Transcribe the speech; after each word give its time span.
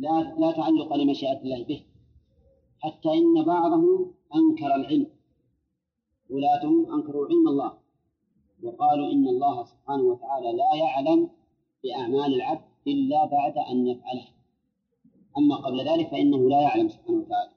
لا 0.00 0.34
لا 0.38 0.52
تعلق 0.52 0.96
لمشيئة 0.96 1.40
الله 1.42 1.64
به 1.64 1.82
حتى 2.78 3.08
إن 3.08 3.44
بعضهم 3.44 4.14
أنكر 4.34 4.74
العلم 4.74 5.06
ولاتهم 6.30 6.92
أنكروا 6.94 7.26
علم 7.26 7.48
الله 7.48 7.72
وقالوا 8.62 9.12
إن 9.12 9.28
الله 9.28 9.64
سبحانه 9.64 10.02
وتعالى 10.02 10.52
لا 10.52 10.74
يعلم 10.84 11.30
بأعمال 11.84 12.34
العبد 12.34 12.64
إلا 12.86 13.24
بعد 13.24 13.58
أن 13.58 13.86
يفعله 13.86 14.28
أما 15.38 15.56
قبل 15.56 15.88
ذلك 15.88 16.08
فإنه 16.08 16.48
لا 16.48 16.60
يعلم 16.60 16.88
سبحانه 16.88 17.18
وتعالى. 17.18 17.52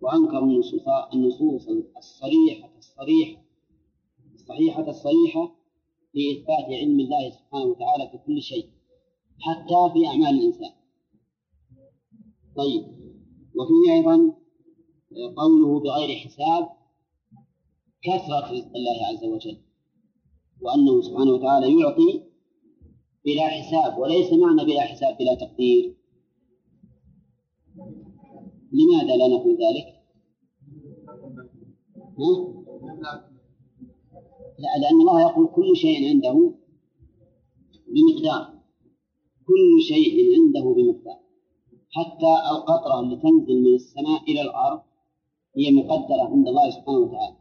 وأنكروا 0.00 0.48
النصوص 0.48 0.88
النصوص 1.14 1.68
الصريحة 1.96 2.70
الصريحة 2.78 3.42
الصحيحة 4.34 4.88
الصريحة 4.88 5.54
في 6.12 6.32
إثبات 6.32 6.64
علم 6.80 7.00
الله 7.00 7.30
سبحانه 7.30 7.64
وتعالى 7.64 8.10
في 8.10 8.18
كل 8.26 8.42
شيء 8.42 8.66
حتى 9.40 9.92
في 9.92 10.06
أعمال 10.06 10.28
الإنسان. 10.38 10.79
طيب 12.56 12.82
وفيه 13.56 13.92
أيضا 13.92 14.34
قوله 15.36 15.80
بغير 15.80 16.16
حساب 16.16 16.68
كثرة 18.02 18.52
رزق 18.52 18.72
الله 18.76 19.06
عز 19.08 19.24
وجل 19.24 19.58
وأنه 20.60 21.02
سبحانه 21.02 21.30
وتعالى 21.30 21.80
يعطي 21.80 22.22
بلا 23.24 23.48
حساب 23.48 23.98
وليس 23.98 24.32
معنى 24.32 24.64
بلا 24.64 24.80
حساب 24.80 25.16
بلا 25.18 25.34
تقدير 25.34 25.96
لماذا 28.72 29.16
لا 29.16 29.28
نقول 29.28 29.52
ذلك؟ 29.52 30.00
ها؟ 32.18 32.60
لا 34.58 34.78
لأن 34.80 35.00
الله 35.00 35.20
يقول 35.20 35.46
كل 35.46 35.76
شيء 35.76 36.08
عنده 36.08 36.54
بمقدار 37.88 38.60
كل 39.46 39.82
شيء 39.88 40.16
عنده 40.34 40.74
بمقدار 40.74 41.19
حتى 41.96 42.32
القطرة 42.50 43.00
اللي 43.00 43.16
تنزل 43.16 43.62
من 43.62 43.74
السماء 43.74 44.22
إلى 44.28 44.40
الأرض 44.42 44.82
هي 45.56 45.70
مقدرة 45.72 46.22
عند 46.32 46.48
الله 46.48 46.70
سبحانه 46.70 46.98
وتعالى. 46.98 47.36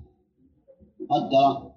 مقدرة. 1.00 1.76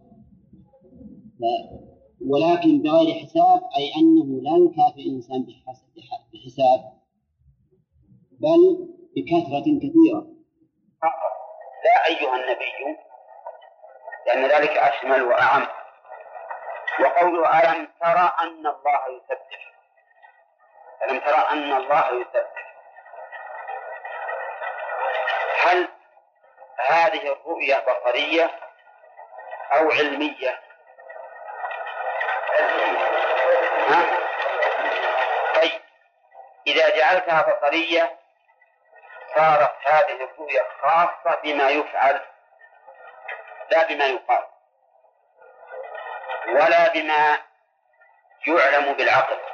ولكن 2.26 2.82
بغير 2.82 3.14
حساب 3.14 3.60
أي 3.76 3.92
أنه 3.96 4.40
لا 4.42 4.56
يكافئ 4.64 5.00
الإنسان 5.00 5.46
بحساب 6.32 6.92
بل 8.30 8.88
بكثرة 9.16 9.78
كثيرة. 9.78 10.26
لا 11.84 12.06
أيها 12.08 12.36
النبي 12.36 12.98
لأن 14.26 14.42
ذلك 14.44 14.70
أشمل 14.70 15.22
وأعم. 15.22 15.66
وقوله 17.00 17.60
ألم 17.60 17.88
ترى 18.00 18.32
أن 18.42 18.66
الله 18.66 19.02
يسبح؟ 19.16 19.71
ألم 21.04 21.18
ترى 21.20 21.46
أن 21.50 21.72
الله 21.72 22.20
يسبح 22.20 22.62
هل 25.64 25.88
هذه 26.86 27.32
الرؤية 27.32 27.78
بصرية 27.78 28.50
أو 29.72 29.90
علمية؟ 29.90 30.60
ها؟ 33.88 34.18
طيب 35.54 35.80
إذا 36.66 36.96
جعلتها 36.96 37.42
بصرية 37.42 38.18
صارت 39.34 39.72
هذه 39.86 40.24
الرؤية 40.24 40.66
خاصة 40.82 41.40
بما 41.42 41.70
يفعل 41.70 42.20
لا 43.70 43.86
بما 43.86 44.04
يقال 44.04 44.46
ولا 46.48 46.92
بما 46.92 47.38
يعلم 48.46 48.92
بالعقل 48.92 49.51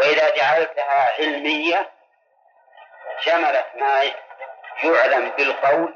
وإذا 0.00 0.36
جعلتها 0.36 1.12
علمية 1.18 1.90
شملت 3.20 3.66
ما 3.74 4.02
يعلم 4.84 5.30
بالقول 5.30 5.94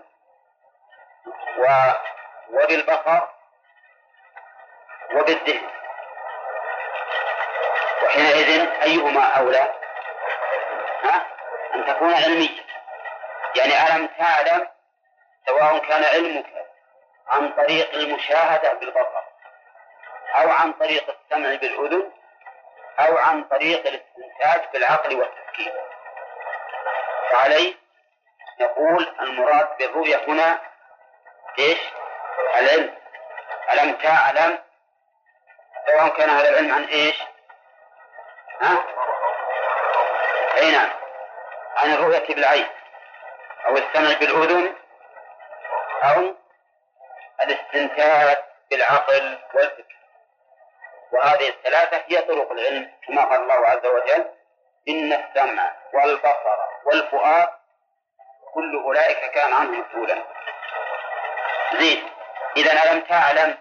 و 1.58 1.92
وبالبصر 2.51 3.20
وبالذهن 5.14 5.70
وحينئذ 8.05 8.68
أيهما 8.83 9.24
أولى؟ 9.24 9.74
ها؟ 11.02 11.27
أن 11.74 11.86
تكون 11.86 12.14
علمية 12.14 12.64
يعني 13.56 13.86
ألم 13.96 14.06
تعلم 14.06 14.68
سواء 15.46 15.79
كان 15.79 16.05
علمك 16.05 16.46
عن 17.29 17.52
طريق 17.52 17.95
المشاهدة 17.95 18.73
بالبصر 18.73 19.23
أو 20.36 20.50
عن 20.50 20.73
طريق 20.73 21.05
السمع 21.11 21.55
بالأذن 21.55 22.12
أو 22.98 23.18
عن 23.18 23.44
طريق 23.44 23.86
الاستنتاج 23.86 24.72
بالعقل 24.72 25.14
والتفكير 25.16 25.72
فعليه 27.30 27.74
نقول 28.60 29.14
المراد 29.20 29.77
بالرؤية 29.78 30.16
هنا 30.28 30.60
إيش؟ 31.58 31.78
العلم 32.56 32.94
ألم 33.72 33.92
تعلم 33.92 34.58
سواء 35.86 36.08
كان 36.08 36.30
هذا 36.30 36.48
العلم 36.48 36.74
عن 36.74 36.84
إيش؟ 36.84 37.22
ها؟ 38.60 38.84
أي 40.56 40.70
نعم 40.72 40.90
عن 41.76 41.92
الرؤية 41.92 42.34
بالعين 42.34 42.68
أو 43.66 43.76
السمع 43.76 44.18
بالأذن 44.18 44.74
أو 46.02 46.34
الاستنتاج 47.44 48.36
بالعقل 48.70 49.38
والفكر 49.55 50.04
وهذه 51.14 51.48
الثلاثة 51.48 52.05
هي 52.07 52.23
طرق 52.23 52.52
العلم 52.52 52.92
كما 53.07 53.25
قال 53.25 53.42
الله 53.42 53.67
عز 53.69 53.86
وجل 53.86 54.30
إن 54.89 55.13
السمع 55.13 55.73
والبصر 55.92 56.58
والفؤاد 56.85 57.48
كل 58.55 58.83
أولئك 58.85 59.30
كان 59.30 59.53
عنه 59.53 59.70
مسؤولا. 59.70 60.24
زين 61.73 62.11
إذا 62.57 62.73
ألم 62.83 63.01
تعلم 63.01 63.58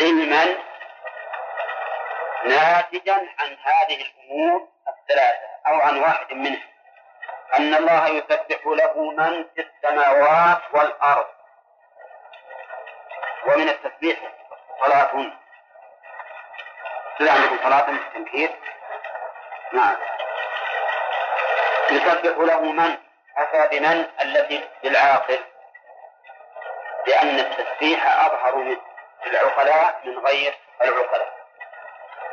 علما 0.00 0.56
ناتجا 2.44 3.14
عن 3.14 3.56
هذه 3.62 4.02
الأمور 4.02 4.68
الثلاثة 4.88 5.48
أو 5.66 5.74
عن 5.80 6.00
واحد 6.00 6.32
منها؟ 6.32 6.68
أن 7.58 7.74
الله 7.74 8.08
يسبح 8.08 8.66
له 8.66 9.10
من 9.10 9.44
في 9.54 9.68
السماوات 9.68 10.62
والأرض. 10.72 11.26
ومن 13.46 13.68
التسبيح 13.68 14.18
صلاة. 14.80 15.32
إذا 17.20 17.32
عندكم 17.32 17.58
صلاة 17.62 17.88
التنكير؟ 17.90 18.50
نعم. 19.72 19.96
يسبح 21.90 22.38
له 22.38 22.60
من؟ 22.60 22.96
أتى 23.36 23.78
بمن؟ 23.78 24.06
التي 24.22 24.68
بالعاقل 24.82 25.38
لأن 27.06 27.38
التسبيح 27.38 28.06
أظهر 28.26 28.56
من 28.56 28.76
العقلاء 29.26 30.00
من 30.04 30.18
غير 30.18 30.54
العقلاء. 30.82 31.38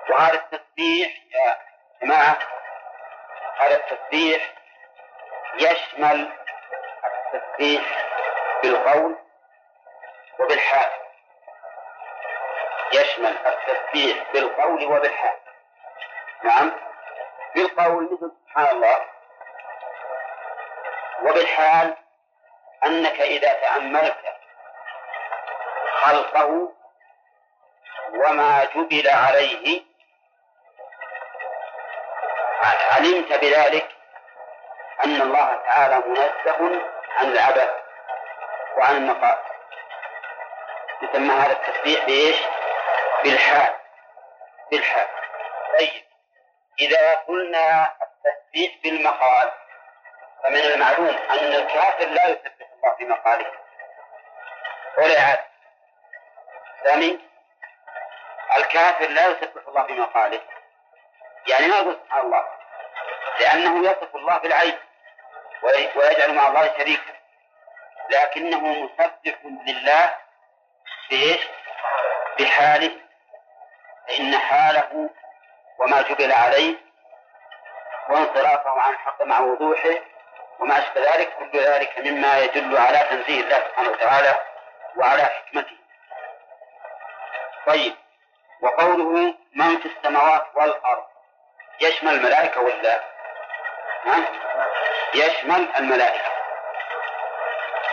وهذا 0.09 0.33
التسبيح 0.33 1.11
يا 1.33 1.57
جماعة 2.01 2.37
هذا 3.59 3.75
التسبيح 3.75 4.53
يشمل 5.59 6.31
التسبيح 7.33 7.83
بالقول 8.63 9.15
وبالحال. 10.39 11.04
يشمل 13.01 13.37
التسبيح 13.47 14.31
بالقول 14.33 14.85
وبالحال. 14.85 15.37
نعم. 16.43 16.71
بالقول 17.55 18.03
مثل 18.03 18.31
سبحان 18.47 18.75
الله. 18.75 19.05
وبالحال 21.21 21.97
أنك 22.85 23.21
إذا 23.21 23.53
تأملت 23.53 24.17
خلقه 26.01 26.71
وما 28.13 28.65
جبل 28.65 29.07
عليه 29.07 29.81
علمت 32.91 33.33
بذلك 33.33 33.89
أن 35.05 35.21
الله 35.21 35.61
تعالى 35.65 36.03
منزه 36.07 36.81
عن 37.17 37.25
العبث 37.25 37.69
وعن 38.77 38.95
النقاء. 38.95 39.45
يسمى 41.01 41.33
هذا 41.33 41.51
التسبيح 41.51 42.05
بإيش؟ 42.05 42.35
بالحال 43.25 43.75
بالحال 44.71 45.07
طيب 45.79 46.03
إذا 46.79 47.15
قلنا 47.15 47.93
التسبيح 48.01 48.77
بالمقال 48.83 49.51
فمن 50.43 50.57
المعلوم 50.57 51.07
أن 51.07 51.53
الكافر 51.53 52.05
لا 52.05 52.27
يسبح 52.27 52.67
الله 52.75 52.95
بمقاله. 52.99 53.51
ولا 54.97 55.21
عاد. 55.21 55.39
ثاني 56.83 57.19
الكافر 58.57 59.07
لا 59.07 59.27
يسبح 59.27 59.67
الله 59.67 59.83
بمقاله. 59.83 60.41
يعني 61.47 61.67
ما 61.67 61.75
يقول 61.75 61.99
سبحان 62.05 62.25
الله؟ 62.25 62.45
لأنه 63.39 63.89
يصف 63.89 64.15
الله 64.15 64.37
بالعين 64.37 64.79
ويجعل 65.95 66.35
مع 66.35 66.47
الله 66.47 66.77
شريكا. 66.77 67.15
لكنه 68.09 68.59
مسبح 68.59 69.39
لله 69.43 70.17
بإيش؟ 71.09 71.47
بحاله. 72.39 73.04
فإن 74.07 74.37
حاله 74.37 75.09
وما 75.79 76.01
جبل 76.01 76.31
عليه 76.31 76.75
وانصرافه 78.09 78.81
عن 78.81 78.93
الحق 78.93 79.23
مع 79.23 79.39
وضوحه 79.39 79.95
وما 80.59 80.79
أشبه 80.79 81.15
ذلك 81.15 81.33
كل 81.39 81.59
ذلك 81.59 81.99
مما 81.99 82.39
يدل 82.39 82.77
على 82.77 82.99
تنزيه 83.09 83.41
الله 83.41 83.59
سبحانه 83.59 83.89
وتعالى 83.89 84.37
وعلى 84.95 85.23
حكمته. 85.23 85.77
طيب 87.67 87.95
وقوله 88.61 89.33
من 89.55 89.77
في 89.77 89.85
السماوات 89.85 90.45
والأرض 90.55 91.03
يشمل 91.81 92.13
الملائكة 92.13 92.61
ولا؟ 92.61 93.01
ها؟ 94.05 94.23
يشمل 95.13 95.75
الملائكة. 95.77 96.31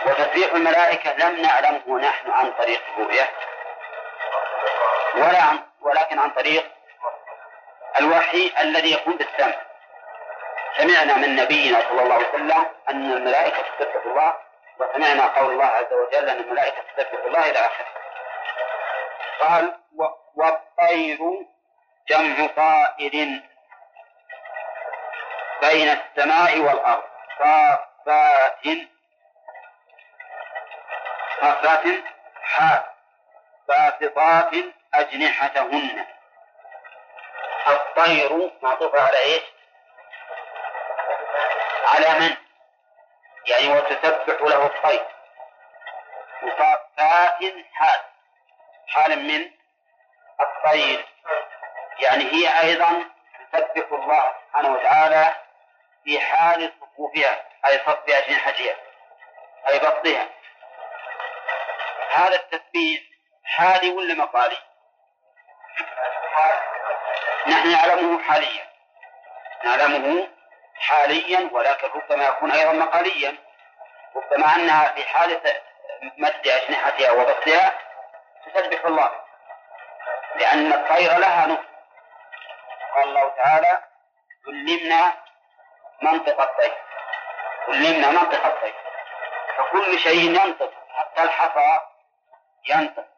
وتسبيح 0.05 0.53
الملائكة 0.53 1.13
لم 1.13 1.41
نعلمه 1.41 1.99
نحن 1.99 2.31
عن 2.31 2.51
طريق 2.51 2.81
الرؤية. 2.97 3.29
ولا 5.23 5.43
عن 5.43 5.59
ولكن 5.81 6.19
عن 6.19 6.29
طريق 6.29 6.71
الوحي 7.99 8.53
الذي 8.61 8.93
يكون 8.93 9.17
بالسمع. 9.17 9.53
سمعنا 10.77 11.13
من 11.17 11.35
نبينا 11.35 11.79
صلى 11.79 12.01
الله 12.01 12.15
عليه 12.15 12.29
وسلم 12.29 12.65
أن 12.89 13.11
الملائكة 13.11 13.63
تسبح 13.79 14.05
الله 14.05 14.33
وسمعنا 14.79 15.27
قول 15.27 15.53
الله 15.53 15.65
عز 15.65 15.93
وجل 15.93 16.29
أن 16.29 16.39
الملائكة 16.39 16.81
تسبح 16.97 17.23
الله 17.25 17.49
إلى 17.49 17.59
آخره. 17.59 17.87
قال 19.39 19.79
والطير 20.35 21.19
جمع 22.09 22.47
طائر 22.47 23.41
بين 25.61 25.89
السماء 25.89 26.59
والأرض. 26.59 27.03
صافات. 27.39 28.63
صافات. 31.41 31.83
باسطات 33.67 34.53
أجنحتهن 34.93 36.05
الطير 37.67 38.51
معطوف 38.61 38.95
على 38.95 39.17
إيش؟ 39.17 39.43
على 41.87 42.19
من؟ 42.19 42.35
يعني 43.47 43.69
وتسبح 43.69 44.41
له 44.41 44.65
الطير 44.65 45.05
وصافات 46.43 47.39
حال 47.73 47.99
حال 48.87 49.19
من 49.19 49.51
الطير 50.41 51.05
يعني 51.99 52.23
هي 52.31 52.61
أيضا 52.61 53.03
تسبح 53.53 53.91
الله 53.91 54.33
سبحانه 54.47 54.73
وتعالى 54.73 55.35
في 56.03 56.19
حال 56.19 56.73
صفوفها 56.81 57.45
أي 57.65 57.77
صف 57.77 58.09
أجنحتها 58.09 58.75
أي 59.69 59.79
بسطها 59.79 60.29
هذا 62.13 62.35
التسبيح 62.35 63.01
حالي 63.43 63.89
ولا 63.89 64.13
مقالي؟ 64.13 64.57
نحن 67.47 67.71
نعلمه 67.71 68.23
حاليا. 68.23 68.67
نعلمه 69.63 70.27
حاليا 70.75 71.49
ولكن 71.51 71.87
ربما 71.87 72.27
يكون 72.27 72.51
أيضا 72.51 72.71
مقاليا. 72.71 73.35
ربما 74.15 74.55
أنها 74.55 74.87
في 74.87 75.03
حالة 75.03 75.61
مد 76.17 76.47
أجنحتها 76.47 77.11
وبسطها 77.11 77.73
تسبح 78.45 78.85
الله 78.85 79.11
لأن 80.35 80.73
الطير 80.73 81.17
لها 81.17 81.47
نصف 81.47 81.65
قال 82.95 83.07
الله 83.07 83.29
تعالى 83.29 83.83
علمنا 84.47 85.13
منطق 86.01 86.41
الطير. 86.41 86.77
علمنا 87.67 88.11
منطق 88.11 88.45
الطير. 88.45 88.75
فكل 89.57 89.99
شيء 89.99 90.45
ينطق 90.45 90.71
حتى 90.89 91.23
الحصى 91.23 91.81
ينطق. 92.69 93.12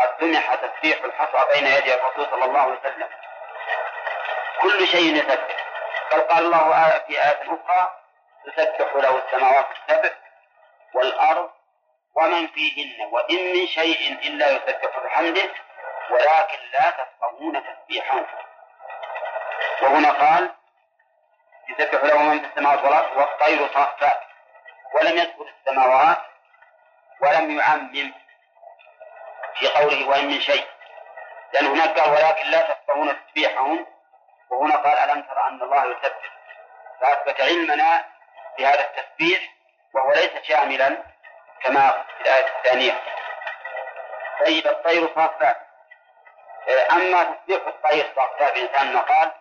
وقد 0.00 0.20
سمح 0.20 0.54
تسبيح 0.54 1.04
الحصى 1.04 1.46
بين 1.54 1.66
يدي 1.66 1.94
الرسول 1.94 2.26
صلى 2.30 2.44
الله 2.44 2.60
عليه 2.60 2.78
وسلم. 2.80 3.08
كل 4.60 4.86
شيء 4.86 5.16
يسبح 5.16 5.56
بل 6.12 6.20
قال 6.20 6.44
الله 6.44 6.98
في 7.06 7.22
آية 7.24 7.42
أخرى 7.42 7.94
تسبح 8.46 8.94
له 8.96 9.22
السماوات 9.26 9.66
السبع 9.70 10.10
والأرض 10.94 11.50
ومن 12.14 12.46
فيهن 12.46 13.08
وإن 13.12 13.52
من 13.52 13.66
شيء 13.66 14.12
إلا 14.12 14.50
يسبح 14.50 14.98
بحمده 15.04 15.50
ولكن 16.10 16.58
لا 16.72 16.90
تفقهون 16.90 17.62
تسبيحهم 17.64 18.26
وهنا 19.82 20.10
قال 20.12 20.50
يسبح 21.68 22.04
له 22.04 22.18
من 22.22 22.40
في 22.40 22.46
السماوات 22.46 22.84
والأرض 22.84 23.16
والطير 23.16 23.68
صافات 23.74 24.20
ولم 24.94 25.16
يذكر 25.18 25.46
السماوات 25.58 26.18
ولم 27.20 27.58
يعمم 27.58 28.12
في 29.60 29.68
قوله 29.68 30.08
وإن 30.08 30.26
من 30.26 30.40
شيء. 30.40 30.66
لأن 31.52 31.66
هناك 31.66 31.98
قال 31.98 32.10
ولكن 32.10 32.50
لا 32.50 32.60
تفقهون 32.60 33.16
تسبيحهم. 33.26 33.86
وهنا 34.50 34.76
قال 34.76 35.10
ألم 35.10 35.22
تر 35.22 35.48
أن 35.48 35.62
الله 35.62 35.84
يسبح. 35.84 36.30
فأثبت 37.00 37.40
علمنا 37.40 38.04
بهذا 38.58 38.80
التسبيح 38.80 39.40
وهو 39.94 40.12
ليس 40.12 40.30
شاملا 40.42 40.96
كما 41.62 41.90
في 41.90 42.22
الآية 42.22 42.46
الثانية. 42.46 43.00
طيب 44.46 44.66
الطير 44.66 45.14
صافات 45.14 45.56
أما 46.92 47.24
تسبيح 47.24 47.66
الطير 47.66 48.12
صافات 48.16 48.54
بإنسان 48.54 48.88
المقال 48.88 49.32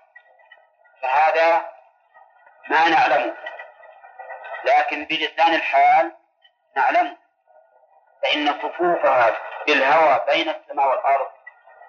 فهذا 1.02 1.72
ما 2.68 2.90
نعلمه. 2.90 3.34
لكن 4.64 5.06
بلسان 5.06 5.54
الحال 5.54 6.12
نعلم 6.76 7.18
فإن 8.24 8.62
صفوفها 8.62 9.38
بالهوى 9.70 10.26
بين 10.28 10.50
السماء 10.50 10.88
والأرض 10.88 11.32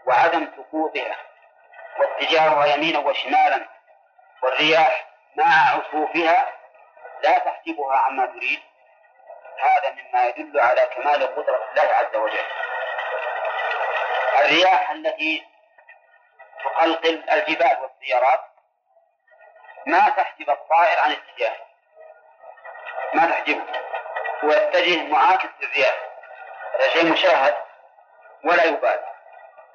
وعدم 0.06 0.49
سقوطها 0.56 1.17
واتجاهها 1.99 2.67
يمينا 2.67 2.99
وشمالا 2.99 3.69
والرياح 4.43 5.06
مع 5.37 5.71
عصوفها 5.71 6.53
لا 7.23 7.38
تحجبها 7.38 7.97
عما 7.97 8.27
تريد. 8.27 8.61
هذا 9.59 9.91
مما 9.91 10.27
يدل 10.27 10.61
على 10.61 10.81
كمال 10.81 11.37
قدرة 11.37 11.69
الله 11.71 11.94
عز 11.94 12.17
وجل. 12.17 12.47
الرياح 14.41 14.91
التي 14.91 15.47
تقلقل 16.65 17.31
الجبال 17.31 17.79
والسيارات 17.82 18.41
ما 19.87 20.09
تحجب 20.09 20.50
الطائر 20.50 21.00
عن 21.00 21.12
اتجاهه. 21.12 21.67
ما 23.15 23.27
تحجبه 23.31 23.65
ويتجه 24.43 25.03
معاكس 25.03 25.49
للرياح. 25.61 25.94
هذا 26.75 26.88
شيء 26.88 27.12
مشاهد. 27.12 27.69
ولا 28.44 28.64
يبالي. 28.64 29.06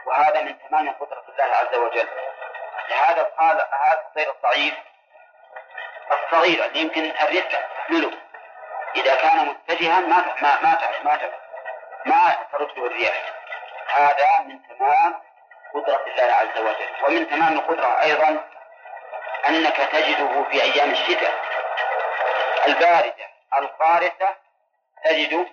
وهذا 0.05 0.41
من 0.41 0.55
تمام 0.69 0.89
قدرة 0.89 1.23
الله 1.29 1.55
عز 1.55 1.75
وجل. 1.75 2.07
لهذا 2.89 3.23
قال 3.23 3.57
هذا 3.71 4.01
الطير 4.07 4.31
الضعيف 4.31 4.73
الصغير 6.11 6.65
اللي 6.65 6.79
يمكن 6.79 7.11
الريح 7.21 7.45
تحمله 7.45 8.11
إذا 8.95 9.15
كان 9.15 9.45
متجها 9.47 9.99
ما 9.99 10.35
ما 10.41 10.59
ما 10.61 10.79
ما 11.03 11.19
ما 12.05 12.47
ترده 12.51 12.85
الرياح. 12.85 13.33
هذا 13.95 14.39
من 14.39 14.59
تمام 14.67 15.21
قدرة 15.73 16.05
الله 16.07 16.33
عز 16.33 16.57
وجل. 16.59 17.05
ومن 17.07 17.29
تمام 17.29 17.53
القدرة 17.53 18.01
أيضا 18.01 18.43
أنك 19.47 19.77
تجده 19.77 20.43
في 20.43 20.61
أيام 20.61 20.91
الشتاء. 20.91 21.33
الباردة 22.67 23.27
القارسة 23.57 24.35
تجده 25.03 25.45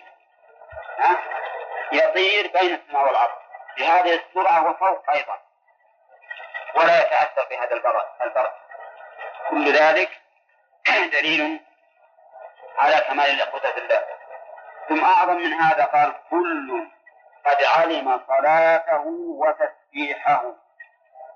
يطير 1.92 2.52
بين 2.52 2.74
السماء 2.74 3.06
والأرض. 3.06 3.34
بهذه 3.78 4.14
السرعة 4.14 4.70
وفوق 4.70 5.10
أيضا. 5.10 5.38
ولا 6.74 7.02
يتأثر 7.02 7.46
بهذا 7.50 7.74
البرد. 7.74 8.04
كل 9.50 9.72
ذلك 9.72 10.10
دليل 11.12 11.60
على 12.78 13.00
كمال 13.00 13.40
قدرة 13.52 13.76
الله. 13.76 14.04
ثم 14.88 15.04
أعظم 15.04 15.36
من 15.36 15.52
هذا 15.52 15.84
قال 15.84 16.12
كل 16.30 16.88
قد 17.46 17.64
علم 17.64 18.20
صلاته 18.28 19.04
وتسبيحه. 19.38 20.42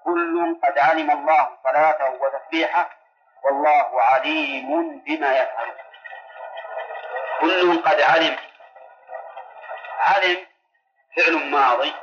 كل 0.04 0.60
قد 0.62 0.78
علم 0.78 1.10
الله 1.10 1.48
صلاته 1.64 2.10
وتسبيحه. 2.10 2.90
والله 3.46 4.02
عليم 4.02 4.98
بما 4.98 5.36
يفعل 5.36 5.74
كل 7.40 7.82
قد 7.82 8.00
علم 8.00 8.36
علم 9.98 10.46
فعل 11.16 11.50
ماضي 11.50 11.94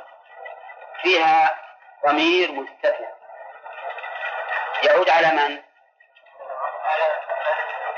فيها 1.02 1.58
ضمير 2.06 2.52
مستتر. 2.52 3.06
يعود 4.82 5.10
على 5.10 5.28
من؟ 5.28 5.62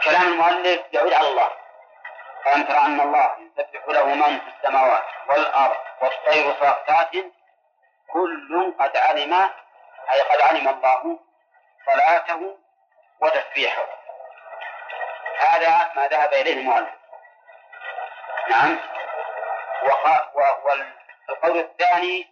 كلام 0.04 0.22
المؤلف 0.22 0.80
يعود 0.92 1.12
على 1.12 1.28
الله. 1.28 1.50
ألم 2.46 2.62
ترى 2.62 2.78
أن 2.78 3.00
الله 3.00 3.36
يسبح 3.38 3.88
له 3.88 4.04
من 4.04 4.40
في 4.40 4.48
السماوات 4.56 5.04
والأرض 5.28 5.76
والطير 6.00 6.54
صافات 6.60 7.10
كل 8.12 8.74
قد 8.80 8.96
علم 8.96 9.32
أي 10.12 10.20
قد 10.20 10.40
علم 10.40 10.68
الله 10.68 11.18
صلاته 11.86 12.58
وتسبيحه. 13.20 13.86
هذا 15.38 15.92
ما 15.96 16.06
ذهب 16.06 16.32
إليه 16.32 16.52
المؤلف. 16.52 16.94
نعم. 18.48 18.95
والقول 21.28 21.58
الثاني 21.58 22.28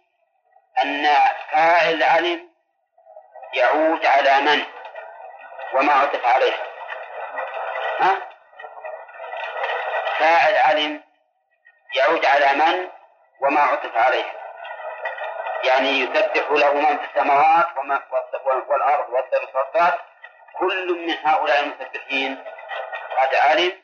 أن 0.83 1.05
فاعل 1.51 2.03
علم 2.03 2.49
يعود 3.53 4.05
على 4.05 4.41
من؟ 4.41 4.65
وما 5.73 5.93
عطف 5.93 6.25
عليه. 6.25 6.53
ها؟ 7.99 8.17
فاعل 10.19 10.57
علم 10.57 11.03
يعود 11.95 12.25
على 12.25 12.53
من؟ 12.53 12.89
وما 13.41 13.61
عطف 13.61 13.97
عليه. 13.97 14.25
يعني 15.63 15.89
يسبح 15.89 16.51
له 16.51 16.73
من 16.73 16.97
في 16.97 17.05
السماوات 17.05 17.67
والأرض 18.69 19.09
والسماوات 19.09 19.99
كل 20.59 21.05
من 21.07 21.27
هؤلاء 21.27 21.59
المسبحين 21.59 22.43
قد 23.21 23.35
علم 23.35 23.81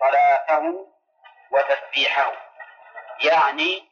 صلاته 0.00 0.86
وتسبيحه 1.50 2.32
يعني 3.24 3.88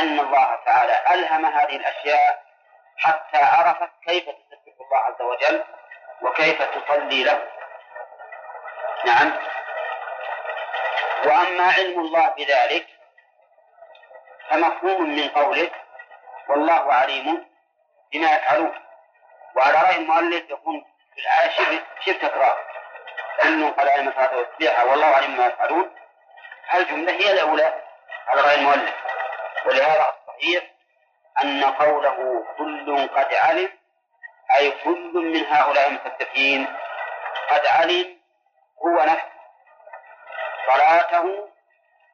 أن 0.00 0.20
الله 0.20 0.58
تعالى 0.66 1.14
ألهم 1.14 1.46
هذه 1.46 1.76
الأشياء 1.76 2.42
حتى 2.96 3.38
عرفت 3.38 3.90
كيف 4.06 4.24
تسبح 4.24 4.74
الله 4.80 4.98
عز 4.98 5.22
وجل 5.22 5.64
وكيف 6.22 6.62
تصلي 6.62 7.24
له. 7.24 7.42
نعم. 9.04 9.32
وأما 11.24 11.72
علم 11.72 12.00
الله 12.00 12.28
بذلك 12.28 12.86
فمفهوم 14.50 15.10
من 15.10 15.28
قوله 15.28 15.70
والله 16.48 16.92
عليم 16.92 17.46
بما 18.12 18.32
يفعلون. 18.32 18.74
وعلى 19.56 19.82
رأي 19.82 19.96
المؤلف 19.96 20.50
يكون 20.50 20.84
في 21.14 21.20
الآية 21.20 21.50
شبه 21.50 22.28
تكرار. 22.28 22.58
أنه 23.44 23.70
قد 23.70 23.88
علم 23.88 24.12
صلاته 24.12 24.84
والله 24.90 25.06
عليم 25.06 25.36
ما 25.36 25.46
يفعلون. 25.46 25.96
الجملة 26.74 27.12
هي 27.12 27.32
الأولى. 27.32 27.85
على 28.26 28.40
رأي 28.40 28.54
المؤلف. 28.54 28.94
ولهذا 29.66 30.14
الصحيح 30.14 30.64
أن 31.44 31.64
قوله 31.64 32.44
كل 32.58 33.08
قد 33.08 33.34
علم 33.34 33.78
أي 34.58 34.70
كل 34.70 35.12
من 35.14 35.46
هؤلاء 35.46 35.88
المكذبين 35.88 36.76
قد 37.50 37.66
علم 37.66 38.18
هو 38.86 39.04
نفسه. 39.04 39.32
صلاته 40.66 41.48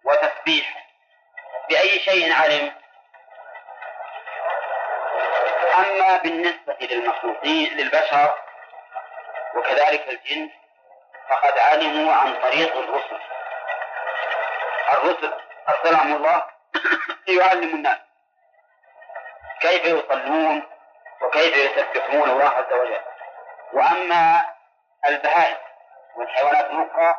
وتسبيحه. 0.04 0.80
بأي 1.68 1.98
شيء 1.98 2.32
علم؟ 2.32 2.72
أما 5.78 6.16
بالنسبة 6.16 6.76
للمخلوقين 6.80 7.76
للبشر 7.76 8.34
وكذلك 9.54 10.08
الجن 10.08 10.50
فقد 11.28 11.58
علموا 11.58 12.12
عن 12.12 12.34
طريق 12.42 12.76
الرسل. 12.76 13.20
الرسل 14.92 15.41
أرسلهم 15.68 16.16
الله. 16.16 16.46
ليعلموا 17.28 17.74
الناس 17.74 17.98
كيف 19.60 19.84
يصلون 19.84 20.62
وكيف 21.20 21.56
يسبحون 21.56 22.30
الله 22.30 22.48
عز 22.48 22.72
وجل. 22.72 23.00
وأما 23.72 24.54
البهائم 25.08 25.56
والحيوانات 26.16 26.70
الأخرى 26.70 27.16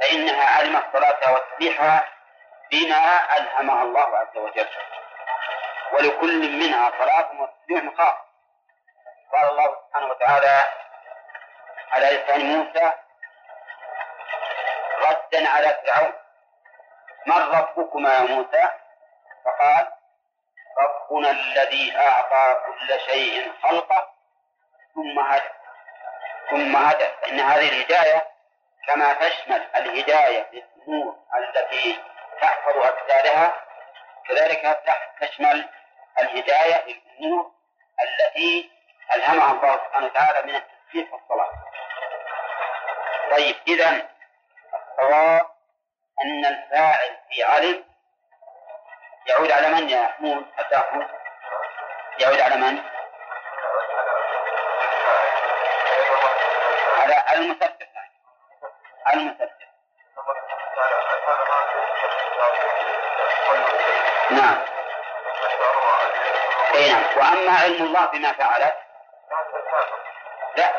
فإنها 0.00 0.58
علمت 0.58 0.84
صلاتها 0.92 1.30
وتسبيحها 1.30 2.08
بما 2.70 3.36
ألهمها 3.36 3.82
الله 3.82 4.18
عز 4.18 4.36
وجل. 4.36 4.68
ولكل 5.92 6.58
منها 6.58 6.90
صلاة 6.98 7.30
وتسبيح 7.40 7.94
خاص. 7.98 8.16
قال 9.32 9.48
الله 9.50 9.76
سبحانه 9.88 10.06
وتعالى 10.06 10.64
على 11.92 12.06
لسان 12.06 12.40
موسى 12.40 12.92
ردا 14.98 15.48
على 15.48 15.80
فرعون. 15.86 16.12
من 17.26 17.36
ربكما 17.36 18.14
يا 18.14 18.20
موسى؟ 18.20 18.68
فقال 19.44 19.92
ربنا 20.78 21.30
الذي 21.30 21.96
أعطى 21.98 22.60
كل 22.66 23.00
شيء 23.00 23.52
خلقه 23.62 24.08
ثم 24.94 25.18
هدى. 25.18 25.48
ثم 26.50 26.76
هدى. 26.76 27.08
فإن 27.22 27.40
هذه 27.40 27.68
الهداية 27.68 28.26
كما 28.86 29.12
تشمل 29.12 29.68
الهداية 29.76 30.50
للأمور 30.52 31.16
التي 31.38 31.98
تحفظ 32.40 32.76
أجسادها 32.76 33.52
كذلك 34.28 34.82
تشمل 35.20 35.68
الهداية 36.18 36.84
للأمور 36.86 37.50
التي 38.04 38.70
ألهمها 39.14 39.52
الله 39.52 39.76
سبحانه 39.76 40.06
وتعالى 40.06 40.52
من 40.52 40.54
التسبيح 40.54 41.12
والصلاة. 41.12 41.52
طيب 43.30 43.56
إذا 43.68 44.08
الصواب 44.74 45.51
أن 46.24 46.44
الفاعل 46.46 47.16
في 47.30 47.42
علم 47.42 47.84
يعود 49.26 49.50
على 49.50 49.68
من 49.68 49.88
يا 49.90 50.02
محمود 50.02 50.46
أتاكم 50.58 51.06
يعود 52.20 52.40
على 52.40 52.56
من؟ 52.56 52.82
على 56.98 57.24
المسبح 57.32 57.72
على 59.06 59.20
المسبح 59.20 59.52
نعم. 64.30 64.58
أي 66.74 66.92
نعم. 66.92 67.02
وأما 67.16 67.52
علم 67.58 67.84
الله 67.86 68.06
بما 68.06 68.32
فعلت؟ 68.32 68.74
لا. 70.56 70.72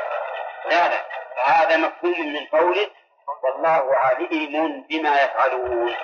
لا 0.70 0.88
لا. 0.88 1.04
هذا 1.46 1.78
مفهوم 1.78 2.34
من 2.34 2.46
قوله 2.46 2.90
والله 3.43 3.95
عليم 3.95 4.81
بما 4.89 5.21
يفعلون. 5.21 5.95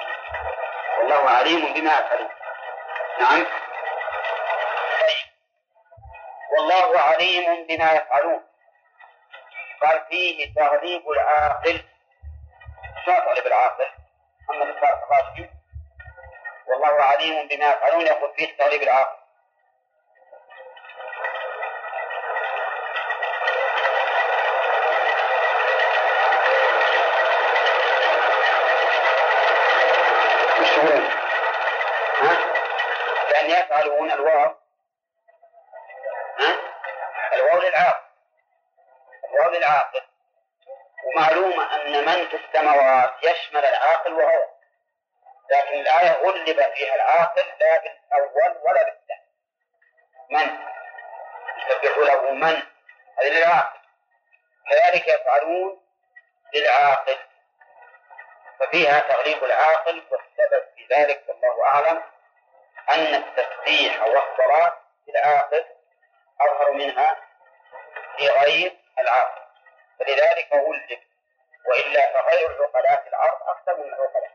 والله 0.98 1.30
عليم 1.30 1.74
بما 1.74 2.00
يفعلون. 2.00 2.30
نعم. 3.20 3.46
والله 6.58 7.00
عليم 7.00 7.68
بما 7.68 7.92
يفعلون. 7.92 8.44
قال 9.82 10.06
فيه 10.10 10.54
تغليب 10.54 11.10
العاقل. 11.10 11.82
شو 13.06 13.12
تغليب 13.12 13.48
العاقل؟ 13.48 13.88
أما 14.50 14.64
الراشدي. 14.64 15.50
والله 16.68 17.04
عليم 17.04 17.48
بما 17.48 17.66
يفعلون. 17.70 18.08
يقول 18.08 18.34
فيه 18.36 18.58
تغليب 18.58 18.82
العاقل 18.82 19.20
يشعرون 30.62 31.10
ها؟ 32.22 32.38
لأن 33.30 33.50
يفعلون 33.50 34.09
الواو؟ 34.20 34.56
الواو 37.34 37.62
للعاقل. 37.62 38.10
الواو 39.30 39.52
للعاقل. 39.52 40.02
ومعلوم 41.06 41.60
أن 41.60 42.06
من 42.06 42.28
في 42.28 42.36
السماوات 42.36 43.14
يشمل 43.24 43.66
العاقل 43.66 44.14
وهو. 44.14 44.48
لكن 45.52 45.80
الآية 45.80 46.12
غلب 46.12 46.74
فيها 46.74 46.96
العاقل 46.96 47.44
لا 47.60 47.80
بالأول 47.80 48.58
ولا 48.64 48.84
بالثاني. 48.84 49.30
من؟ 50.30 50.60
يسبح 51.58 51.98
له 51.98 52.32
من؟ 52.32 52.64
هذه 53.20 53.30
للعاقل. 53.30 53.80
كذلك 54.70 55.08
يفعلون 55.08 55.82
للعاقل. 56.56 57.18
ففيها 58.60 59.00
تغليب 59.00 59.44
العاقل 59.44 60.04
والسبب 60.12 60.66
في 60.76 60.88
ذلك 60.96 61.24
والله 61.28 61.66
أعلم. 61.66 62.19
أن 62.92 63.16
التسبيح 63.16 64.02
والصلاة 64.02 64.78
للعاقل 65.08 65.66
أظهر 66.42 66.72
منها 66.72 67.18
في 68.18 68.30
غير 68.30 68.78
العاقل 69.00 69.42
فلذلك 70.00 70.54
ولد 70.54 71.00
وإلا 71.66 72.14
فغير 72.14 72.52
العقلاء 72.52 73.02
في 73.04 73.10
الأرض 73.10 73.42
أكثر 73.48 73.78
من 73.78 73.94
العقلاء 73.94 74.30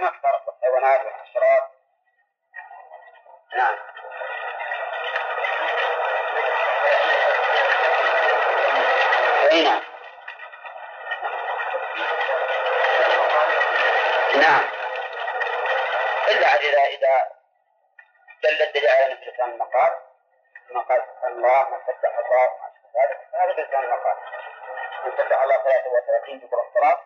ما 0.00 0.08
اختلط 0.08 0.48
الحيوانات 0.48 1.00
والحشرات؟ 1.04 1.70
نعم. 3.56 3.76
أي 9.52 9.64
نعم. 9.64 9.82
نعم. 14.40 14.79
إلا 16.30 16.54
إذا 16.54 16.84
إذا 16.84 17.32
دل 18.42 18.62
الدليل 18.62 18.88
على 18.88 19.14
مثل 19.14 19.30
لسان 19.30 19.50
المقال. 19.50 19.92
ما 20.70 20.80
قال 20.80 21.02
الله 21.24 21.70
ما 21.70 21.78
فتح 21.78 22.18
الله 22.18 22.48
ما 22.60 22.70
ذلك. 22.96 23.18
هذا 23.34 23.52
لسان 23.52 23.84
المقال. 23.84 24.16
من 25.04 25.12
فتح 25.12 25.42
الله 25.42 25.56
33 25.56 26.38
ذكر 26.38 26.60
الصلاة 26.68 27.00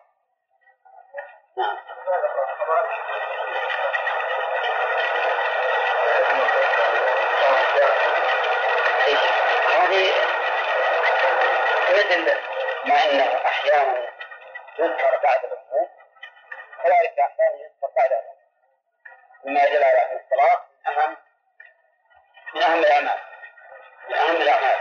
نعم. 1.57 1.77
هذه 9.75 10.13
مثل 11.89 12.39
ما 12.85 13.05
انه 13.05 13.45
أحيانا 13.45 14.09
يذكر 14.79 15.19
بعد 15.23 15.43
الركوع 15.43 15.89
كذلك 16.83 17.19
أحيانا 17.19 17.55
يذكر 17.55 17.89
بعد 17.95 18.11
مما 19.45 19.63
يدل 19.63 19.83
على 19.83 20.01
ان 20.01 20.19
الصلاة 20.25 20.65
من 20.85 20.93
اهم 20.93 21.17
من 22.55 22.61
أهم 22.63 22.79
الأعمال 22.79 23.19
من 24.09 24.41
الأعمال. 24.41 24.77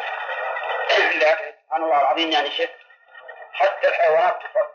لكن 1.15 1.53
سبحان 1.65 1.83
الله 1.83 2.01
العظيم 2.01 2.31
يعني 2.31 2.51
شف 2.51 2.71
حتى 3.53 3.89
الحيوانات 3.89 4.39
تصلي. 4.43 4.75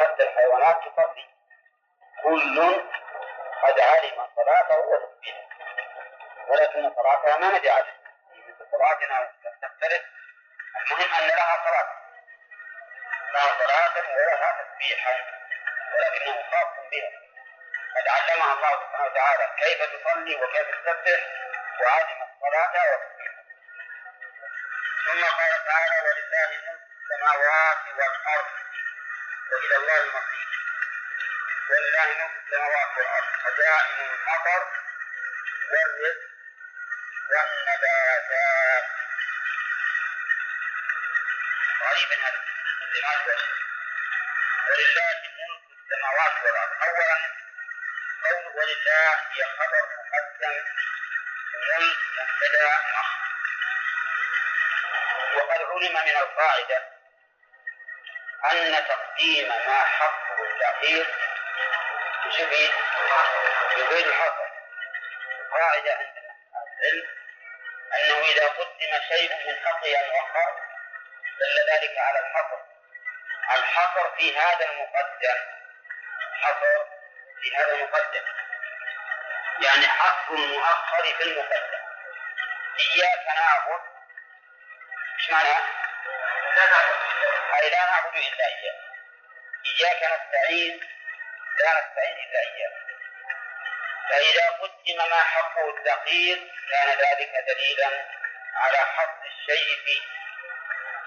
حتى 0.00 0.22
الحيوانات 0.22 0.76
تصلي. 0.76 1.28
كل 2.22 2.60
قد 3.62 3.80
علم 3.80 4.28
صلاته 4.36 4.78
وتسبيحه 4.78 5.46
ولكن 6.48 6.94
صلاتها 6.94 7.38
ما 7.38 7.48
مثل 7.48 7.70
صلاتنا 8.72 9.32
تختلف. 9.62 10.02
المهم 10.76 11.14
أن 11.14 11.28
لها 11.28 11.64
صلاة. 11.66 11.88
لها 13.32 13.58
صلاة 13.58 14.16
ولها 14.16 14.62
تسبيحا 14.62 15.14
ولكنه 15.94 16.42
خاص 16.50 16.90
بها. 16.90 17.29
قد 17.96 18.08
علمها 18.08 18.52
الله 18.54 18.70
سبحانه 18.70 19.04
وتعالى 19.04 19.50
كيف 19.58 19.82
تصلي 19.82 20.34
وكيف 20.34 20.68
تسبح 20.70 21.20
وعلم 21.80 22.22
الصلاة 22.22 23.00
ثم 25.06 25.24
قال 25.24 25.64
تعالى 25.66 25.96
ولله 26.06 26.48
ملك 26.48 26.80
السماوات 27.02 27.78
والأرض 27.88 28.50
وإلى 29.52 29.76
الله 29.76 30.00
المصير. 30.00 30.48
ولله 31.70 32.04
ملك 32.04 32.32
السماوات 32.44 32.96
والأرض. 32.96 33.26
خزائن 33.44 34.00
المطر 34.00 34.66
والرزق 35.70 36.30
والنباتات. 37.30 38.84
غريبا 41.82 42.16
هذا. 42.24 43.36
ولله 44.68 45.14
ملك 45.22 45.60
السماوات 45.82 46.44
والأرض. 46.44 46.82
أولا 46.82 47.39
ولله 48.60 49.16
هي 49.32 49.44
خبر 49.58 49.84
مقدم 49.98 50.64
ملك 51.68 51.96
مبتدأ 52.18 52.66
مؤخر 52.66 53.20
وقد 55.36 55.60
علم 55.62 55.92
من 55.92 56.16
القاعدة 56.16 56.88
أن 58.52 58.86
تقديم 58.88 59.48
ما 59.48 59.84
حقه 59.84 60.44
التأخير 60.44 61.06
يفيد 62.26 62.70
يفيد 63.76 64.06
الحصر 64.06 64.48
القاعدة 65.40 65.92
عند 65.92 66.16
العلم 66.80 67.08
أنه 67.94 68.24
إذا 68.24 68.46
قدم 68.46 69.00
شيء 69.08 69.48
من 69.48 69.66
حقه 69.66 70.00
أن 70.00 70.04
يؤخر 70.04 70.60
دل 71.40 71.72
ذلك 71.72 71.98
على 71.98 72.18
الحصر 72.18 72.60
الحصر 73.56 74.16
في 74.16 74.36
هذا 74.36 74.70
المقدم. 74.70 75.38
حصر 76.42 76.86
في 77.40 77.56
هذا 77.56 77.74
المقدم. 77.74 78.39
يعني 79.60 79.88
حصر 79.88 80.34
المؤخر 80.34 81.02
في 81.16 81.22
المقدم 81.22 81.80
إياك 82.80 83.26
نعبد. 83.36 83.80
إيش 85.18 85.30
معناه؟ 85.30 85.62
أي 87.54 87.70
لا 87.70 87.86
نعبد 87.86 88.16
إلا 88.16 88.46
إياه. 88.46 88.74
إياك 89.66 90.02
نستعين 90.02 90.80
لا 91.58 91.70
نستعين 91.80 92.16
إلا 92.16 92.40
إياه. 92.40 92.72
فإذا 94.10 94.48
قدم 94.50 95.10
ما 95.10 95.22
حقه 95.22 95.70
التقييد 95.70 96.50
كان 96.70 96.88
ذلك 96.88 97.32
دليلا 97.48 98.04
على 98.54 98.78
حصر 98.78 99.24
الشيء 99.26 99.84
فيه. 99.84 100.00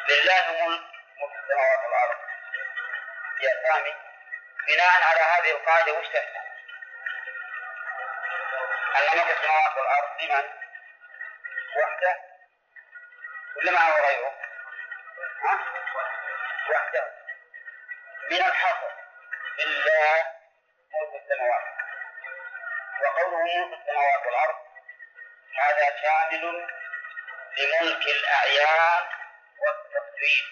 لله 0.10 0.52
ملك 0.52 0.84
ملك 1.22 1.34
السماوات 1.44 1.80
والأرض. 1.86 2.18
يا 3.42 3.68
سامي 3.68 3.94
بناء 4.68 5.04
على 5.04 5.20
هذه 5.20 5.52
القاعدة 5.52 5.94
وش 5.94 6.08
تفهم؟ 6.08 6.43
ملك 9.02 9.38
السماوات 9.38 9.78
والأرض 9.78 10.22
لمن؟ 10.22 10.50
وحده. 11.78 12.20
ولا 13.56 13.72
معه 13.72 14.02
غيره؟ 14.02 14.34
ها؟ 15.44 15.60
وحده. 16.70 17.12
من 18.32 18.38
الحصر 18.38 18.92
لله 19.60 20.26
ملك 20.94 21.22
السماوات. 21.24 21.64
وقوله 23.02 23.38
ملك 23.44 23.80
السماوات 23.80 24.26
والأرض 24.26 24.56
هذا 25.60 26.02
شامل 26.02 26.68
لملك 27.58 28.08
الأعيان 28.08 29.10
والتصريف 29.60 30.46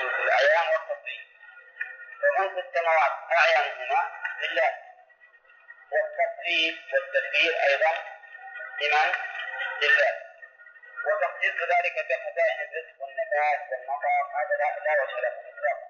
ملك 0.00 0.14
الأعيان 0.14 0.66
والتصريف 0.68 1.22
فملك 2.22 2.64
السماوات 2.66 3.12
أعيانهما 3.32 4.10
لله. 4.42 4.81
والتصريف 5.92 6.94
والتدبير 6.94 7.52
أيضا 7.68 7.92
لمن؟ 8.80 9.12
لله. 9.82 10.14
وتخصيص 11.06 11.54
ذلك 11.54 11.96
بخزائن 12.08 12.58
الرزق 12.66 13.02
والنبات 13.02 13.60
والمطر 13.70 14.08
هذا 14.36 14.54
لا 14.60 14.68
لا 14.84 15.02
وجه 15.02 15.20
له 15.20 15.28
اطلاقا. 15.28 15.88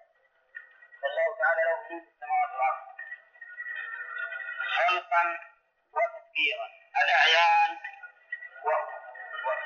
والله 1.03 1.39
تعالى 1.39 1.63
له 1.63 1.77
ملك 1.91 2.05
السماوات 2.13 2.51
والأرض. 2.51 2.87
خلقا 4.77 5.39
وتدبيرا. 5.93 6.69
الأعيان 7.03 7.79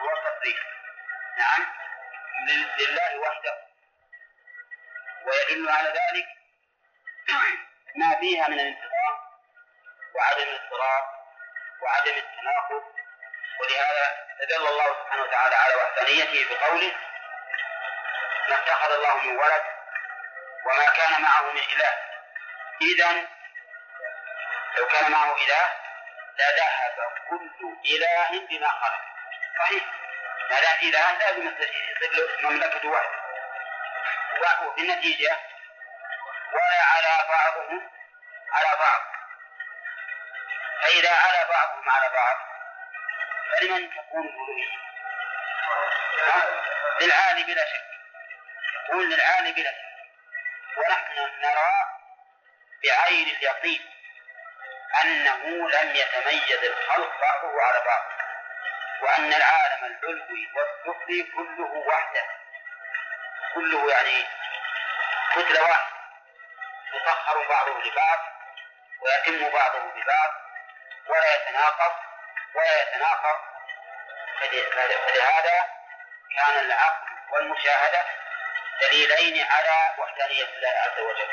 والتصريف 0.01 0.61
نعم. 1.39 1.67
لله 2.79 3.19
وحده. 3.19 3.67
ويدل 5.27 5.71
على 5.71 5.89
ذلك 5.89 6.27
ما 7.97 8.21
فيها 8.21 8.49
من 8.49 8.61
الانتظام 8.61 9.26
وعدم 10.17 10.43
الاضطراب 10.43 11.05
وعدم 11.83 12.17
التناقض. 12.17 12.83
ولهذا 13.61 14.27
تدل 14.41 14.67
الله 14.67 14.85
سبحانه 14.85 15.23
وتعالى 15.23 15.55
على 15.55 15.75
وحدانيته 15.75 16.55
بقوله 16.55 16.93
ما 18.49 18.55
اتخذ 18.55 18.93
الله 18.93 19.17
من 19.17 19.37
ولد 19.37 19.63
وما 20.67 20.85
كان 20.85 21.23
معه 21.23 21.43
من 21.43 21.59
إله. 21.59 21.93
إذا 22.81 23.27
لو 24.77 24.87
كان 24.87 25.11
معه 25.11 25.37
إله 25.37 25.71
لذهب 26.39 27.13
كل 27.31 27.51
إله 27.95 28.47
بما 28.49 28.69
خلق. 28.69 29.01
صحيح. 29.59 29.85
ما 30.51 30.61
دام 30.61 30.79
إله 30.83 31.19
لازم 31.19 31.47
يصير 31.49 32.29
مملكة 32.41 32.89
واحدة 32.89 33.19
وفي 34.67 34.81
النتيجة 34.81 35.39
ولا 36.53 36.83
على 36.83 37.29
بعضهم 37.29 37.91
على 38.53 38.79
بعض. 38.79 39.16
فإذا 40.87 41.11
على 41.11 41.49
بعضهم 41.49 41.91
على 41.91 42.09
بعض 42.09 42.37
فلمن 43.53 43.91
تكون 43.91 44.27
الألوهية؟ 44.27 44.79
للعالي 47.01 47.43
بلا 47.43 47.65
شك. 47.67 47.87
تكون 48.85 49.09
للعالي 49.09 49.53
بلا 49.53 49.71
شك. 49.71 50.79
ونحن 50.79 51.19
نرى 51.43 51.73
بعين 52.85 53.29
اليقين 53.37 53.91
أنه 55.05 55.71
لم 55.71 55.97
يتميز 55.97 56.65
الخلق 56.65 57.21
بعضه 57.21 57.63
على 57.63 57.85
بعض 57.87 58.03
وأن 59.03 59.33
العالم 59.33 59.85
العلوي 59.85 60.49
والسفلي 60.55 61.23
كله 61.23 61.71
وحده. 61.71 62.25
كله 63.55 63.91
يعني 63.91 64.27
كتلة 65.35 65.63
واحدة. 65.63 65.97
يسخر 66.95 67.49
بعضه 67.49 67.79
لبعض 67.83 68.19
ويتم 69.01 69.51
بعضه 69.51 69.79
ببعض. 69.79 70.46
ولا 71.09 71.35
يتناقض 71.35 71.93
ولا 72.55 72.83
يتناقض. 72.83 73.37
فلهذا 75.07 75.67
كان 76.37 76.59
العقل 76.59 77.09
والمشاهدة 77.31 78.05
دليلين 78.81 79.51
على 79.51 79.95
وحدانية 79.99 80.45
الله 80.45 80.69
عز 80.69 81.01
وجل. 81.01 81.29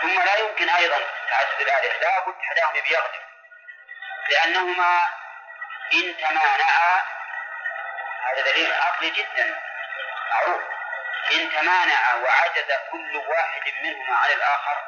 ثم 0.00 0.22
لا 0.22 0.34
يمكن 0.34 0.68
أيضا 0.68 0.98
تعدد 1.30 1.60
الآلهة 1.60 1.98
لا 1.98 2.26
بد 2.26 2.34
أحدهم 2.40 2.72
بيغلب 2.72 3.22
لأنهما 4.28 5.06
إن 5.92 6.16
تمانعا 6.16 7.02
هذا 8.24 8.42
دليل 8.42 8.72
عقلي 8.72 9.10
جدا. 9.10 9.60
معروف. 10.30 10.62
إن 11.32 11.52
تمانع 11.52 12.14
وعجز 12.14 12.72
كل 12.90 13.16
واحد 13.16 13.72
منهما 13.82 14.16
عن 14.16 14.30
الآخر 14.30 14.84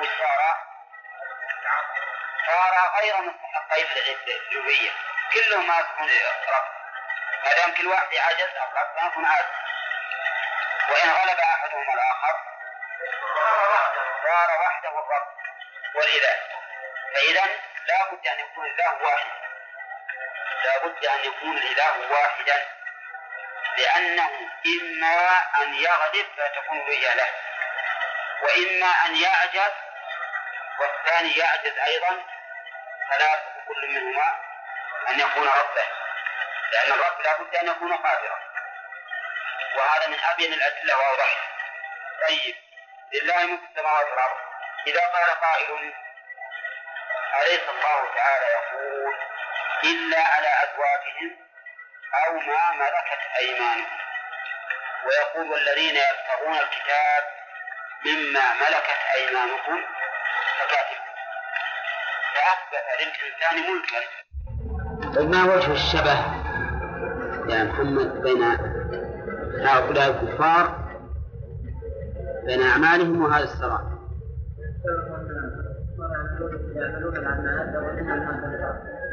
وش 0.00 0.08
صار؟ 0.18 0.65
صار 2.46 3.00
غير 3.00 3.16
مستحقين 3.16 3.86
للألوهية 4.26 4.90
كلهما 5.32 5.78
يكون 5.78 6.08
رب 6.48 6.64
ما 7.44 7.54
دام 7.54 7.74
كل 7.74 7.86
واحد 7.86 8.16
عجز 8.16 8.50
الرب 8.56 9.10
يكون 9.10 9.24
عاجز. 9.24 9.46
وإن 10.88 11.10
غلب 11.10 11.38
أحدهما 11.38 11.92
الآخر 11.94 12.36
صار 14.22 14.60
وحده 14.60 14.88
الرب 14.88 15.28
والإله. 15.94 16.36
فإذا 17.14 17.44
لا 17.86 18.10
بد 18.10 18.26
أن 18.26 18.40
يكون 18.40 18.66
الإله 18.66 19.02
واحد. 19.02 19.26
لا 20.64 20.78
بد 20.78 21.04
أن 21.04 21.24
يكون 21.24 21.56
الإله 21.56 22.12
واحدا. 22.12 22.66
لأنه 23.76 24.30
إما 24.66 25.44
أن 25.62 25.74
يغلب 25.74 26.26
فتكون 26.36 26.80
الرؤيا 26.80 27.14
له. 27.14 27.28
وإما 28.42 28.86
أن 28.86 29.16
يعجز 29.16 29.72
والثاني 30.78 31.36
يعجز 31.36 31.78
أيضا 31.78 32.35
فلا 33.10 33.42
كل 33.68 33.88
منهما 33.88 34.38
أن 35.08 35.20
يكون 35.20 35.48
ربا 35.48 35.84
لأن 36.72 36.92
الرب 36.92 37.20
لا 37.20 37.36
بد 37.38 37.56
أن 37.56 37.68
يكون 37.68 37.96
قادرا. 37.96 38.38
وهذا 39.76 40.08
من 40.08 40.20
أبين 40.24 40.52
الأدلة 40.52 40.98
وأوضحها 40.98 41.48
طيب 42.28 42.56
لله 43.12 43.46
ملك 43.46 43.60
السماوات 43.70 44.06
والأرض. 44.10 44.36
إذا 44.86 45.00
قال 45.00 45.30
قائل 45.40 45.92
أليس 47.42 47.68
الله 47.68 48.14
تعالى 48.14 48.46
يقول 48.46 49.14
إلا 49.84 50.22
على 50.22 50.48
أزواجهم 50.48 51.46
أو 52.26 52.32
ما 52.32 52.72
ملكت 52.72 53.20
أيمانهم؟ 53.38 53.98
ويقول 55.04 55.50
والذين 55.50 55.96
يبتغون 55.96 56.58
الكتاب 56.58 57.24
مما 58.04 58.54
ملكت 58.54 58.98
أيمانكم 59.14 59.84
فكاتبوا 60.58 60.95
فأثبت 62.46 62.86
للإنسان 63.00 63.56
ملكا. 63.72 64.00
طيب 65.16 65.30
ما 65.30 65.54
وجه 65.54 65.72
الشبه؟ 65.72 66.16
يا 67.48 67.64
محمد 67.64 68.22
بين 68.22 68.42
هؤلاء 69.60 70.10
الكفار 70.10 70.86
بين 72.46 72.62
أعمالهم 72.62 73.22
وهذا 73.22 73.44
السراء 73.44 73.80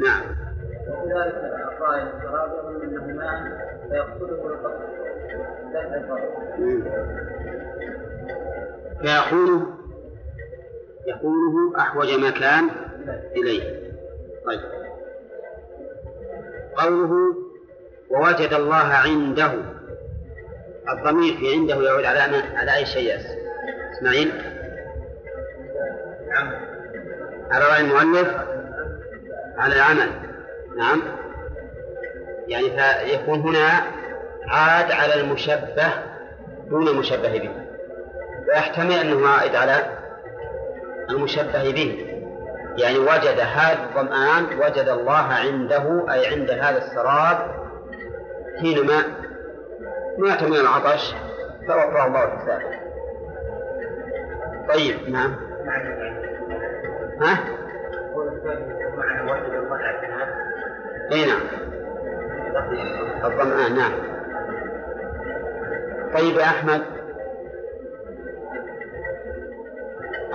نعم. 0.06 0.22
وكذلك 0.88 1.36
القائل 1.72 2.08
انه 2.84 3.06
ماء 3.06 3.42
فيقصده 3.90 4.48
القصد 4.48 4.94
فيكون 9.02 9.84
يكونه 11.08 11.80
أحوج 11.80 12.14
مكان. 12.14 12.83
إليه. 13.36 13.64
طيب. 14.46 14.60
قوله 16.76 17.36
ووجد 18.10 18.54
الله 18.54 18.76
عنده 18.76 19.54
الضمير 20.90 21.38
في 21.38 21.54
عنده 21.54 21.76
يعود 21.76 22.06
على 22.06 22.20
على 22.56 22.76
أي 22.76 22.86
شيء؟ 22.86 23.16
إسماعيل؟ 23.92 24.32
على 27.52 27.66
رأي 27.66 27.82
المؤلف 27.82 28.28
على 29.58 29.76
العمل. 29.76 30.10
نعم. 30.78 31.02
يعني 32.48 32.70
فيكون 32.70 33.40
هنا 33.40 33.82
عاد 34.48 34.92
على 34.92 35.22
المشبه 35.22 35.94
دون 36.70 36.88
المشبه 36.88 37.38
به. 37.38 37.50
ويحتمل 38.48 38.94
أنه 38.94 39.28
عائد 39.28 39.56
على 39.56 39.86
المشبه 41.10 41.72
به. 41.72 42.13
يعني 42.78 43.00
وجد 43.00 43.40
هذا 43.40 43.84
الظمآن 43.84 44.44
وجد 44.46 44.90
الله 44.90 45.34
عنده 45.34 46.06
أي 46.14 46.28
عند 46.28 46.52
هذا 46.52 46.78
السراب 46.78 47.38
حينما 48.62 49.04
مات 50.18 50.44
من 50.44 50.56
العطش 50.56 51.14
فوفاه 51.68 52.08
الله 52.08 52.20
حسابه 52.20 52.84
طيب 54.74 55.10
نعم. 55.10 55.36
ها؟ 57.22 57.40
إي 61.12 61.26
نعم. 61.26 61.42
الظمآن 63.26 63.76
نعم. 63.76 63.92
طيب 66.14 66.36
يا 66.36 66.44
أحمد. 66.46 66.82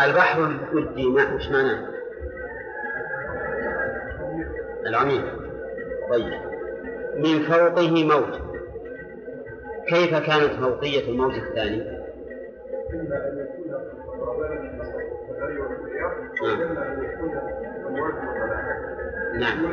البحر 0.00 0.44
الودي 0.44 1.06
ما 1.06 1.34
وش 1.34 1.48
معناه؟ 1.48 1.97
العميق 4.86 5.24
طيب. 6.10 6.40
من 7.16 7.42
فوقه 7.42 8.04
موج 8.04 8.48
كيف 9.88 10.10
كانت 10.10 10.52
فوقية 10.60 11.10
الموج 11.10 11.34
الثاني؟ 11.34 11.98
نعم. 16.42 16.58
نعم 19.38 19.64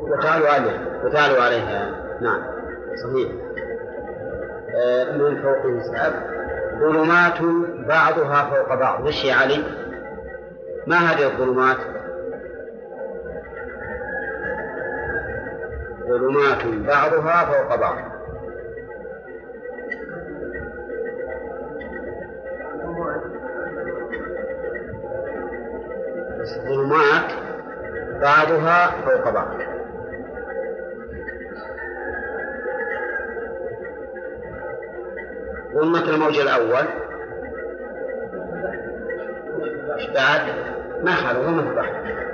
وتعالوا 0.00 0.48
عليها. 0.48 1.04
وتعالوا 1.04 1.42
عليها. 1.42 1.90
نعم. 2.20 2.42
صحيح. 3.04 3.32
آه، 4.74 5.16
من 5.16 5.42
فوقه 5.42 5.80
سحاب 5.80 6.12
ظلمات 6.80 7.42
بعضها 7.88 8.50
فوق 8.50 8.74
بعض. 8.74 9.06
وش 9.06 9.24
يا 9.24 9.34
علي؟ 9.34 9.64
ما 10.86 10.96
هذه 10.96 11.26
الظلمات؟ 11.26 12.01
ظلمات 16.08 16.66
بعضها 16.66 17.44
فوق 17.44 17.76
بعض. 17.76 17.98
ظلمات 26.68 27.32
بعضها 28.20 28.90
فوق 28.90 29.30
بعض. 29.30 29.48
ظلمة 35.74 36.10
الموج 36.10 36.38
الأول. 36.38 36.86
بعد 40.14 40.42
ما 41.02 41.14
خلوا 41.14 41.42
ظلمة 41.42 41.70
البحر. 41.70 42.31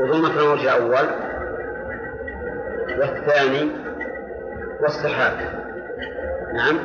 وظلمة 0.00 0.40
الموج 0.40 0.60
الأول 0.60 1.08
والثاني 2.98 3.70
والسحاب. 4.80 5.32
نعم. 6.54 6.78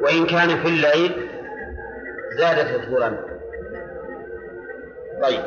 وإن 0.00 0.26
كان 0.26 0.48
في 0.48 0.68
الليل 0.68 1.30
زادت 2.38 2.74
الظلم 2.74 3.18
طيب. 5.22 5.40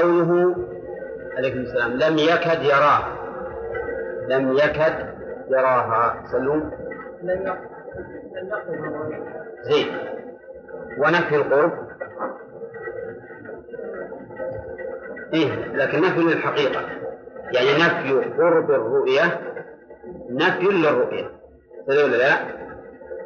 قوله 0.00 0.56
عليكم 1.36 1.58
السلام 1.58 1.92
لم 1.92 2.18
يكد 2.18 2.62
يراه. 2.62 3.02
لم 4.28 4.52
يكد 4.52 5.06
يراها. 5.48 6.24
سلوم 6.32 6.72
لم 7.22 7.56
زين. 9.62 9.86
ونفي 10.98 11.36
القرب. 11.36 11.85
إيه 15.34 15.72
لكن 15.74 16.00
نفي 16.00 16.20
للحقيقة. 16.20 16.80
يعني 17.52 17.72
نفي 17.72 18.30
قرب 18.38 18.70
الرؤية 18.70 19.40
نفي 20.30 20.64
للرؤية. 20.64 21.30
صحيح 21.88 22.04
ولا 22.04 22.16
لا؟ 22.16 22.34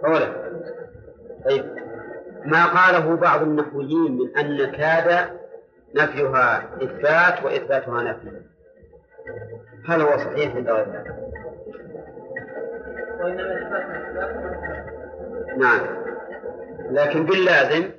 هو 0.05 0.19
لا 0.19 0.51
طيب 1.45 1.65
ما 2.45 2.67
قاله 2.67 3.17
بعض 3.17 3.43
النحويين 3.43 4.19
من 4.19 4.37
أن 4.39 4.71
كاد 4.71 5.31
نفيها 5.95 6.71
إثبات 6.83 7.45
وإثباتها 7.45 8.03
نفي؟ 8.03 8.43
هل 9.89 10.01
هو 10.01 10.17
صحيح 10.19 10.57
عند 10.57 10.71
غير 10.71 10.87
ذلك؟ 10.87 11.15
نعم. 15.57 15.81
لكن 16.91 17.27
باللازم 17.27 17.91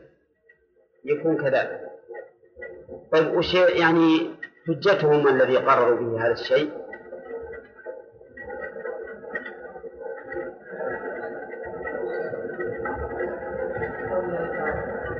يكون 1.06 1.38
كذلك. 1.38 1.91
طيب 3.12 3.34
وش 3.34 3.54
يعني 3.54 4.30
حجتهم 4.68 5.28
الذي 5.28 5.58
قرروا 5.58 6.00
به 6.00 6.26
هذا 6.26 6.32
الشيء؟ 6.32 6.72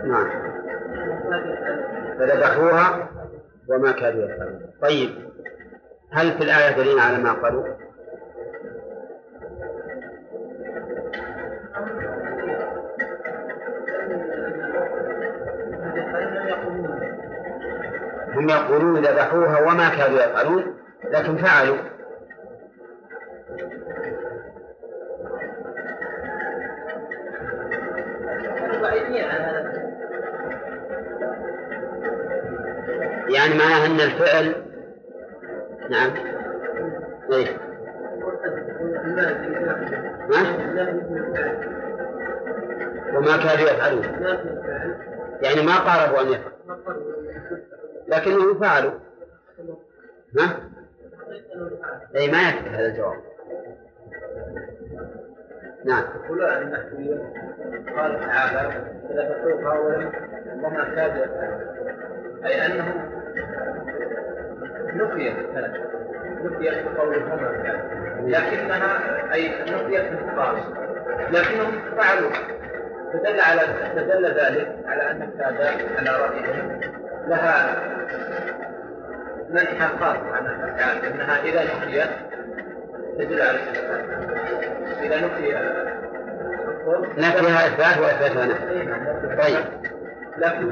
نعم. 0.06 0.30
فذبحوها 2.20 3.10
وما 3.70 3.92
كادوا 3.92 4.24
يفعلون. 4.24 4.62
طيب 4.82 5.10
هل 6.12 6.32
في 6.32 6.44
الآية 6.44 6.78
دليل 6.78 7.00
على 7.00 7.18
ما 7.18 7.32
قالوا؟ 7.32 7.66
هم 18.42 18.50
يقولون 18.50 19.02
ذبحوها 19.02 19.62
وما 19.62 19.90
كادوا 19.90 20.20
يفعلون 20.20 20.76
لكن 21.04 21.38
فعلوا. 21.38 21.78
يعني 33.30 33.58
معناه 33.58 33.86
أن 33.86 34.00
الفعل 34.00 34.56
نعم. 35.90 36.12
إيه؟ 37.32 37.58
وما 43.16 43.38
كادوا 43.38 43.70
يفعلون. 43.70 44.04
يعني 45.42 45.62
ما 45.62 45.80
قاربوا 45.80 46.22
أن 46.22 46.28
يفعلوا. 46.28 46.52
لكنهم 48.12 48.60
فعلوا 48.60 48.92
ها؟ 50.40 50.60
أي 52.16 52.32
ما 52.32 52.50
يكفي 52.50 52.70
هذا 52.70 52.86
الجواب. 52.86 53.22
نعم. 55.86 56.04
النحويون 56.62 57.34
قال 57.98 58.20
تعالى 58.20 58.72
فلفتوها 59.10 59.80
وما 60.64 60.84
كاد 60.96 61.30
أي 62.46 62.66
أنهم 62.66 63.12
نفيت 64.94 65.36
نفيت 66.44 66.86
كاد 66.88 67.32
لكنها 68.22 69.34
أي 69.34 69.50
نفيت 69.62 70.12
بالقاص 70.12 70.60
لكنهم 71.32 71.96
فعلوا. 71.98 72.32
فدل 73.14 73.40
على 73.40 73.62
فدل 73.96 74.26
ذلك 74.26 74.76
على 74.86 75.12
أن 75.12 75.22
السادة 75.22 75.70
على 75.98 76.10
رأيهم 76.10 76.80
لها 77.28 77.91
منحى 79.52 79.88
خاص 80.00 80.18
عن 80.18 80.46
الأفعال 80.46 81.06
أنها 81.06 81.44
إذا 81.44 81.64
نفيت 81.64 82.10
تدل 83.20 83.42
على 83.42 83.60
إذا 85.02 85.18
نفي 85.18 85.56
نفيها 87.18 87.68
إثبات 87.68 87.98
وإثباتها 87.98 88.46
نفي 88.46 88.70
إيه 88.72 88.84
نعم. 88.84 89.38
طيب. 89.42 89.66
لكن 90.38 90.72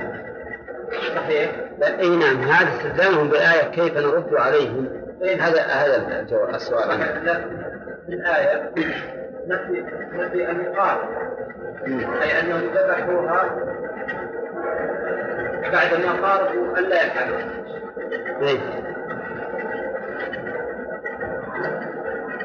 صحيح. 1.15 1.51
اي 1.99 2.09
نعم 2.09 2.41
هذا 2.41 2.69
استدلالهم 2.77 3.29
بالآية 3.29 3.71
كيف 3.71 3.97
نرد 3.97 4.35
عليهم. 4.35 4.89
هذا 5.39 5.61
هذا 5.61 6.19
الجواب 6.19 6.55
السؤال. 6.55 7.01
الآية 8.09 8.71
نفي 9.47 9.83
نفي 10.13 10.51
المقارنة 10.51 11.29
أي 12.21 12.39
أنهم 12.39 12.61
ذبحوها 12.75 13.49
بعدما 15.71 16.27
قاربوا 16.27 16.77
ألا 16.77 17.05
يفعلوا 17.05 17.37
إيه. 18.41 18.59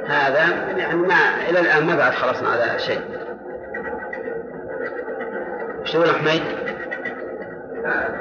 هذا 0.08 0.72
يعني 0.76 0.94
ما 0.94 1.14
إلى 1.50 1.60
الآن 1.60 1.86
ما 1.86 1.96
بعد 1.96 2.12
خلصنا 2.12 2.48
على 2.48 2.78
شيء 2.78 3.00
شو 5.84 5.98
يقول 5.98 6.14
حميد؟ 6.14 6.42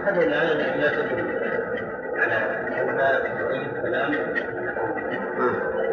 هذه 0.06 0.24
الآية 0.24 0.76
لا 0.76 0.90
تدل 0.90 1.40
على 2.18 2.68
كونها 2.70 3.22
أي 3.52 3.82
كلام. 3.82 4.12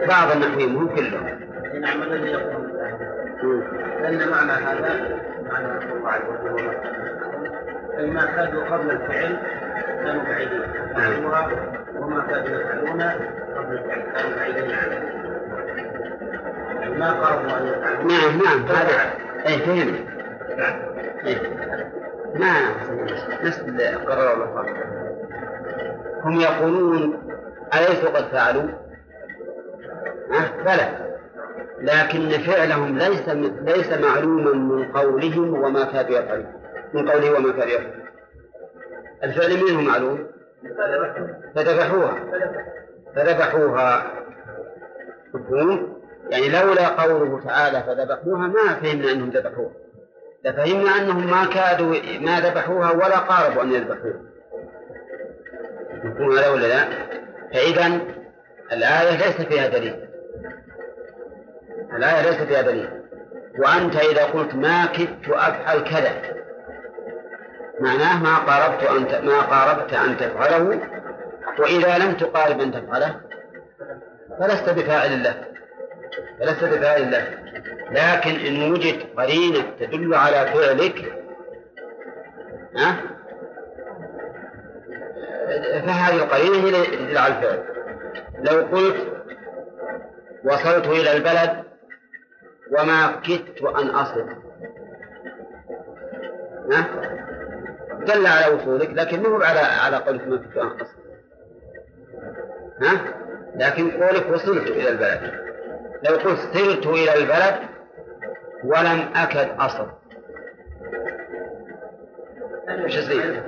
بعض 0.09 0.31
النحويين 0.31 0.76
هم 0.76 0.88
كلهم 0.88 1.40
نعم 1.81 2.03
الذي 2.03 2.31
يقول. 2.31 2.70
لأن 4.03 4.29
معنى 4.29 4.53
هذا 4.53 5.20
معنى 5.50 5.66
القواعد 5.66 6.22
أي 7.98 8.07
ما 8.07 8.24
كادوا 8.24 8.64
قبل 8.64 8.90
الفعل 8.90 9.37
كانوا 10.05 10.23
بعيدين. 10.23 10.63
فعلوها 10.95 11.51
وما 11.97 12.21
كادوا 12.21 12.61
يفعلون 12.61 13.03
قبل 13.57 13.73
الفعل 13.79 14.03
كانوا 14.15 14.37
بعيدين 14.37 14.71
عنها 14.75 15.01
ما 16.99 17.11
قربوا 17.13 17.59
أن 17.59 17.67
يفعلوا. 17.67 18.05
نعم 18.05 18.43
نعم 18.45 18.67
هذا 18.67 19.13
اي 19.47 19.59
فهم. 19.59 20.11
ما 22.35 22.55
نفس 23.43 23.61
اللي 23.61 23.87
قرروا 23.87 24.37
الأخرى 24.37 24.75
هم 26.23 26.41
يقولون 26.41 27.23
أليسوا 27.75 28.11
قد 28.11 28.25
فعلوا؟ 28.25 28.63
أه 30.33 30.63
بلى. 30.65 31.11
لكن 31.81 32.29
فعلهم 32.29 32.99
ليس 32.99 33.29
ليس 33.63 33.93
معلوما 33.93 34.53
من 34.53 34.85
قولهم 34.85 35.55
وما 35.63 35.85
كادوا 35.85 36.19
يفعلون. 36.19 36.53
من 36.95 37.11
قوله 37.11 37.33
وما 37.33 37.53
كادوا 37.53 37.73
يفعلون. 37.73 38.00
الفعل 39.24 39.64
منهم 39.64 39.85
معلوم. 39.85 40.26
فذبحوها. 41.54 42.14
فذبحوها. 43.16 44.06
مفهوم؟ 45.35 46.00
يعني 46.30 46.48
لولا 46.48 46.88
قوله 46.88 47.40
تعالى 47.44 47.83
فذبحوها 47.83 48.46
ما 48.46 48.74
فهمنا 48.83 49.12
أنهم 49.12 49.30
ذبحوها. 49.30 49.72
لفهمنا 50.44 50.90
أنهم 50.90 51.30
ما 51.30 51.44
كادوا 51.44 51.96
ما 52.20 52.40
ذبحوها 52.40 52.90
ولا 52.90 53.18
قاربوا 53.18 53.62
أن 53.62 53.72
يذبحوها. 53.72 54.20
مفهوم 56.04 56.38
هذا 56.38 56.48
ولا 56.48 56.66
لا؟ 56.66 56.85
فإذا 57.52 58.00
الآية 58.72 59.16
ليس 59.16 59.46
فيها 59.46 59.68
دليل. 59.68 60.09
الآية 61.96 62.30
ليس 62.30 62.42
فيها 62.42 62.62
دليل. 62.62 62.90
وأنت 63.59 63.96
إذا 63.96 64.24
قلت 64.24 64.54
ما 64.54 64.87
كدت 64.87 65.28
أفعل 65.28 65.80
كذا. 65.80 66.40
معناه 67.81 68.23
ما 68.23 68.38
قاربت 68.38 68.83
أن 68.83 69.27
ما 69.27 69.40
قاربت 69.40 69.93
أن 69.93 70.16
تفعله 70.16 70.81
وإذا 71.59 71.99
لم 71.99 72.12
تقارب 72.12 72.61
أن 72.61 72.73
تفعله 72.73 73.21
فلست 74.40 74.71
بفاعل 74.71 75.23
له 75.23 75.45
فلست 76.40 76.64
بفاعل 76.64 77.11
له 77.11 77.40
لكن 77.90 78.31
إن 78.31 78.73
وجد 78.73 79.03
قرينة 79.16 79.62
تدل 79.81 80.14
على 80.14 80.47
فعلك 80.47 81.12
ها؟ 82.77 82.97
فهذه 85.87 86.16
القرينة 86.16 86.57
هي 86.57 86.87
تدل 86.87 87.19
على 87.19 87.35
الفعل. 87.37 87.64
لو 88.38 88.77
قلت 88.77 88.97
وصلت 90.45 90.87
إلى 90.87 91.12
البلد 91.12 91.64
وما 92.79 93.21
كدت 93.25 93.62
أن 93.62 93.88
أصل 93.90 94.27
دل 98.07 98.27
على 98.27 98.55
وصولك 98.55 98.91
لكن 98.91 99.23
مو 99.23 99.37
على 99.37 99.59
على 99.59 99.97
قولك 99.97 100.29
ما 100.29 100.37
كدت 100.37 100.57
أن 100.57 100.67
أصل. 100.67 101.01
ها؟ 102.83 103.01
لكن 103.57 103.91
قولك 103.91 104.31
وصلت 104.33 104.67
إلى 104.71 104.89
البلد. 104.89 105.33
لو 106.03 106.17
قلت 106.17 106.39
سرت 106.55 106.87
إلى 106.87 107.15
البلد 107.15 107.55
ولم 108.65 109.11
أكد 109.17 109.49
أصل. 109.59 109.87
إيش 112.69 112.97
يصير؟ 112.97 113.43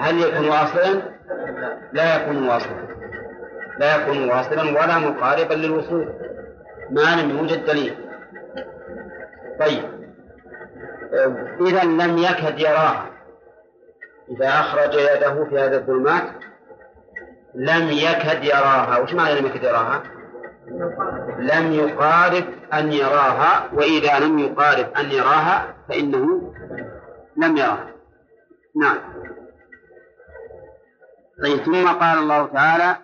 هل 0.00 0.20
يكون 0.20 0.48
واصلا؟ 0.48 1.02
لا 1.92 2.16
يكون 2.16 2.48
واصلا. 2.48 2.86
لا 3.78 3.96
يكون 3.96 4.28
واصلا 4.28 4.62
ولا 4.62 4.98
مقاربا 4.98 5.54
للوصول. 5.54 6.12
ما 6.90 7.22
لم 7.22 7.38
يوجد 7.38 7.64
دليل 7.64 7.94
طيب. 9.60 9.84
إذا 11.60 11.84
لم 11.84 12.18
يكد 12.18 12.58
يراها. 12.58 13.15
إذا 14.30 14.48
أخرج 14.48 14.94
يده 14.94 15.44
في 15.44 15.58
هذه 15.58 15.76
الظلمات 15.76 16.30
لم 17.54 17.88
يكد 17.88 18.44
يراها. 18.44 18.98
وش 18.98 19.14
معنى 19.14 19.40
لم 19.40 19.46
يكد 19.46 19.62
يراها؟ 19.62 20.02
لم 21.38 21.72
يقارب 21.72 22.44
أن 22.72 22.92
يراها 22.92 23.70
وإذا 23.72 24.18
لم 24.18 24.38
يقارب 24.38 24.92
أن 24.96 25.10
يراها 25.10 25.74
فإنه 25.88 26.52
لم 27.36 27.56
يراها 27.56 27.90
نعم. 28.76 28.98
طيب 31.42 31.58
ثم 31.58 31.88
قال 31.88 32.18
الله 32.18 32.46
تعالى 32.46 32.96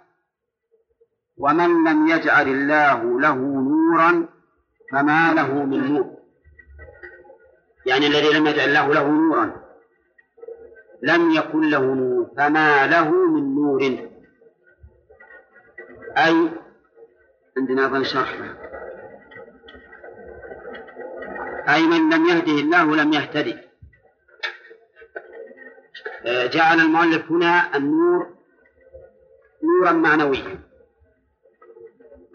ومن 1.38 1.85
لم 1.88 2.08
يجعل 2.08 2.48
الله 2.48 3.20
له 3.20 3.35
نورا 3.35 4.28
فما 4.92 5.32
له 5.35 5.64
من 5.64 5.94
نور. 5.94 6.16
يعني 7.87 8.06
الذي 8.06 8.38
لم 8.38 8.46
يجعل 8.46 8.68
الله 8.68 8.94
له 8.94 9.08
نورا. 9.08 9.62
لم 11.02 11.30
يكن 11.30 11.70
له 11.70 11.94
نور 11.94 12.30
فما 12.36 12.86
له 12.86 13.10
من 13.10 13.54
نور. 13.54 13.80
أي 16.16 16.50
عندنا 17.56 17.86
أظن 17.86 18.04
شرح. 18.04 18.36
أي 21.68 21.82
من 21.82 22.14
لم 22.14 22.26
يهده 22.26 22.52
الله 22.52 22.96
لم 22.96 23.12
يهتدي. 23.12 23.56
جعل 26.26 26.80
المؤلف 26.80 27.30
هنا 27.30 27.76
النور 27.76 28.34
نورا 29.62 29.92
معنويا. 29.92 30.60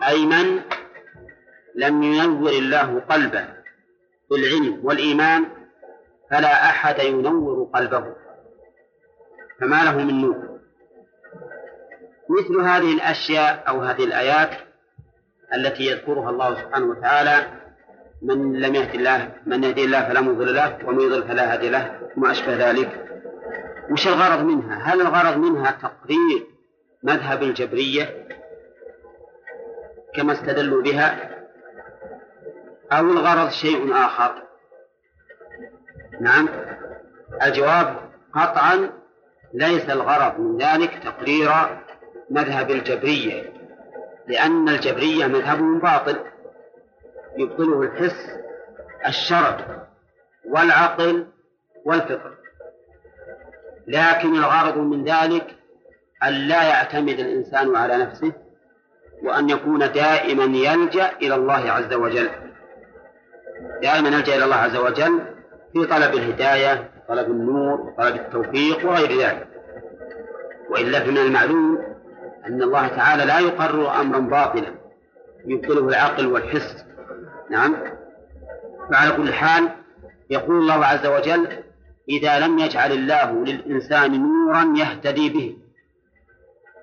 أي 0.07 0.25
من 0.25 0.61
لم 1.75 2.03
ينور 2.03 2.49
الله 2.49 2.99
قلبه 2.99 3.47
بالعلم 4.29 4.85
والإيمان 4.85 5.45
فلا 6.31 6.69
أحد 6.69 6.99
ينور 6.99 7.69
قلبه. 7.73 8.26
فما 9.61 9.83
له 9.83 9.97
من 9.97 10.21
نور. 10.21 10.59
مثل 12.29 12.59
هذه 12.61 12.93
الأشياء 12.93 13.63
أو 13.67 13.81
هذه 13.81 14.03
الآيات 14.03 14.49
التي 15.53 15.83
يذكرها 15.83 16.29
الله 16.29 16.55
سبحانه 16.55 16.85
وتعالى 16.85 17.47
من 18.21 18.59
لم 18.59 18.75
يهد 18.75 18.95
الله 18.95 19.31
من 19.45 19.63
يهدي 19.63 19.85
الله 19.85 20.07
فلا 20.07 20.21
مضل 20.21 20.55
له 20.55 20.77
ومن 20.85 21.01
يضل 21.01 21.27
فلا 21.27 21.53
هادي 21.53 21.69
له 21.69 21.99
وما 22.17 22.31
أشبه 22.31 22.69
ذلك. 22.69 23.03
وش 23.91 24.07
الغرض 24.07 24.43
منها؟ 24.45 24.75
هل 24.75 25.01
الغرض 25.01 25.37
منها 25.37 25.71
تقرير 25.71 26.47
مذهب 27.03 27.43
الجبرية 27.43 28.27
كما 30.15 30.33
استدلوا 30.33 30.81
بها 30.81 31.37
أو 32.91 33.11
الغرض 33.11 33.49
شيء 33.49 33.93
آخر؟ 33.93 34.43
نعم. 36.21 36.49
الجواب 37.43 37.95
قطعا 38.33 38.89
ليس 39.53 39.89
الغرض 39.89 40.39
من 40.39 40.57
ذلك 40.57 41.03
تقرير 41.03 41.51
مذهب 42.29 42.71
الجبرية 42.71 43.53
لأن 44.27 44.69
الجبرية 44.69 45.25
مذهبهم 45.27 45.79
باطل 45.79 46.17
يبطله 47.37 47.81
الحس 47.81 48.37
الشرع 49.07 49.87
والعقل 50.49 51.27
والفطر. 51.85 52.33
لكن 53.87 54.35
الغرض 54.35 54.77
من 54.77 55.03
ذلك 55.03 55.55
أن 56.23 56.33
لا 56.33 56.63
يعتمد 56.63 57.19
الإنسان 57.19 57.75
على 57.75 57.97
نفسه 57.97 58.31
وأن 59.23 59.49
يكون 59.49 59.79
دائما 59.91 60.43
يلجأ 60.43 61.11
إلى 61.21 61.35
الله 61.35 61.71
عز 61.71 61.93
وجل. 61.93 62.29
دائما 63.81 64.09
يلجأ 64.09 64.35
إلى 64.35 64.45
الله 64.45 64.55
عز 64.55 64.75
وجل 64.75 65.21
في 65.73 65.85
طلب 65.85 66.13
الهداية 66.13 66.96
طلب 67.07 67.31
النور 67.31 67.93
طلب 67.97 68.15
التوفيق 68.15 68.85
وغير 68.85 69.21
ذلك. 69.21 69.47
وإلا 70.69 70.99
فمن 70.99 71.17
المعلوم 71.17 71.77
أن 72.45 72.61
الله 72.61 72.87
تعالى 72.87 73.25
لا 73.25 73.39
يقرر 73.39 74.01
أمرا 74.01 74.19
باطلا 74.19 74.73
يبطله 75.45 75.87
العقل 75.87 76.27
والحس. 76.27 76.85
نعم. 77.49 77.75
فعلى 78.91 79.11
كل 79.17 79.33
حال 79.33 79.69
يقول 80.29 80.59
الله 80.59 80.85
عز 80.85 81.05
وجل 81.05 81.47
إذا 82.09 82.39
لم 82.39 82.59
يجعل 82.59 82.91
الله 82.91 83.45
للإنسان 83.45 84.21
نورا 84.21 84.73
يهتدي 84.77 85.29
به. 85.29 85.57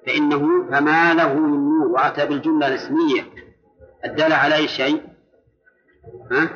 فإنه 0.07 0.71
فما 0.71 1.15
له 1.15 1.35
من 1.35 1.69
نور. 1.69 1.75
وأتى 1.95 2.27
بالجملة 2.27 2.67
الاسمية 2.67 3.23
الدالة 4.05 4.35
على 4.35 4.55
أي 4.55 4.69
شيء؟ 4.69 5.03
ها؟ 6.33 6.49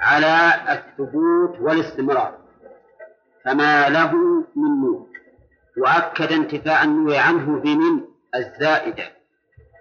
على 0.00 0.50
الثبوت 0.72 1.60
والاستمرار. 1.60 2.37
فما 3.44 3.88
له 3.88 4.14
من 4.56 4.80
نور 4.80 5.06
وأكد 5.78 6.32
انتفاء 6.32 6.84
النور 6.84 7.16
عنه 7.16 7.60
بمن؟ 7.60 8.00
الزائدة. 8.34 9.04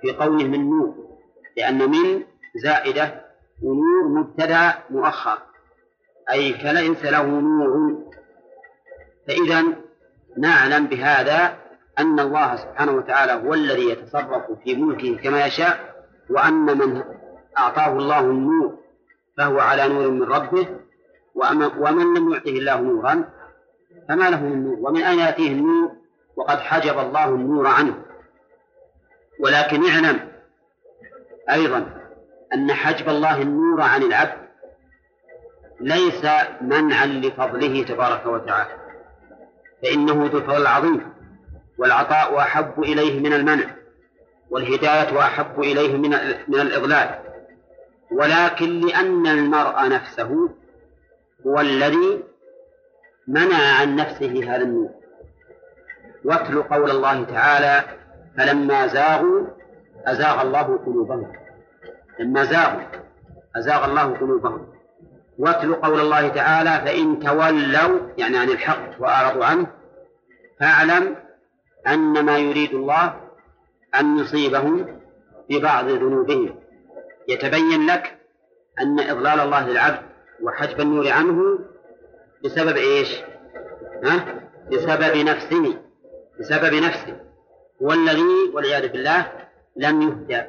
في 0.01 0.11
قوله 0.11 0.47
من 0.47 0.69
نور 0.69 0.95
لأن 1.57 1.89
من 1.89 2.23
زائدة 2.63 3.25
ونور 3.63 4.07
مبتدأ 4.07 4.73
مؤخر. 4.89 5.37
أي 6.31 6.53
فليس 6.53 7.05
له 7.05 7.23
نور 7.23 8.03
فإذا 9.27 9.63
نعلم 10.37 10.87
بهذا 10.87 11.57
أن 11.99 12.19
الله 12.19 12.55
سبحانه 12.55 12.91
وتعالى 12.91 13.47
هو 13.47 13.53
الذي 13.53 13.89
يتصرف 13.89 14.43
في 14.63 14.75
ملكه 14.75 15.17
كما 15.17 15.45
يشاء 15.45 16.05
وأن 16.29 16.77
من 16.77 17.03
أعطاه 17.57 17.97
الله 17.97 18.19
النور 18.19 18.77
فهو 19.37 19.59
على 19.59 19.87
نور 19.87 20.09
من 20.11 20.23
ربه 20.23 20.67
ومن 21.79 22.13
لم 22.17 22.33
يعطه 22.33 22.49
الله 22.49 22.81
نورا 22.81 23.29
فما 24.09 24.29
له 24.29 24.43
من 24.43 24.63
نور 24.63 24.77
ومن 24.81 25.03
أين 25.03 25.19
يأتيه 25.19 25.51
النور؟ 25.51 25.91
وقد 26.35 26.59
حجب 26.59 26.99
الله 26.99 27.25
النور 27.25 27.67
عنه. 27.67 28.03
ولكن 29.39 29.89
اعلم 29.89 30.31
أيضا 31.51 31.85
أن 32.53 32.73
حجب 32.73 33.09
الله 33.09 33.41
النور 33.41 33.81
عن 33.81 34.03
العبد 34.03 34.47
ليس 35.79 36.25
منعا 36.61 37.05
لفضله 37.05 37.83
تبارك 37.83 38.25
وتعالى 38.25 38.69
فإنه 39.83 40.13
ذو 40.13 40.37
الفضل 40.37 40.61
العظيم 40.61 41.13
والعطاء 41.77 42.39
أحب 42.39 42.83
إليه 42.83 43.19
من 43.19 43.33
المنع 43.33 43.65
والهداية 44.49 45.19
أحب 45.19 45.59
إليه 45.59 45.97
من 45.97 46.09
من 46.47 46.59
الإضلال. 46.59 47.19
ولكن 48.11 48.79
لأن 48.79 49.27
المرء 49.27 49.89
نفسه 49.89 50.49
هو 51.47 51.59
الذي 51.59 52.23
منع 53.27 53.79
عن 53.79 53.95
نفسه 53.95 54.55
هذا 54.55 54.63
النور. 54.63 54.89
واتل 56.25 56.63
قول 56.63 56.91
الله 56.91 57.23
تعالى 57.23 57.83
فلما 58.37 58.87
زاغوا 58.87 59.47
أزاغ 60.05 60.41
الله 60.41 60.79
قلوبهم. 60.85 61.33
لما 62.19 62.43
زاغوا 62.43 62.81
أزاغ 63.55 63.85
الله 63.85 64.17
قلوبهم. 64.17 64.67
واتل 65.37 65.73
قول 65.73 65.99
الله 65.99 66.27
تعالى 66.27 66.69
فإن 66.85 67.19
تولوا 67.19 67.99
يعني 68.17 68.37
عن 68.37 68.49
الحق 68.49 68.89
وأعرضوا 68.99 69.45
عنه 69.45 69.67
فاعلم 70.59 71.15
أن 71.87 72.25
ما 72.25 72.37
يريد 72.37 72.73
الله 72.73 73.13
أن 73.99 74.19
يصيبهم 74.19 74.99
ببعض 75.49 75.85
ذنوبهم. 75.85 76.55
يتبين 77.27 77.85
لك 77.87 78.17
أن 78.81 78.99
إضلال 78.99 79.39
الله 79.39 79.67
للعبد 79.67 79.99
وحجب 80.43 80.81
النور 80.81 81.11
عنه 81.11 81.59
بسبب 82.43 82.77
إيش؟ 82.77 83.15
ها؟ 84.03 84.25
بسبب 84.71 85.17
نفسه 85.17 85.77
بسبب 86.39 86.73
نفسه 86.73 87.17
هو 87.81 87.91
الذي 87.91 88.51
والعياذ 88.53 88.87
بالله 88.87 89.31
لم 89.75 90.01
يهدى. 90.01 90.43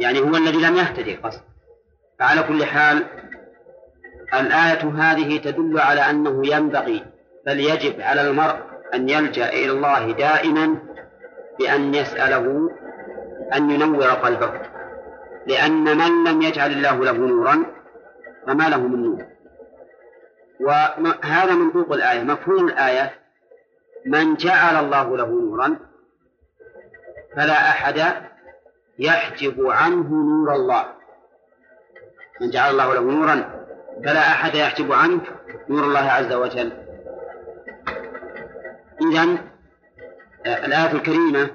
يعني 0.00 0.20
هو 0.20 0.36
الذي 0.36 0.58
لم 0.58 0.76
يهتدي 0.76 1.16
قصد. 1.16 1.40
فعلى 2.18 2.42
كل 2.42 2.64
حال 2.64 3.06
الآية 4.34 4.88
هذه 4.88 5.38
تدل 5.38 5.80
على 5.80 6.00
أنه 6.00 6.42
ينبغي 6.46 7.04
بل 7.46 7.60
يجب 7.60 8.00
على 8.00 8.20
المرء 8.20 8.56
أن 8.94 9.08
يلجأ 9.08 9.48
إلى 9.48 9.70
الله 9.70 10.12
دائما 10.12 10.76
بأن 11.58 11.94
يسأله 11.94 12.70
أن 13.54 13.70
ينور 13.70 14.08
قلبه. 14.08 14.52
لأن 15.46 15.84
من 15.98 16.24
لم 16.24 16.42
يجعل 16.42 16.70
الله 16.70 17.04
له 17.04 17.12
نورا 17.12 17.66
فما 18.46 18.68
له 18.68 18.78
من 18.78 19.02
نور. 19.02 19.31
وهذا 20.62 21.54
منطوق 21.54 21.92
الآية. 21.92 22.22
مفهوم 22.22 22.68
الآية 22.68 23.12
من 24.06 24.34
جعل 24.34 24.84
الله 24.84 25.16
له 25.16 25.26
نورا 25.26 25.78
فلا 27.36 27.70
أحد 27.70 28.14
يحجب 28.98 29.66
عنه 29.66 30.08
نور 30.10 30.54
الله. 30.54 30.84
من 32.40 32.50
جعل 32.50 32.70
الله 32.70 32.94
له 32.94 33.00
نورا 33.00 33.66
فلا 34.04 34.20
أحد 34.20 34.54
يحجب 34.54 34.92
عنه 34.92 35.20
نور 35.68 35.84
الله 35.84 36.00
عز 36.00 36.32
وجل. 36.32 36.72
إذا 39.02 39.38
آه، 40.46 40.66
الآية 40.66 40.92
الكريمة 40.92 41.50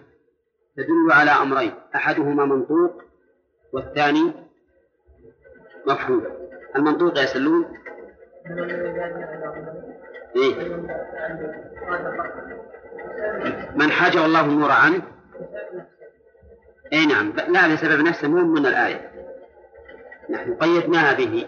تدل 0.77 1.11
على 1.11 1.31
أمرين 1.31 1.73
أحدهما 1.95 2.45
منطوق 2.45 3.03
والثاني 3.73 4.33
مفهوم. 5.87 6.23
المنطوق 6.75 7.19
يا 7.19 7.25
سلوم؟ 7.25 7.77
إيه؟ 10.35 10.77
من 13.75 13.91
حجر 13.91 14.25
الله 14.25 14.45
النور 14.45 14.71
عنه. 14.71 15.01
اي 16.93 17.05
نعم. 17.05 17.33
لا 17.47 17.67
لسبب 17.67 18.01
نفسه 18.01 18.27
مو 18.27 18.45
من 18.45 18.65
الآية. 18.65 19.11
نحن 20.29 20.53
قيدناها 20.53 21.13
به. 21.13 21.47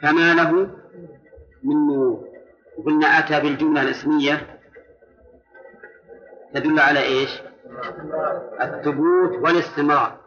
فما 0.00 0.34
له 0.34 0.52
من 1.62 1.86
نور. 1.86 2.28
قلنا 2.86 3.06
أتى 3.06 3.40
بالجملة 3.40 3.82
الاسمية. 3.82 4.60
تدل 6.54 6.80
على 6.80 7.02
إيش؟ 7.02 7.42
الثبوت 8.60 9.38
والاستمرار. 9.38 10.20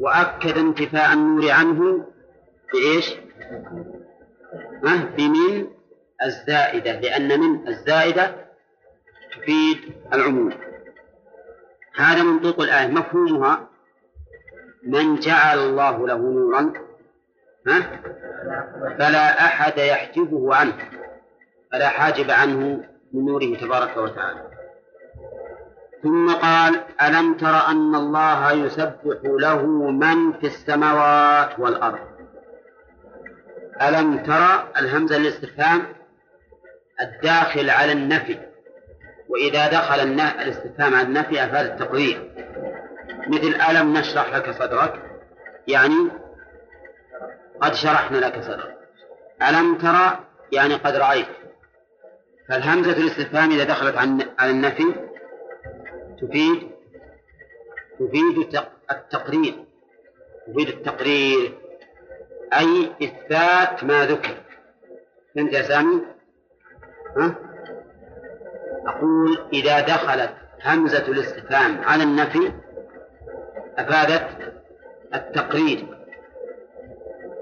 وأكد 0.00 0.58
انتفاء 0.58 1.12
النور 1.12 1.50
عنه 1.50 2.06
بإيش؟ 2.72 3.16
بمن 5.16 5.66
الزائدة 6.24 7.00
لأن 7.00 7.40
من 7.40 7.68
الزائدة 7.68 8.34
تفيد 9.32 9.78
العموم. 10.12 10.52
هذا 11.96 12.22
منطوق 12.22 12.60
الآية. 12.60 12.86
مفهومها 12.86 13.68
من 14.86 15.16
جعل 15.16 15.58
الله 15.58 16.06
له 16.06 16.16
نورا 16.16 16.72
ها؟ 17.68 18.00
فلا 18.98 19.44
أحد 19.44 19.78
يحجبه 19.78 20.54
عنه 20.54 20.74
فلا 21.72 21.88
حاجب 21.88 22.30
عنه 22.30 22.84
من 23.12 23.24
نوره 23.24 23.56
تبارك 23.56 23.96
وتعالى. 23.96 24.52
ثم 26.02 26.34
قال 26.34 26.80
ألم 27.02 27.34
تر 27.34 27.66
أن 27.68 27.94
الله 27.94 28.52
يسبح 28.52 29.16
له 29.24 29.66
من 29.90 30.32
في 30.32 30.46
السماوات 30.46 31.58
والأرض؟ 31.58 32.11
ألم 33.80 34.18
ترى 34.18 34.68
الهمزة 34.76 35.16
الاستفهام 35.16 35.82
الداخل 37.00 37.70
على 37.70 37.92
النفي؟ 37.92 38.38
وإذا 39.28 39.70
دخل 39.70 40.00
الاستفهام 40.20 40.94
على 40.94 41.06
النفي 41.06 41.44
أفاد 41.44 41.66
التقرير. 41.66 42.32
مثل 43.28 43.60
ألم 43.70 43.96
نشرح 43.96 44.34
لك 44.34 44.50
صدرك؟ 44.50 45.02
يعني 45.68 46.10
قد 47.60 47.74
شرحنا 47.74 48.16
لك 48.18 48.42
صدرك. 48.42 48.78
ألم 49.48 49.78
ترى؟ 49.78 50.18
يعني 50.52 50.74
قد 50.74 50.96
رأيت. 50.96 51.26
فالهمزة 52.48 52.92
الاستفهام 52.92 53.50
إذا 53.50 53.64
دخلت 53.64 53.96
على 54.38 54.50
النفي 54.50 54.94
تفيد 56.22 56.70
تفيد 57.98 58.62
التقرير. 58.90 59.64
تفيد 60.46 60.68
التقرير. 60.68 61.61
أي 62.58 62.92
إثبات 63.02 63.84
ما 63.84 64.06
ذكر. 64.06 64.36
فهمت 65.34 65.52
يا 65.52 65.62
سامي؟ 65.62 66.02
ها؟ 67.16 67.34
أقول 68.86 69.48
إذا 69.52 69.80
دخلت 69.80 70.34
همزة 70.64 71.08
الاستفهام 71.08 71.84
على 71.84 72.02
النفي 72.02 72.52
أفادت 73.78 74.54
التقرير. 75.14 75.98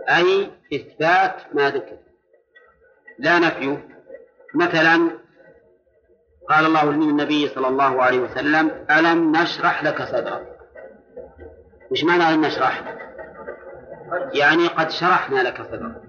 أي 0.09 0.51
إثبات 0.75 1.55
ما 1.55 1.71
ذكر. 1.71 1.97
لا 3.19 3.39
نفيه 3.39 3.89
مثلا 4.55 5.11
قال 6.49 6.67
الله 6.67 6.93
للنبي 6.93 7.49
صلى 7.49 7.69
الله 7.69 8.03
عليه 8.03 8.19
وسلم 8.19 8.87
ألم 8.91 9.37
نشرح 9.37 9.85
لك 9.85 10.03
صدرك؟ 10.03 10.59
وش 11.91 12.05
معنى 12.05 12.29
ألم 12.29 12.45
نشرح؟ 12.45 12.85
يعني 14.33 14.67
قد 14.67 14.91
شرحنا 14.91 15.41
لك 15.41 15.63
صدرك. 15.63 16.03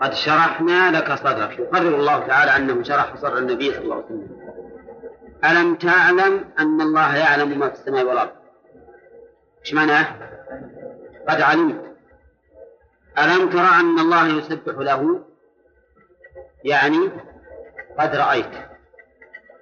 قد 0.00 0.12
شرحنا 0.12 0.98
لك 0.98 1.12
صدرك. 1.12 1.58
يقرر 1.58 1.96
الله 1.96 2.26
تعالى 2.26 2.56
أنه 2.56 2.82
شرح 2.82 3.16
صدر 3.16 3.38
النبي 3.38 3.72
صلى 3.72 3.82
الله 3.84 3.94
عليه 3.94 4.04
وسلم. 4.04 4.44
ألم 5.44 5.74
تعلم 5.74 6.44
أن 6.58 6.80
الله 6.80 7.16
يعلم 7.16 7.58
ما 7.58 7.68
في 7.68 7.74
السماء 7.74 8.04
والأرض؟ 8.04 8.30
إيش 9.60 9.74
معناه؟ 9.74 10.06
قد 11.28 11.40
علمت. 11.40 11.96
ألم 13.18 13.50
ترى 13.50 13.80
أن 13.80 13.98
الله 13.98 14.26
يسبح 14.26 14.74
له؟ 14.78 15.24
يعني 16.64 17.10
قد 17.98 18.16
رأيت. 18.16 18.52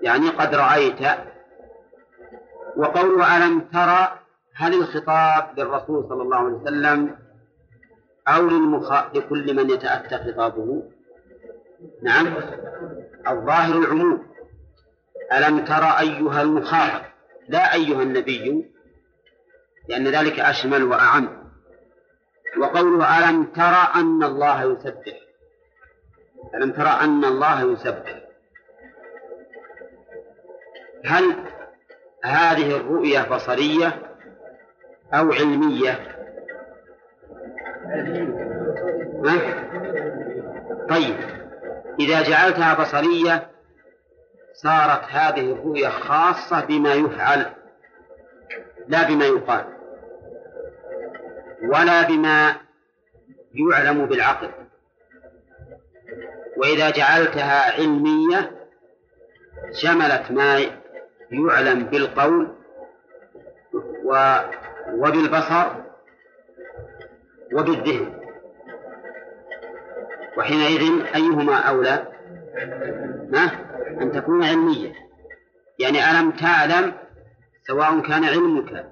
يعني 0.03 0.29
قد 0.29 0.55
رأيت. 0.55 1.01
وقوله 2.77 3.37
ألم 3.37 3.61
ترى 3.61 4.19
هل 4.55 4.75
الخطاب 4.75 5.59
للرسول 5.59 6.09
صلى 6.09 6.23
الله 6.23 6.37
عليه 6.37 6.55
وسلم 6.55 7.22
أو 8.29 8.49
للمخ... 8.49 8.93
لكل 9.15 9.55
من 9.55 9.71
يتأتى 9.71 10.19
خطابه. 10.19 10.83
نعم. 12.03 12.35
الظاهر 13.29 13.79
العموم. 13.79 14.27
ألم 15.33 15.65
ترى 15.65 15.97
أيها 16.01 16.43
المخاطب؟ 16.43 17.05
لا 17.49 17.75
أيها 17.75 18.03
النبي. 18.03 18.71
لأن 19.89 20.09
ذلك 20.09 20.41
أشمل 20.41 20.83
وأعم. 20.83 21.43
وقوله 22.59 23.19
ألم 23.19 23.45
ترى 23.45 23.89
أن 23.95 24.23
الله 24.23 24.63
يسبح؟ 24.73 25.21
ألم 26.55 26.73
ترى 26.73 26.89
أن 26.89 27.25
الله 27.25 27.73
يسبح؟ 27.73 28.23
هل 31.05 31.37
هذه 32.25 32.77
الرؤية 32.77 33.23
بصرية 33.23 34.17
أو 35.15 35.33
علمية؟ 35.33 36.22
ما؟ 39.23 39.39
طيب 40.89 41.17
إذا 42.01 42.23
جعلتها 42.23 42.75
بصرية 42.75 43.49
صارت 44.55 45.05
هذه 45.09 45.53
الرؤية 45.53 45.89
خاصة 45.89 46.65
بما 46.65 46.95
يفعل 46.95 47.47
لا 48.89 49.09
بما 49.09 49.25
يقال 49.25 49.65
ولا 51.63 52.03
بما 52.03 52.57
يعلم 53.55 54.07
بالعقل 54.07 54.51
وإذا 56.57 56.91
جعلتها 56.91 57.73
علمية 57.73 58.51
شملت 59.73 60.31
ما 60.31 60.59
يعلم 61.31 61.85
بالقول 61.85 62.55
وبالبصر 64.95 65.92
وبالذهن 67.53 68.23
وحينئذ 70.39 71.05
أيهما 71.15 71.57
أولى؟ 71.57 72.07
ما 73.29 73.51
أن 74.01 74.13
تكون 74.13 74.45
علمية. 74.45 74.93
يعني 75.79 76.11
ألم 76.11 76.31
تعلم 76.31 76.93
سواء 77.67 78.01
كان 78.01 78.25
علمك 78.25 78.87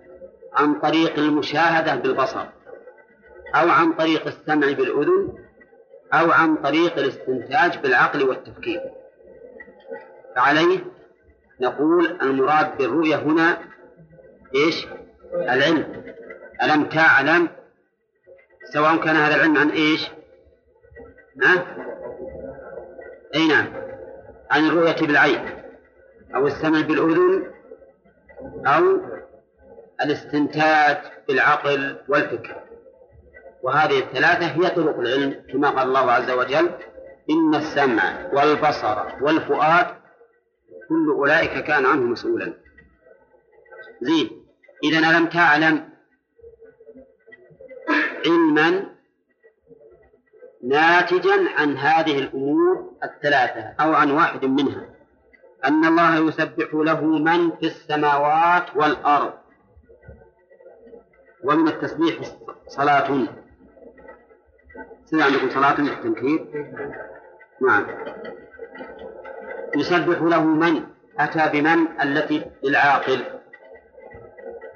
عن 0.55 0.75
طريق 0.75 1.19
المشاهدة 1.19 1.95
بالبصر 1.95 2.47
أو 3.55 3.69
عن 3.69 3.93
طريق 3.93 4.27
السمع 4.27 4.73
بالأذن 4.73 5.35
أو 6.13 6.31
عن 6.31 6.57
طريق 6.57 6.99
الاستنتاج 6.99 7.79
بالعقل 7.79 8.29
والتفكير. 8.29 8.81
فعليه 10.37 10.79
نقول 11.61 12.19
المراد 12.23 12.79
بالرؤية 12.79 13.17
هنا 13.17 13.59
إيش؟ 14.55 14.87
العلم. 15.35 16.05
ألم 16.63 16.85
تعلم 16.85 17.49
سواء 18.65 18.97
كان 18.97 19.17
هذا 19.17 19.35
العلم 19.35 19.57
عن 19.57 19.71
إيش؟ 19.71 20.11
ها؟ 21.43 21.77
أي 23.35 23.49
نعم. 23.49 23.67
عن 24.51 24.67
الرؤية 24.67 25.07
بالعين 25.07 25.49
أو 26.35 26.47
السمع 26.47 26.81
بالأذن 26.81 27.53
أو 28.67 29.01
الاستنتاج 30.03 30.99
بالعقل 31.29 31.97
والفكر. 32.09 32.57
وهذه 33.63 33.99
الثلاثة 33.99 34.47
هي 34.47 34.71
طرق 34.71 34.99
العلم 34.99 35.43
كما 35.53 35.71
قال 35.71 35.89
الله 35.89 36.13
عز 36.13 36.31
وجل 36.31 36.71
إن 37.31 37.55
السمع 37.55 38.29
والبصر 38.33 39.25
والفؤاد 39.25 39.87
كل 40.89 41.11
أولئك 41.11 41.65
كان 41.65 41.87
عنه 41.87 42.03
مسؤولا. 42.03 42.55
زين. 44.01 44.45
إذا 44.85 44.99
ألم 44.99 45.27
تعلم 45.27 45.90
علما 48.27 48.87
ناتجا 50.65 51.51
عن 51.57 51.77
هذه 51.77 52.19
الأمور 52.19 52.93
الثلاثة 53.05 53.75
أو 53.81 53.95
عن 53.95 54.11
واحد 54.11 54.45
منها. 54.45 54.87
أن 55.65 55.85
الله 55.85 56.29
يسبح 56.29 56.75
له 56.75 57.05
من 57.05 57.51
في 57.51 57.67
السماوات 57.67 58.77
والأرض. 58.77 59.33
ومن 61.45 61.69
التسبيح 61.69 62.17
صلاة. 62.69 63.27
سمع 65.05 65.25
عندكم 65.25 65.51
صلاة 65.51 65.79
التنكير؟ 65.79 66.67
نعم. 67.63 67.87
يسبح 69.77 70.23
له 70.23 70.45
من؟ 70.45 70.87
أتى 71.19 71.61
بمن 71.61 72.01
التي 72.03 72.51
للعاقل. 72.63 73.25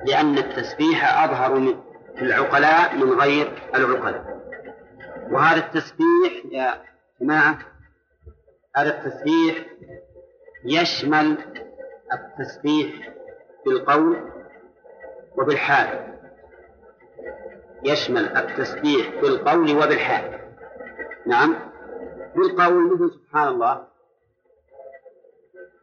لأن 0.07 0.39
التسبيح 0.39 1.23
أظهر 1.25 1.55
من 1.59 1.94
العقلاء 2.23 2.97
من 2.97 3.21
غير 3.21 3.71
العقلاء. 3.75 4.41
وهذا 5.31 5.67
التسبيح 5.67 6.45
يا 6.51 6.85
جماعة 7.21 7.59
هذا 8.77 8.99
التسبيح 8.99 9.67
يشمل 10.65 11.39
التسبيح 12.13 13.15
بالقول 13.67 14.31
وبالحال. 15.39 16.15
يشمل 17.83 18.37
التسبيح 18.37 19.21
بالقول 19.21 19.77
وبالحال. 19.77 20.41
نعم؟ 21.27 21.57
بالقول 22.37 22.95
مثل 22.95 23.15
سبحان 23.15 23.49
الله 23.49 23.87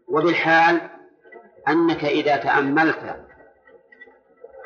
وبالحال 0.07 0.89
أنك 1.67 2.05
إذا 2.05 2.37
تأملت 2.37 3.15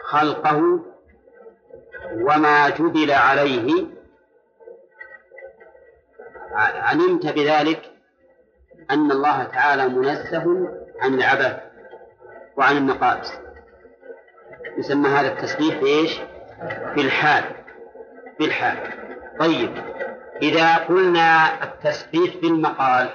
خلقه 0.04 0.80
وما 2.14 2.70
جبل 2.70 3.12
عليه. 3.12 3.88
علمت 6.58 7.26
بذلك 7.26 7.92
أن 8.92 9.12
الله 9.12 9.44
تعالى 9.44 9.88
منزه 9.88 10.70
عن 11.02 11.14
العبث 11.14 11.60
وعن 12.58 12.78
النقائص. 12.78 13.34
يسمى 14.78 15.10
هذا 15.10 15.28
التسبيح 15.28 15.76
بإيش؟ 15.82 16.20
بالحال 16.96 17.44
بالحال 18.40 18.78
طيب 19.40 19.72
إذا 20.42 20.76
قلنا 20.76 21.64
التسبيح 21.64 22.36
بالمقال 22.42 23.10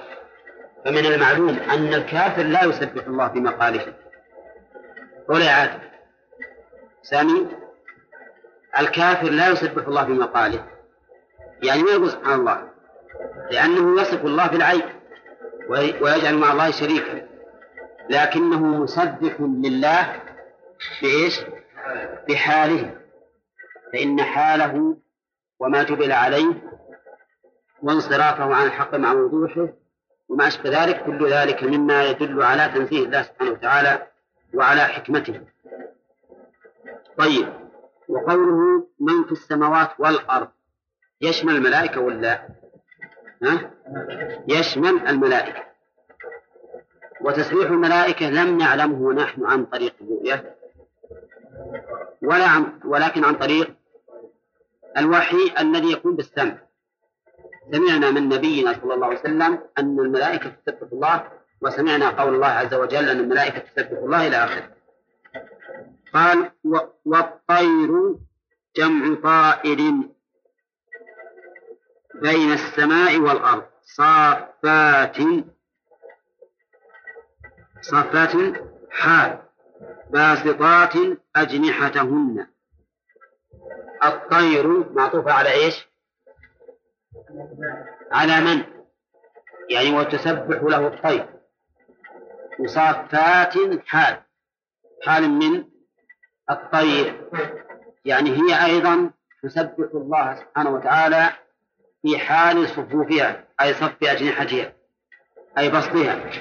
فمن 0.85 1.05
المعلوم 1.05 1.49
أن 1.49 1.93
الكافر 1.93 2.43
لا 2.43 2.63
يسبح 2.63 3.05
الله 3.07 3.27
بمقاله 3.27 3.93
ولا 5.29 5.45
يعاد 5.45 5.79
سامي؟ 7.01 7.47
الكافر 8.79 9.29
لا 9.29 9.49
يسبح 9.49 9.87
الله 9.87 10.03
بمقاله 10.03 10.65
يعني 11.63 11.83
ما 11.83 11.91
يقول 11.91 12.09
سبحان 12.11 12.39
الله؟ 12.39 12.69
لأنه 13.51 14.01
يصف 14.01 14.25
الله 14.25 14.47
بالعيب 14.47 14.83
ويجعل 16.01 16.37
مع 16.37 16.51
الله 16.51 16.71
شريكا. 16.71 17.27
لكنه 18.09 18.65
مسبح 18.65 19.35
لله 19.39 20.21
بإيش؟ 21.01 21.41
بحاله. 22.29 22.97
فإن 23.93 24.23
حاله 24.23 24.97
وما 25.59 25.83
جبل 25.83 26.11
عليه 26.11 26.53
وانصرافه 27.81 28.55
عن 28.55 28.65
الحق 28.65 28.95
مع 28.95 29.13
وضوحه 29.13 29.67
وما 30.29 30.47
أشبه 30.47 30.83
ذلك 30.83 31.03
كل 31.05 31.29
ذلك 31.29 31.63
مما 31.63 32.03
يدل 32.03 32.43
على 32.43 32.71
تنزيه 32.75 33.05
الله 33.05 33.21
سبحانه 33.21 33.51
وتعالى 33.51 34.07
وعلى 34.53 34.81
حكمته. 34.81 35.41
طيب. 37.17 37.70
وقوله 38.11 38.87
من 38.99 39.23
في 39.23 39.31
السماوات 39.31 39.89
والأرض. 39.99 40.47
يشمل 41.21 41.55
الملائكة 41.55 42.01
ولا؟ 42.01 42.47
ها؟ 43.43 43.71
يشمل 44.47 45.07
الملائكة. 45.07 45.63
وتسبيح 47.21 47.69
الملائكة 47.69 48.29
لم 48.29 48.57
نعلمه 48.57 49.13
نحن 49.13 49.45
عن 49.45 49.65
طريق 49.65 49.93
الرؤية. 50.01 50.55
ولا 52.21 52.47
عن 52.47 52.79
ولكن 52.85 53.23
عن 53.23 53.35
طريق 53.35 53.75
الوحي 54.97 55.53
الذي 55.59 55.91
يكون 55.91 56.15
بالسمع. 56.15 56.57
سمعنا 57.71 58.11
من 58.11 58.29
نبينا 58.29 58.73
صلى 58.73 58.93
الله 58.93 59.07
عليه 59.07 59.19
وسلم 59.19 59.59
أن 59.77 59.99
الملائكة 59.99 60.49
تسبح 60.49 60.87
الله 60.93 61.27
وسمعنا 61.61 62.09
قول 62.09 62.35
الله 62.35 62.47
عز 62.47 62.73
وجل 62.73 63.09
أن 63.09 63.19
الملائكة 63.19 63.59
تسبح 63.59 63.97
الله 63.97 64.27
إلى 64.27 64.35
آخره. 64.35 64.69
قال 66.13 66.51
والطير 67.05 68.15
جمع 68.75 69.15
طائر 69.23 69.77
بين 72.21 72.51
السماء 72.51 73.19
والأرض. 73.19 73.63
صافات. 73.81 75.17
صافات. 77.81 78.31
حال. 78.91 79.39
باسطات 80.09 80.93
أجنحتهن. 81.35 82.47
الطير 84.03 84.93
معطوفة 84.93 85.33
على 85.33 85.51
إيش؟ 85.51 85.87
على 88.11 88.41
من؟ 88.41 88.63
يعني 89.69 89.97
وتسبح 89.97 90.63
له 90.63 90.87
الطير. 90.87 91.29
وصافات 92.59 93.53
حال. 93.85 94.21
حال 95.05 95.29
من؟ 95.29 95.70
الطير. 96.51 97.29
يعني 98.05 98.29
هي 98.29 98.65
أيضا 98.65 99.11
تسبح 99.43 99.89
الله 99.93 100.35
سبحانه 100.35 100.69
وتعالى 100.69 101.29
في 102.01 102.17
حال 102.19 102.67
صفوفها 102.69 103.43
أي 103.61 103.73
صف 103.73 104.03
أجنحتها 104.03 104.73
أي 105.57 105.69
بسطها 105.69 106.31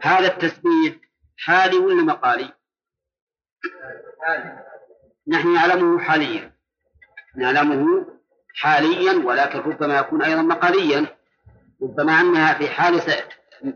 هذا 0.00 0.26
التسبيح 0.26 0.94
حالي 1.38 1.76
ولا 1.76 2.02
مقالي؟ 2.02 2.52
نحن 5.28 5.54
نعلمه 5.54 5.98
حاليا. 5.98 6.52
نعلمه 7.36 8.06
حاليا 8.54 9.26
ولكن 9.26 9.58
ربما 9.58 9.98
يكون 9.98 10.22
أيضا 10.22 10.42
مقاليا. 10.42 11.06
ربما 11.82 12.20
أنها 12.20 12.54
في 12.54 12.68
حال 12.68 13.00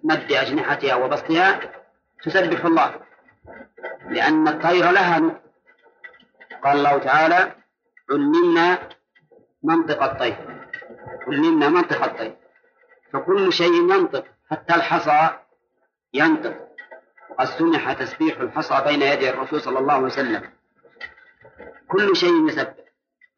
مد 0.05 0.33
أجنحتها 0.33 0.95
وبسطها 0.95 1.61
تسبح 2.23 2.65
الله. 2.65 3.10
لأن 4.09 4.49
الطير 4.49 4.91
لها 4.91 5.19
نطق. 5.19 5.41
قال 6.65 6.77
الله 6.77 6.99
تعالى 6.99 7.55
علمنا 8.11 8.89
منطق 9.63 10.03
الطير. 10.03 10.37
علمنا 11.27 11.69
منطق 11.69 12.05
الطير. 12.05 12.37
فكل 13.13 13.53
شيء 13.53 13.73
ينطق 13.73 14.25
حتى 14.51 14.75
الحصى 14.75 15.39
ينطق. 16.15 16.69
وقد 17.31 17.45
سمح 17.45 17.93
تسبيح 17.93 18.41
الحصى 18.41 18.85
بين 18.87 19.03
يدي 19.03 19.31
الرسول 19.31 19.61
صلى 19.61 19.79
الله 19.79 19.93
عليه 19.93 20.05
وسلم. 20.05 20.51
كل 21.89 22.17
شيء 22.17 22.49
يسبح. 22.49 22.75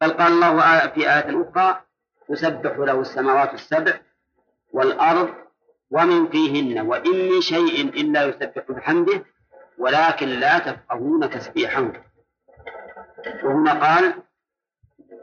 بل 0.01 0.09
قال 0.09 0.33
الله 0.33 0.87
في 0.87 0.99
آية 0.99 1.41
أخرى 1.41 1.81
تسبح 2.29 2.77
له 2.77 3.01
السماوات 3.01 3.53
السبع 3.53 3.99
والأرض 4.71 5.33
ومن 5.91 6.27
فيهن 6.27 6.81
وإن 6.81 7.29
من 7.29 7.41
شيء 7.41 7.89
إلا 7.89 8.25
يسبح 8.25 8.63
بحمده 8.69 9.25
ولكن 9.83 10.27
لا 10.27 10.59
تفقهون 10.59 11.29
تسبيحهم. 11.29 11.93
وهنا 13.43 13.73
قال 13.73 14.13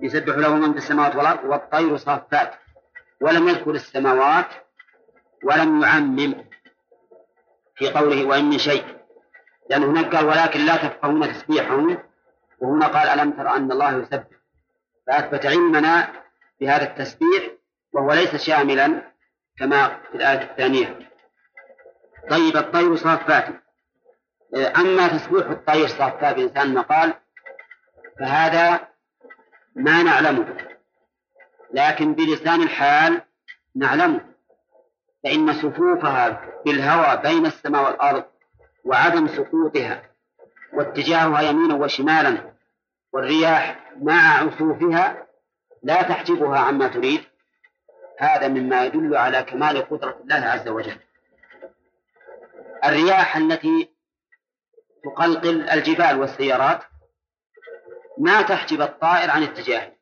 يسبح 0.02 0.36
له 0.36 0.54
من 0.54 0.72
في 0.72 0.78
السماوات 0.78 1.16
والأرض 1.16 1.44
والطير 1.44 1.96
صافات 1.96 2.54
ولم 3.20 3.48
يذكر 3.48 3.70
السماوات 3.70 4.46
ولم 5.44 5.82
يعمم 5.82 6.44
في 7.76 7.90
قوله 7.90 8.24
وإن 8.24 8.44
من 8.44 8.58
شيء. 8.58 8.84
لأنه 9.70 9.86
هناك 9.86 10.16
قال 10.16 10.26
ولكن 10.26 10.60
لا 10.60 10.76
تفقهون 10.76 11.32
تسبيحهم. 11.32 11.98
وهنا 12.58 12.86
قال 12.86 13.08
ألم 13.08 13.32
تر 13.32 13.48
أن 13.48 13.72
الله 13.72 13.96
يسبح؟ 13.96 14.26
فأثبت 15.06 15.46
علمنا 15.46 16.08
بهذا 16.60 16.82
التسبيح 16.82 17.50
وهو 17.92 18.12
ليس 18.12 18.36
شاملا 18.36 19.02
كما 19.58 19.88
في 19.88 20.14
الآية 20.14 20.42
الثانية. 20.42 21.10
طيب 22.30 22.56
الطير 22.56 22.96
صافات. 22.96 23.69
أما 24.54 25.08
تسبيح 25.08 25.46
الطير 25.46 25.86
صافات 25.86 26.36
بإنسان 26.36 26.74
مقال 26.74 27.14
فهذا 28.18 28.88
ما 29.76 30.02
نعلمه. 30.02 30.56
لكن 31.72 32.14
بلسان 32.14 32.62
الحال 32.62 33.22
نعلمه. 33.76 34.20
فإن 35.24 35.52
صفوفها 35.52 36.42
بالهوى 36.64 37.22
بين 37.22 37.46
السماء 37.46 37.84
والأرض 37.84 38.24
وعدم 38.84 39.28
سقوطها 39.28 40.02
واتجاهها 40.72 41.40
يمينا 41.40 41.74
وشمالا 41.74 42.52
والرياح 43.12 43.92
مع 44.02 44.38
عصوفها 44.38 45.26
لا 45.82 46.02
تحجبها 46.02 46.58
عما 46.58 46.88
تريد 46.88 47.20
هذا 48.18 48.48
مما 48.48 48.84
يدل 48.84 49.16
على 49.16 49.42
كمال 49.42 49.88
قدرة 49.88 50.18
الله 50.22 50.36
عز 50.36 50.68
وجل. 50.68 50.96
الرياح 52.84 53.36
التي 53.36 53.89
تقلقل 55.04 55.70
الجبال 55.70 56.20
والسيارات 56.20 56.82
ما 58.18 58.42
تحجب 58.42 58.82
الطائر 58.82 59.30
عن 59.30 59.42
اتجاهه. 59.42 59.92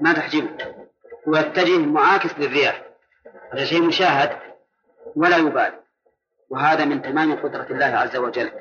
ما 0.00 0.12
تحجبه. 0.12 0.56
ويتجه 1.26 1.78
معاكس 1.78 2.38
للرياح. 2.38 2.82
هذا 3.52 3.64
شيء 3.64 3.82
مشاهد 3.82 4.38
ولا 5.16 5.36
يبالي. 5.36 5.80
وهذا 6.50 6.84
من 6.84 7.02
تمام 7.02 7.36
قدرة 7.36 7.66
الله 7.70 7.86
عز 7.86 8.16
وجل. 8.16 8.52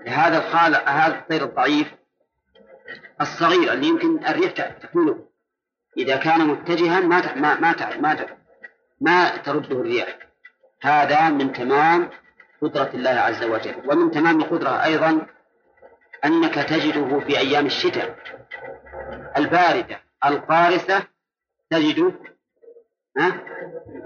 لهذا 0.00 0.38
الخالق 0.38 0.88
هذا 0.88 1.18
الطير 1.18 1.44
الضعيف 1.44 1.94
الصغير 3.20 3.72
اللي 3.72 3.86
يمكن 3.86 4.26
الريح 4.26 4.52
تحمله. 4.52 5.24
إذا 5.96 6.16
كان 6.16 6.46
متجها 6.46 7.00
ما 7.00 7.34
ما 7.34 7.60
ما 7.60 7.96
ما, 8.00 8.26
ما 9.00 9.36
ترده 9.36 9.80
الرياح. 9.80 10.18
هذا 10.82 11.30
من 11.30 11.52
تمام 11.52 12.10
قدرة 12.62 12.90
الله 12.94 13.10
عز 13.10 13.44
وجل. 13.44 13.90
ومن 13.90 14.10
تمام 14.10 14.40
القدرة 14.40 14.84
أيضا 14.84 15.26
أنك 16.24 16.54
تجده 16.54 17.20
في 17.20 17.38
أيام 17.38 17.66
الشتاء. 17.66 18.18
الباردة 19.36 20.00
القارسة 20.24 21.02
تجده 21.70 22.12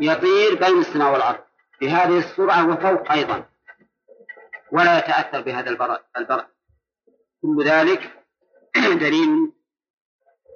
يطير 0.00 0.54
بين 0.54 0.78
السماء 0.78 1.12
والأرض. 1.12 1.44
بهذه 1.80 2.18
السرعة 2.18 2.68
وفوق 2.68 3.12
أيضا. 3.12 3.44
ولا 4.72 4.98
يتأثر 4.98 5.40
بهذا 5.40 5.70
البرد. 5.70 6.46
كل 7.42 7.64
ذلك 7.64 8.24
دليل 9.04 9.52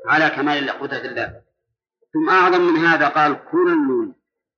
على 0.07 0.31
كمال 0.31 0.71
قدرة 0.71 0.99
الله. 0.99 1.43
ثم 2.13 2.29
أعظم 2.31 2.61
من 2.61 2.77
هذا 2.77 3.09
قال 3.09 3.45
كل 3.51 4.13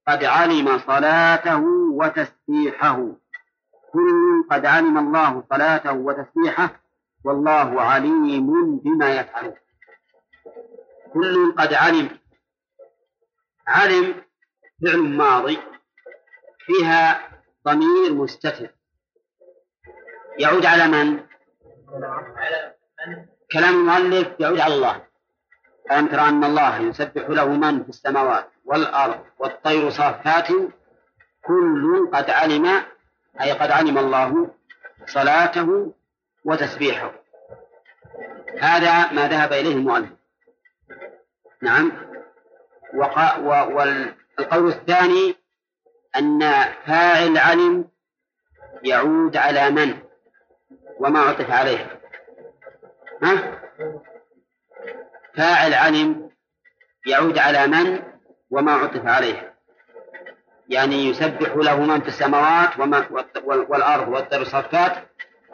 قد 0.08 0.24
علم 0.24 0.78
صلاته 0.78 1.62
وتسبيحه. 1.92 3.19
كل 3.92 4.44
قد 4.50 4.66
علم 4.66 4.98
الله 4.98 5.44
صلاته 5.50 5.92
وتسبيحة 5.92 6.80
والله 7.24 7.80
عليم 7.80 8.78
بما 8.78 9.14
يفعلون. 9.14 9.56
كل 11.12 11.54
قد 11.58 11.74
علم. 11.74 12.18
علم 13.66 14.14
فعل 14.84 14.98
ماضي. 14.98 15.58
فيها 16.58 17.30
ضمير 17.68 18.14
مستتر. 18.14 18.70
يعود 20.38 20.66
على 20.66 20.88
من؟ 20.88 21.20
كلام 23.52 23.74
المؤلف 23.74 24.40
يعود 24.40 24.60
على 24.60 24.74
الله. 24.74 25.02
ألم 25.90 26.06
ترى 26.06 26.28
أن 26.28 26.44
الله 26.44 26.78
يسبح 26.78 27.30
له 27.30 27.48
من 27.48 27.82
في 27.82 27.88
السماوات 27.88 28.50
والأرض 28.64 29.24
والطير 29.38 29.90
صافات؟ 29.90 30.48
كل 31.44 32.10
قد 32.12 32.30
علم 32.30 32.82
أي 33.42 33.52
قد 33.52 33.70
علم 33.70 33.98
الله 33.98 34.50
صلاته 35.06 35.92
وتسبيحه. 36.44 37.12
هذا 38.60 39.12
ما 39.12 39.28
ذهب 39.28 39.52
إليه 39.52 39.72
المؤلف. 39.72 40.10
نعم. 41.62 41.92
وقا 42.94 43.36
والقول 43.36 44.68
الثاني 44.68 45.36
أن 46.16 46.40
فاعل 46.86 47.38
علم 47.38 47.88
يعود 48.84 49.36
على 49.36 49.70
من؟ 49.70 49.98
وما 50.98 51.20
عطف 51.20 51.50
عليه. 51.50 52.00
ها؟ 53.22 53.60
فاعل 55.36 55.74
علم 55.74 56.30
يعود 57.06 57.38
على 57.38 57.66
من 57.66 58.02
وما 58.50 58.72
عطف 58.72 59.06
عليه. 59.06 59.49
يعني 60.70 61.06
يسبح 61.06 61.56
له 61.56 61.80
من 61.80 62.00
في 62.00 62.08
السماوات 62.08 62.78
وما 62.78 63.06
والأرض 63.44 64.08
والطير 64.08 64.42
الصفات. 64.42 64.92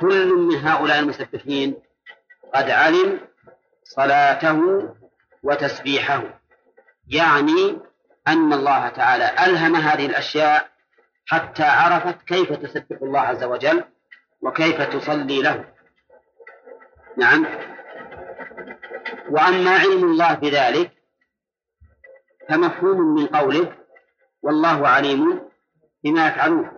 كل 0.00 0.34
من 0.34 0.56
هؤلاء 0.56 0.98
المسبحين 0.98 1.76
قد 2.54 2.70
علم 2.70 3.20
صلاته 3.84 4.88
وتسبيحه. 5.42 6.40
يعني 7.08 7.78
أن 8.28 8.52
الله 8.52 8.88
تعالى 8.88 9.30
ألهم 9.46 9.76
هذه 9.76 10.06
الأشياء 10.06 10.68
حتى 11.26 11.62
عرفت 11.62 12.22
كيف 12.22 12.52
تسبح 12.52 12.96
الله 13.02 13.20
عز 13.20 13.44
وجل 13.44 13.84
وكيف 14.40 14.82
تصلي 14.82 15.42
له. 15.42 15.64
نعم. 17.16 17.46
وأما 19.30 19.70
علم 19.70 20.04
الله 20.04 20.34
بذلك 20.34 20.90
فمفهوم 22.48 23.14
من 23.14 23.26
قوله 23.26 23.85
والله 24.46 24.88
عليم 24.88 25.48
بما 26.04 26.28
يفعلون. 26.28 26.70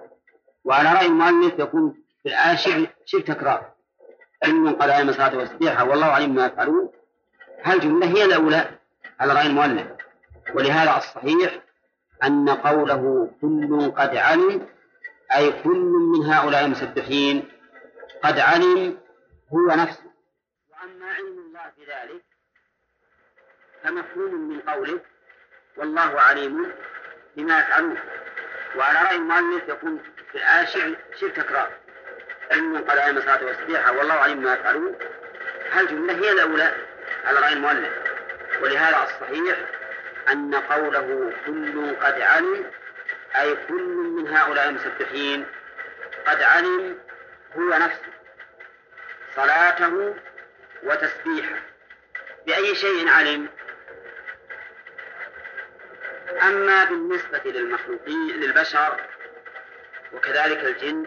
وعلى 0.64 0.92
رأي 0.92 1.06
المؤلف 1.06 1.58
يكون 1.58 1.94
في 2.22 2.28
الآية 2.28 2.56
شبه 3.04 3.24
تكرار 3.24 3.72
علم 4.44 4.68
قال 4.70 4.90
علم 4.90 5.08
الصلاة 5.08 5.36
والسبيحة 5.36 5.84
والله 5.84 6.06
عليم 6.06 6.32
بما 6.32 6.46
يفعلون. 6.46 6.92
هالجملة 7.62 8.06
هي 8.06 8.24
الأولى؟ 8.24 8.70
على 9.20 9.32
رأي 9.32 9.46
المؤلف. 9.46 9.86
ولهذا 10.54 10.96
الصحيح 10.96 11.62
أن 12.24 12.48
قوله 12.48 13.30
كل 13.40 13.90
قد 13.90 14.16
علم 14.16 14.66
أي 15.36 15.62
كل 15.62 15.92
من 16.16 16.24
هؤلاء 16.24 16.64
المسبحين 16.64 17.48
قد 18.24 18.38
علم 18.38 18.98
هو 19.52 19.66
نفسه. 19.66 20.10
وأما 20.70 21.06
علم 21.06 21.38
الله 21.38 21.72
بذلك 21.78 22.24
فمفهوم 23.82 24.34
من 24.34 24.60
قوله 24.60 25.00
والله 25.76 26.20
عليم 26.20 26.72
بما 27.38 27.60
يفعلون 27.60 27.98
وعلى 28.76 29.02
رأي 29.02 29.16
المؤلف 29.16 29.68
يكون 29.68 30.02
في 30.32 30.38
الآية 30.38 30.66
شبه 31.20 31.32
تكرار 31.34 31.70
علم 32.50 32.78
قال 32.78 32.98
علم 32.98 33.16
الصلاة 33.16 33.44
والسبيحة 33.44 33.92
والله 33.92 34.14
عليم 34.14 34.42
ما 34.42 34.52
يفعلون. 34.52 34.98
هالجملة 35.72 36.14
هي 36.14 36.32
الأولى؟ 36.32 36.74
على 37.24 37.40
رأي 37.40 37.52
المؤلف. 37.52 37.92
ولهذا 38.62 39.02
الصحيح 39.02 39.58
أن 40.28 40.54
قوله 40.54 41.32
كل 41.46 41.96
قد 41.96 42.20
علم 42.20 42.70
أي 43.36 43.56
كل 43.68 43.82
من 43.82 44.36
هؤلاء 44.36 44.68
المسبحين 44.68 45.46
قد 46.26 46.42
علم 46.42 46.98
هو 47.56 47.68
نفسه. 47.68 48.12
صلاته 49.36 50.14
وتسبيحه. 50.82 51.62
بأي 52.46 52.74
شيء 52.74 53.08
علم؟ 53.08 53.48
أما 56.42 56.84
بالنسبة 56.84 57.40
للمخلوقين 57.44 58.28
للبشر 58.28 59.00
وكذلك 60.12 60.64
الجن 60.64 61.06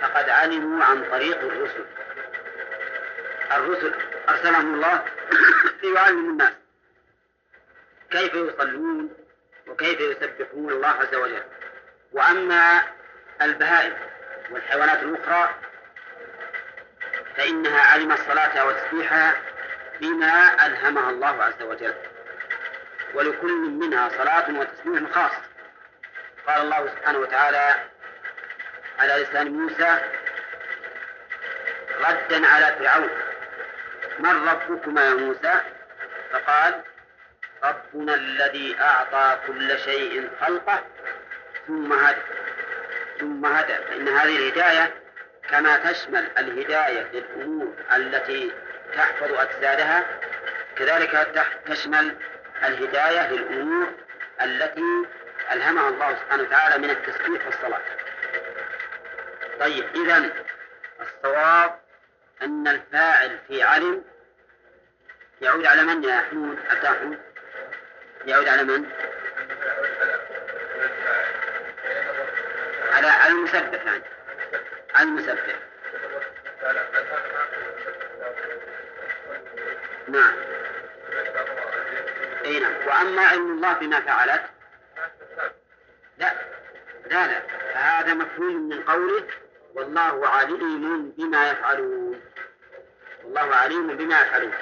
فقد 0.00 0.28
علموا 0.28 0.84
عن 0.84 1.04
طريق 1.10 1.40
الرسل. 1.40 1.84
الرسل 3.52 3.94
أرسلهم 4.28 4.74
الله 4.74 5.04
ليعلموا 5.82 6.30
الناس. 6.30 6.52
كيف 8.10 8.34
يصلون 8.34 9.10
وكيف 9.66 10.00
يسبحون 10.00 10.72
الله 10.72 10.88
عز 10.88 11.14
وجل؟ 11.14 11.42
وأما 12.12 12.82
البهائم 13.42 13.94
والحيوانات 14.50 15.02
الأخرى 15.02 15.54
فإنها 17.36 17.80
علمت 17.80 18.18
الصلاة 18.18 18.66
والتسبيح 18.66 19.34
بما 20.00 20.66
ألهمها 20.66 21.10
الله 21.10 21.42
عز 21.42 21.62
وجل. 21.62 21.94
ولكل 23.14 23.52
منها 23.52 24.08
صلاة 24.08 24.58
وتسبيح 24.58 25.10
خاص. 25.12 25.32
قال 26.46 26.60
الله 26.60 26.86
سبحانه 26.86 27.18
وتعالى 27.18 27.74
على 28.98 29.14
لسان 29.22 29.52
موسى 29.52 29.98
ردا 32.00 32.46
على 32.46 32.76
فرعون 32.78 33.10
من 34.18 34.48
ربكما 34.48 35.04
يا 35.04 35.14
موسى؟ 35.14 35.60
فقال 36.32 36.82
ربنا 37.64 38.14
الذي 38.14 38.76
أعطى 38.80 39.38
كل 39.46 39.78
شيء 39.78 40.30
خلقه 40.40 40.82
ثم 41.66 41.92
هدى 41.92 42.20
ثم 43.20 43.46
هدى. 43.46 43.74
فإن 43.74 44.08
هذه 44.08 44.36
الهداية 44.36 44.94
كما 45.48 45.76
تشمل 45.76 46.30
الهداية 46.38 47.10
للأمور 47.12 47.74
التي 47.96 48.52
تحفظ 48.94 49.32
أجسادها 49.32 50.04
كذلك 50.76 51.28
تشمل 51.66 52.16
الهداية 52.64 53.30
للأمور 53.30 53.92
التي 54.42 55.06
ألهمها 55.52 55.88
الله 55.88 56.14
سبحانه 56.14 56.42
وتعالى 56.42 56.78
من 56.78 56.90
التسبيح 56.90 57.46
والصلاة. 57.46 57.80
طيب 59.60 59.84
إذا 59.94 60.30
الصواب 61.00 61.80
أن 62.42 62.68
الفاعل 62.68 63.38
في 63.48 63.62
علم 63.62 64.04
يعود 65.40 65.66
على 65.66 65.82
من 65.82 66.04
يا 66.04 66.18
حمود؟ 66.18 66.58
أتى 66.70 67.18
يعود 68.26 68.48
على 68.48 68.62
من؟ 68.62 68.90
على 72.92 73.06
على 73.06 73.32
المسبح 73.32 73.84
يعني. 73.84 74.02
على 74.94 75.08
المسبح. 75.08 75.56
نعم. 80.08 80.55
اي 82.46 82.60
نعم. 82.60 82.86
وأما 82.86 83.26
علم 83.26 83.50
الله 83.50 83.72
بما 83.72 84.00
فعلت 84.00 84.42
لا 86.18 86.32
لا 87.06 87.26
لا. 87.26 87.42
فهذا 87.74 88.14
مفهوم 88.14 88.68
من 88.68 88.82
قوله 88.82 89.24
والله 89.74 90.28
عليم 90.28 91.10
بما 91.10 91.50
يفعلون. 91.50 92.20
والله 93.24 93.56
عليم 93.56 93.86
بما 93.86 94.20
يفعلون. 94.22 94.52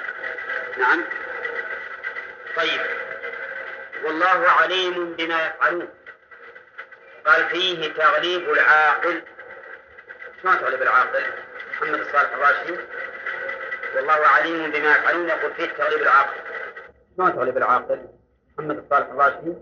نعم. 0.77 1.03
طيب. 2.55 2.81
والله 4.03 4.49
عليم 4.49 5.13
بما 5.13 5.45
يفعلون. 5.45 5.89
قال 7.25 7.49
فيه 7.49 7.93
تغليب 7.93 8.49
العاقل. 8.49 9.23
شلون 10.41 10.59
تغليب 10.59 10.81
العاقل؟ 10.81 11.23
محمد 11.71 11.99
الصالح 11.99 12.33
الراشدي 12.33 12.77
والله 13.95 14.27
عليم 14.27 14.71
بما 14.71 14.91
يفعلون. 14.95 15.29
يقول 15.29 15.53
فيه 15.53 15.65
تغليب 15.65 16.01
العاقل. 16.01 16.44
شلون 17.17 17.35
تغليب 17.35 17.57
العاقل؟ 17.57 17.99
محمد 18.57 18.77
الصالح 18.77 19.07
الراشدي. 19.09 19.53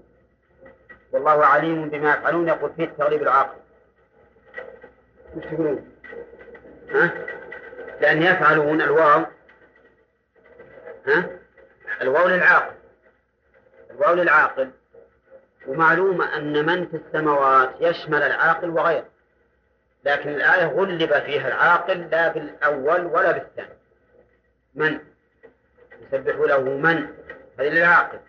والله 1.11 1.45
عليم 1.45 1.89
بما 1.89 2.13
يفعلون 2.13 2.47
يقول 2.47 2.73
فيه 2.73 2.85
تغليب 2.85 3.21
العاقل. 3.21 3.57
وش 5.35 5.43
تقولون؟ 5.43 5.91
ها؟ 6.89 7.13
لأن 8.01 8.23
يفعلون 8.23 8.81
الواو. 8.81 9.25
ها؟ 11.07 11.29
الواو 12.01 12.27
للعاقل. 12.27 12.75
الواو 13.91 14.15
للعاقل. 14.15 14.71
ومعلوم 15.67 16.21
أن 16.21 16.65
من 16.65 16.87
في 16.87 16.97
السماوات 16.97 17.69
يشمل 17.79 18.21
العاقل 18.21 18.69
وغيره. 18.69 19.05
لكن 20.03 20.29
الآية 20.29 20.65
غلب 20.65 21.13
فيها 21.13 21.47
العاقل 21.47 22.09
لا 22.11 22.27
بالأول 22.27 23.05
ولا 23.05 23.31
بالثاني. 23.31 23.77
من؟ 24.75 24.99
يسبح 26.01 26.35
له 26.35 26.61
من؟ 26.61 27.23
هذه 27.59 27.69
للعاقل. 27.69 28.19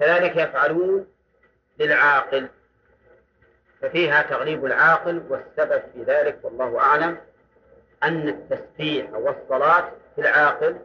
كذلك 0.00 0.36
يفعلون 0.36 1.06
للعاقل. 1.78 2.48
ففيها 3.80 4.22
تغليب 4.22 4.66
العاقل 4.66 5.22
والسبب 5.28 5.82
في 5.92 6.02
ذلك 6.02 6.38
والله 6.42 6.78
أعلم 6.78 7.18
أن 8.02 8.28
التسبيح 8.28 9.10
والصلاة 9.12 9.92
في 10.14 10.20
العاقل 10.20 10.76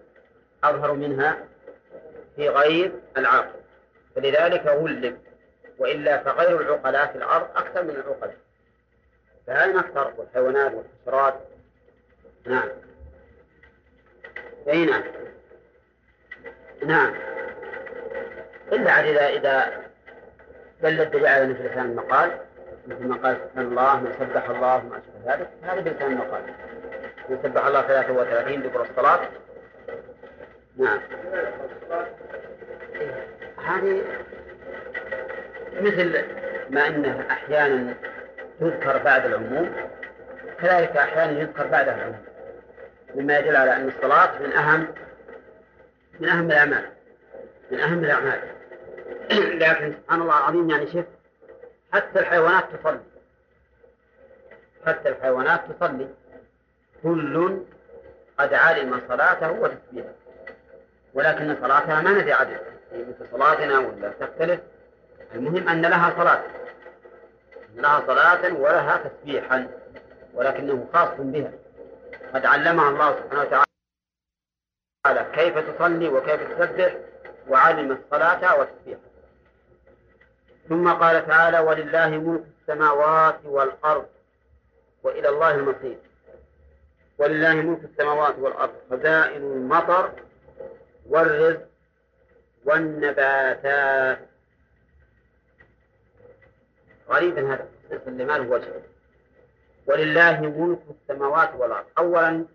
أظهر 0.63 0.93
منها 0.93 1.37
في 2.35 2.49
غير 2.49 2.91
العاقل. 3.17 3.59
فلذلك 4.15 4.65
غلب 4.65 5.17
وإلا 5.77 6.23
فغير 6.23 6.61
العقلاء 6.61 7.11
في 7.11 7.17
الأرض 7.17 7.47
أكثر 7.55 7.83
من 7.83 7.89
العقلاء. 7.89 8.37
فهذا 9.47 9.79
أكثر 9.79 10.13
والحيوانات 10.17 10.73
والحشرات؟ 10.73 11.39
نعم. 12.45 12.69
أي 14.67 14.85
نعم. 14.85 15.03
نعم. 16.85 17.13
إلا 18.71 19.09
إذا 19.09 19.27
إذا 19.27 19.71
دل 20.81 21.01
الدليل 21.01 21.27
على 21.27 21.47
مثل 21.47 21.65
لسان 21.65 21.85
المقال 21.85 22.31
مثل 22.87 23.07
ما 23.07 23.15
قال 23.15 23.37
سبحان 23.49 23.67
الله 23.67 23.99
ما 23.99 24.11
سبح 24.19 24.49
الله 24.49 24.83
ما 24.85 24.97
أشبه 24.97 25.33
ذلك 25.33 25.49
هذا 25.63 25.81
بلسان 25.81 26.11
المقال. 26.11 26.41
من 27.29 27.39
سبح 27.43 27.65
الله 27.65 27.81
33 27.81 28.63
دبر 28.63 28.81
الصلاة. 28.81 29.19
نعم. 30.77 30.99
هذه 33.65 34.01
مثل 35.81 36.25
ما 36.69 36.87
أنه 36.87 37.25
أحيانا 37.31 37.93
تذكر 38.59 38.97
بعد 38.97 39.25
العموم 39.25 39.75
كذلك 40.61 40.97
أحيانا 40.97 41.39
يذكر 41.39 41.67
بعدها 41.67 41.95
العموم. 41.95 42.25
مما 43.15 43.37
يدل 43.37 43.55
على 43.55 43.75
أن 43.75 43.87
الصلاة 43.87 44.39
من 44.39 44.51
أهم 44.51 44.87
من 46.19 46.29
أهم 46.29 46.51
الأعمال. 46.51 46.85
من 47.71 47.79
أهم 47.79 48.03
الأعمال. 48.03 48.39
لكن 49.61 49.93
سبحان 49.93 50.21
الله 50.21 50.37
العظيم 50.37 50.69
يعني 50.69 50.91
شوف 50.91 51.05
حتى 51.93 52.19
الحيوانات 52.19 52.63
تصلي. 52.75 52.99
حتى 54.85 55.09
الحيوانات 55.09 55.61
تصلي. 55.71 56.07
كل 57.03 57.59
قد 58.39 58.53
علم 58.53 59.01
صلاته 59.07 59.51
وتسبيحه. 59.51 60.13
ولكن 61.13 61.57
صلاتها 61.61 62.01
ما 62.01 62.11
ندري 62.11 62.33
عدد 62.33 62.59
مثل 62.93 63.31
صلاتنا 63.31 63.79
ولا 63.79 64.09
تختلف. 64.09 64.59
المهم 65.35 65.69
أن 65.69 65.81
لها 65.81 66.13
صلاة. 66.17 66.43
لها 67.75 68.03
صلاة 68.07 68.53
ولها 68.53 68.97
تسبيحا. 68.97 69.67
ولكنه 70.33 70.87
خاص 70.93 71.09
بها. 71.19 71.51
قد 72.33 72.45
علمها 72.45 72.89
الله 72.89 73.15
سبحانه 73.15 73.41
وتعالى 73.41 73.65
كيف 75.33 75.57
تصلي 75.57 76.07
وكيف 76.07 76.41
تسبح 76.51 76.95
وعلم 77.47 77.91
الصلاة 77.91 78.59
والتسبيح 78.59 78.97
ثم 80.69 80.93
قال 80.93 81.27
تعالى 81.27 81.59
ولله 81.59 82.09
ملك 82.09 82.43
السماوات 82.61 83.39
والأرض 83.45 84.07
وإلى 85.03 85.29
الله 85.29 85.55
المصير. 85.55 85.97
ولله 87.17 87.53
ملك 87.53 87.83
السماوات 87.83 88.39
والأرض 88.39 88.73
خزائن 88.91 89.41
المطر 89.41 90.11
والرزق 91.09 91.67
والنباتات. 92.65 94.19
غريب 97.09 97.37
هذا 97.37 97.67
اللي 98.07 98.25
ما 98.25 98.37
له 98.37 98.49
وجه. 98.49 98.73
ولله 99.87 100.41
ملك 100.41 100.79
السماوات 100.89 101.55
والأرض. 101.55 101.85
أولا 101.97 102.45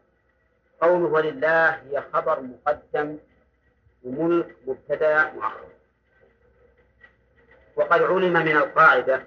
قوله 0.80 1.06
ولله 1.06 1.68
هي 1.70 2.02
خبر 2.12 2.40
مقدم 2.40 3.18
وملك 4.04 4.56
مبتدأ 4.66 5.32
مؤخر 5.32 5.75
وقد 7.76 8.02
علم 8.02 8.32
من 8.32 8.56
القاعدة 8.56 9.22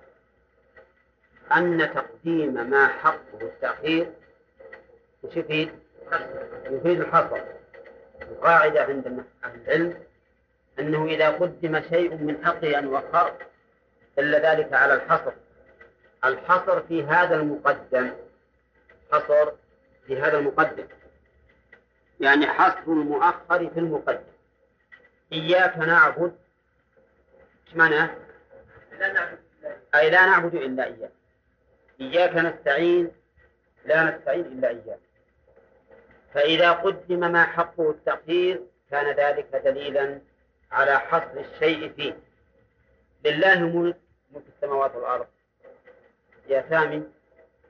أن 1.55 1.93
تقديم 1.93 2.69
ما 2.69 2.87
حقه 2.87 3.41
التأخير 3.41 4.11
وش 5.23 5.37
يفيد؟ 5.37 5.71
يفيد 6.65 7.01
الحصر. 7.01 7.41
القاعدة 8.21 8.83
عند 8.83 9.25
أهل 9.43 9.61
العلم 9.61 10.03
أنه 10.79 11.05
إذا 11.05 11.29
قدم 11.29 11.81
شيء 11.89 12.15
من 12.15 12.45
حقه 12.45 12.79
أن 12.79 12.83
يؤخر 12.83 13.33
دل 14.17 14.35
ذلك 14.35 14.73
على 14.73 14.93
الحصر. 14.93 15.31
الحصر 16.25 16.81
في 16.81 17.03
هذا 17.03 17.35
المقدم. 17.35 18.11
حصر 19.11 19.51
في 20.07 20.21
هذا 20.21 20.37
المقدم. 20.37 20.87
يعني 22.19 22.47
حصر 22.47 22.91
المؤخر 22.91 23.69
في 23.69 23.79
المقدم. 23.79 24.23
إياك 25.33 25.77
نعبد. 25.77 26.35
إيش 27.67 27.75
معناه؟ 27.75 28.28
أي 29.95 30.09
لا 30.09 30.25
نعبد 30.25 30.55
إلا 30.55 30.85
إياك 30.85 31.11
إياك 32.01 32.35
نستعين 32.35 33.11
لا 33.85 34.03
نستعين 34.03 34.45
إلا 34.45 34.67
إياك 34.69 34.99
فإذا 36.33 36.71
قدم 36.71 37.31
ما 37.31 37.43
حقه 37.45 37.89
التأخير 37.91 38.61
كان 38.91 39.15
ذلك 39.15 39.55
دليلا 39.55 40.21
على 40.71 40.99
حصر 40.99 41.39
الشيء 41.39 41.93
فيه 41.93 42.19
لله 43.25 43.59
ملك 43.59 43.97
ملك 44.31 44.43
السماوات 44.55 44.95
والأرض 44.95 45.27
يا 46.47 46.65
سامي 46.69 47.03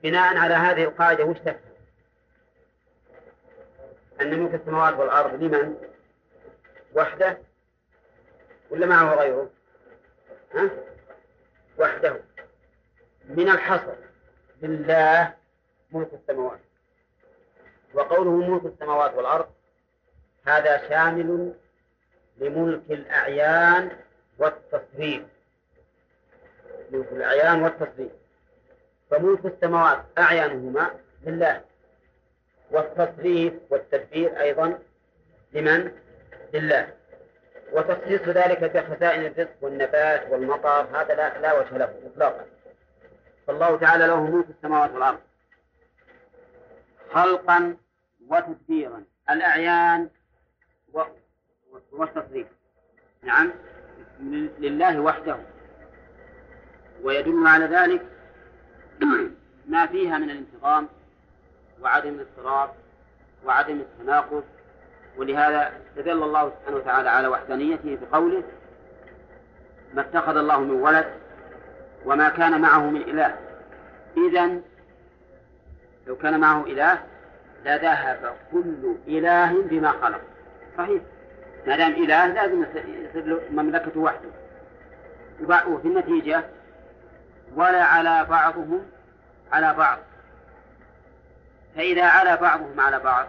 بناء 0.02 0.36
على 0.36 0.54
هذه 0.54 0.84
القاعدة 0.84 1.24
وش 1.24 1.38
تفهم؟ 1.38 1.60
أن 4.20 4.40
ملك 4.40 4.54
السماوات 4.54 4.94
والأرض 4.94 5.42
لمن؟ 5.42 5.76
وحده 6.94 7.38
ولا 8.70 8.86
معه 8.86 9.14
غيره؟ 9.14 9.50
ها؟ 10.54 10.70
وحده. 11.80 12.20
من 13.24 13.48
الحصر 13.48 13.94
لله 14.62 15.34
ملك 15.92 16.08
السماوات. 16.14 16.60
وقوله 17.94 18.30
ملك 18.30 18.64
السماوات 18.64 19.14
والأرض 19.14 19.48
هذا 20.46 20.88
شامل 20.88 21.54
لملك 22.38 22.82
الأعيان 22.90 23.90
والتصريف. 24.38 25.22
ملك 26.90 27.12
الأعيان 27.12 27.62
والتصريف. 27.62 28.12
فملك 29.10 29.46
السماوات 29.46 30.04
أعيانهما 30.18 30.90
لله. 31.22 31.64
والتصريف 32.70 33.54
والتدبير 33.70 34.40
أيضا 34.40 34.78
لمن؟ 35.52 35.92
لله. 36.54 36.99
وتخصيص 37.72 38.20
ذلك 38.20 38.64
بخزائن 38.64 39.26
الرزق 39.26 39.56
والنبات 39.60 40.30
والمطر 40.30 40.68
هذا 40.68 41.14
لا, 41.14 41.38
لا 41.38 41.58
وجه 41.58 41.76
له 41.78 41.94
إطلاقا. 42.06 42.46
فالله 43.46 43.76
تعالى 43.78 44.06
له 44.06 44.24
ملك 44.24 44.46
السماوات 44.50 44.90
والأرض. 44.90 45.18
خلقا 47.12 47.76
وتدبيرا. 48.28 49.04
الأعيان 49.30 50.08
والتصريف. 51.92 52.46
نعم؟ 53.22 53.52
لله 54.58 55.00
وحده. 55.00 55.36
ويدل 57.02 57.46
على 57.46 57.64
ذلك 57.64 58.02
ما 59.72 59.86
فيها 59.86 60.18
من 60.18 60.30
الانتظام 60.30 60.88
وعدم 61.82 62.14
الاضطراب 62.14 62.70
وعدم 63.44 63.80
التناقض 63.80 64.44
ولهذا 65.16 65.72
استدل 65.88 66.22
الله 66.22 66.52
سبحانه 66.60 66.76
وتعالى 66.76 67.10
على 67.10 67.28
وحدانيته 67.28 67.98
بقوله 68.02 68.42
ما 69.94 70.00
اتخذ 70.00 70.36
الله 70.36 70.60
من 70.60 70.70
ولد 70.70 71.06
وما 72.04 72.28
كان 72.28 72.60
معه 72.60 72.90
من 72.90 73.02
إله. 73.02 73.34
إذا 74.16 74.60
لو 76.06 76.16
كان 76.16 76.40
معه 76.40 76.64
إله 76.66 76.98
لذهب 77.64 78.36
كل 78.52 78.94
إله 79.08 79.62
بما 79.62 79.92
خلق. 80.02 80.20
صحيح. 80.78 81.02
ما 81.66 81.76
دام 81.76 81.92
إله 81.92 82.26
لازم 82.26 82.64
يصير 82.64 83.40
مملكته 83.50 84.00
وحده. 84.00 84.30
وفي 85.68 85.88
النتيجة 85.88 86.44
ولا 87.56 87.84
على 87.84 88.26
بعضهم 88.30 88.82
على 89.52 89.74
بعض. 89.74 89.98
فإذا 91.76 92.04
على 92.04 92.36
بعضهم 92.36 92.80
على 92.80 92.98
بعض 92.98 93.26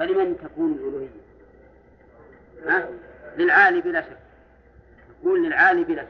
فلمن 0.00 0.36
تكون 0.44 0.72
الألوهية؟ 0.72 1.08
ها؟ 2.66 2.88
للعالي 3.36 3.80
بلا 3.80 4.00
شك. 4.00 4.16
تكون 5.20 5.42
للعالي 5.42 5.84
بلا 5.84 6.02
شك. 6.02 6.08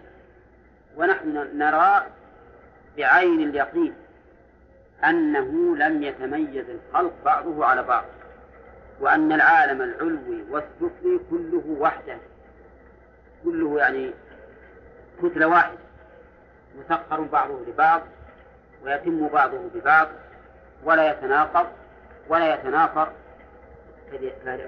ونحن 0.96 1.58
نرى 1.58 2.06
بعين 2.96 3.40
اليقين 3.48 3.94
أنه 5.04 5.76
لم 5.76 6.02
يتميز 6.02 6.64
الخلق 6.68 7.12
بعضه 7.24 7.64
على 7.66 7.82
بعض 7.82 8.04
وأن 9.00 9.32
العالم 9.32 9.82
العلوي 9.82 10.44
والسفلي 10.50 11.20
كله 11.30 11.76
وحده. 11.78 12.16
كله 13.44 13.78
يعني 13.78 14.10
كتلة 15.22 15.46
واحدة. 15.46 15.78
مسخر 16.78 17.20
بعضه 17.20 17.60
لبعض 17.68 18.02
ويتم 18.84 19.28
بعضه 19.28 19.60
ببعض 19.74 20.08
ولا 20.84 21.10
يتناقض 21.10 21.66
ولا 22.28 22.54
يتنافر. 22.54 23.12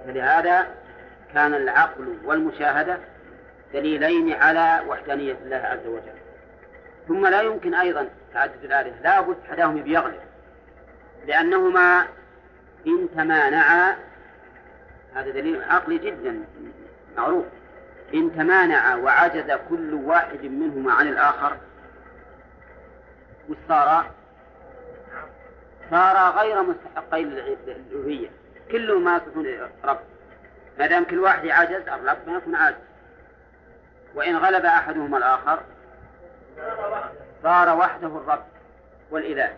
فلهذا 0.06 0.66
كان 1.34 1.54
العقل 1.54 2.16
والمشاهدة 2.24 2.98
دليلين 3.72 4.32
على 4.32 4.82
وحدانية 4.88 5.36
الله 5.44 5.56
عز 5.56 5.86
وجل. 5.86 6.18
ثم 7.08 7.26
لا 7.26 7.40
يمكن 7.40 7.74
أيضا 7.74 8.08
تعدد 8.34 8.64
الآلهة. 8.64 9.02
لا 9.02 9.20
بد 9.20 9.36
أحدهم 9.50 9.82
بيغلب. 9.82 10.20
لأنهما 11.26 12.06
إن 12.86 13.08
تمانعا 13.16 13.96
هذا 15.14 15.30
دليل 15.30 15.64
عقلي 15.64 15.98
جدا 15.98 16.44
معروف. 17.16 17.44
إن 18.14 18.36
تمانع 18.36 18.94
وعجز 18.94 19.58
كل 19.68 19.94
واحد 19.94 20.44
منهما 20.44 20.92
عن 20.92 21.08
الآخر 21.08 21.56
وش؟ 23.48 23.56
صار؟ 23.68 24.10
غير 26.30 26.62
مستحقين 26.62 27.30
للألوهية. 27.30 28.28
كلهما 28.72 29.16
يصفون 29.16 29.46
رب. 29.84 29.98
ما 30.78 30.86
دام 30.86 31.04
كل 31.04 31.18
واحد 31.18 31.48
عجز 31.48 31.88
الرب 31.88 32.18
ما 32.26 32.36
يكون 32.36 32.54
عاجز. 32.54 32.76
وإن 34.14 34.36
غلب 34.36 34.64
أحدهما 34.64 35.18
الآخر 35.18 35.60
صار 37.42 37.78
وحده 37.78 38.06
الرب 38.06 38.44
والإله. 39.10 39.54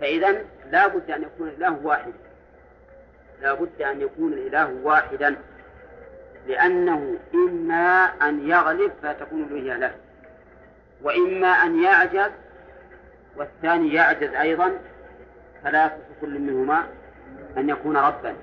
فإذا 0.00 0.44
لا 0.70 0.86
بد 0.86 1.10
أن 1.10 1.22
يكون 1.22 1.48
الإله 1.48 1.78
واحدا. 1.82 2.12
لا 3.40 3.54
بد 3.54 3.82
أن 3.82 4.00
يكون 4.00 4.32
الإله 4.32 4.70
واحدا. 4.82 5.36
لأنه 6.46 7.16
إما 7.34 8.04
أن 8.22 8.48
يغلب 8.48 8.92
فتكون 9.02 9.42
الألوهية 9.42 9.76
له 9.76 9.94
وإما 11.02 11.48
أن 11.48 11.82
يعجز 11.82 12.30
والثاني 13.36 13.94
يعجز 13.94 14.34
أيضا 14.34 14.78
فلا 15.64 15.90
كل 16.20 16.38
منهما. 16.38 16.86
أن 17.56 17.68
يكون 17.68 17.96
ربا 17.96 18.34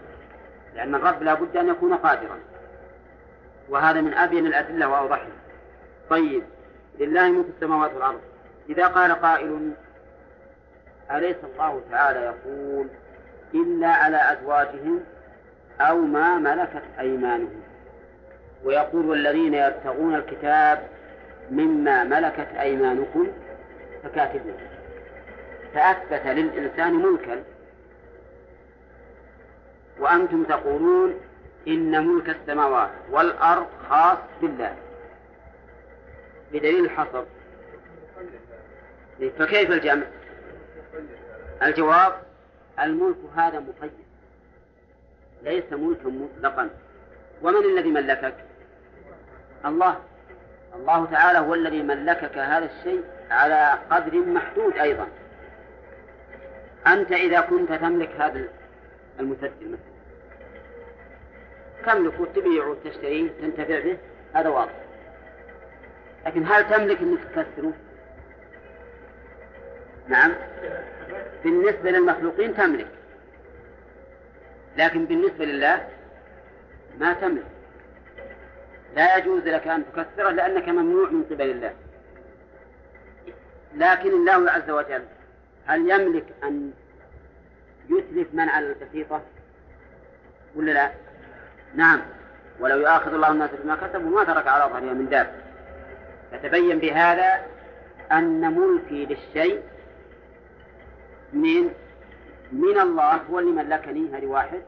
لأن 0.76 0.96
الرب 0.96 1.24
لا 1.24 1.34
بد 1.34 1.58
أن 1.58 1.70
يكون 1.70 1.94
قادرا. 1.94 2.40
وهذا 3.70 4.02
من 4.02 4.14
أبين 4.14 4.46
الأدلة 4.46 4.88
وأوضحها 4.88 5.28
طيب 6.10 6.44
لله 7.00 7.32
ملك 7.32 7.46
السماوات 7.56 7.94
والأرض. 7.94 8.22
إذا 8.70 8.88
قال 8.88 9.12
قائل 9.12 9.72
أليس 11.12 11.38
الله 11.54 11.82
تعالى 11.92 12.20
يقول 12.20 12.88
إلا 13.54 13.88
على 13.88 14.34
أزواجهم 14.34 15.04
أو 15.82 15.98
ما 16.02 16.38
ملكت 16.38 16.84
أيمانهم؟ 17.00 17.62
ويقول 18.64 19.06
والذين 19.06 19.54
يبتغون 19.54 20.16
الكتاب 20.16 20.88
مما 21.52 22.04
ملكت 22.04 22.48
أيمانكم 22.60 23.28
فكاتبوه. 24.04 24.58
فأثبت 25.74 26.28
للإنسان 26.28 26.94
ملكا 26.94 27.44
وأنتم 30.04 30.44
تقولون 30.44 31.20
إن 31.68 32.08
ملك 32.08 32.30
السماوات 32.30 32.90
والأرض 33.12 33.68
خاص 33.90 34.18
بالله. 34.42 34.76
بدليل 36.54 36.86
الحصر. 36.86 37.24
فكيف 39.40 39.72
الجمع؟ 39.72 40.04
الجواب 41.64 42.14
الملك 42.80 43.16
هذا 43.36 43.60
مقيد. 43.60 43.92
ليس 45.44 45.64
ملكا 45.72 46.10
مطلقا. 46.10 46.70
ومن 47.42 47.66
الذي 47.66 47.90
ملكك؟ 47.90 48.36
الله. 49.66 50.00
الله 50.76 51.06
تعالى 51.06 51.40
هو 51.40 51.54
الذي 51.54 51.84
ملكك 51.84 52.38
هذا 52.38 52.66
الشيء 52.66 53.04
على 53.32 53.80
قدر 53.90 54.18
محدود 54.18 54.78
أيضا. 54.78 55.08
أنت 56.88 57.12
إذا 57.12 57.42
كنت 57.42 57.74
تملك 57.74 58.10
هذا 58.22 58.44
المسجل 59.20 59.52
مثلا. 59.62 59.93
تملك 61.86 62.14
تبيع 62.36 62.66
وتشتريه 62.66 63.30
تنتفع 63.42 63.80
به؟ 63.80 63.98
هذا 64.34 64.50
واضح. 64.50 64.74
لكن 66.26 66.46
هل 66.48 66.70
تملك 66.70 67.02
أنك 67.02 67.20
تكسره؟ 67.24 67.74
نعم. 70.08 70.34
بالنسبة 71.44 71.92
للمخلوقين 71.92 72.56
تملك. 72.56 72.88
لكن 74.78 75.06
بالنسبة 75.06 75.46
لله 75.46 75.88
ما 77.00 77.14
تملك. 77.14 77.46
لا 78.96 79.18
يجوز 79.18 79.48
لك 79.48 79.68
أن 79.68 79.84
تكسره 79.86 80.30
لأنك 80.30 80.70
ممنوع 80.70 81.10
من 81.10 81.24
قبل 81.24 81.42
الله. 81.42 81.74
لكن 83.76 84.10
الله 84.10 84.52
عز 84.52 84.70
وجل 84.70 85.04
هل 85.66 85.92
يملك 85.92 86.26
أن 86.44 86.72
يتلف 87.90 88.28
من 88.34 88.50
على 88.50 88.68
البسيطة 88.68 89.22
ولا 90.56 90.72
لا؟ 90.72 90.92
نعم. 91.76 92.02
ولو 92.60 92.80
يؤاخذ 92.80 93.14
الله 93.14 93.32
الناس 93.32 93.50
بما 93.64 93.76
كسبوا 93.76 94.10
ما 94.10 94.24
ترك 94.24 94.48
على 94.48 94.64
ظهرها 94.64 94.94
من 94.94 95.10
داب. 95.10 95.34
فتبين 96.32 96.80
بهذا 96.80 97.42
أن 98.12 98.54
ملكي 98.54 99.06
للشيء 99.06 99.62
من 101.34 101.70
من 102.52 102.80
الله 102.80 103.16
هو 103.16 103.40
اللي 103.40 103.52
ملكني 103.52 104.18
هذه 104.18 104.26
واحد. 104.26 104.62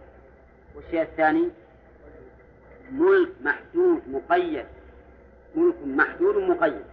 والشيء 0.75 1.01
الثاني 1.01 1.49
ملك 2.91 3.29
محدود 3.43 4.01
مقيد. 4.07 4.65
ملك 5.55 5.75
محدود 5.85 6.35
مقيد 6.35 6.83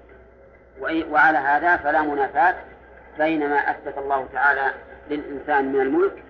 وعلى 1.10 1.38
هذا 1.38 1.76
فلا 1.76 2.02
منافاة 2.02 2.54
بين 3.18 3.48
ما 3.48 3.70
أثبت 3.70 3.98
الله 3.98 4.28
تعالى 4.32 4.74
للإنسان 5.10 5.72
من 5.72 5.80
الملك 5.80 6.22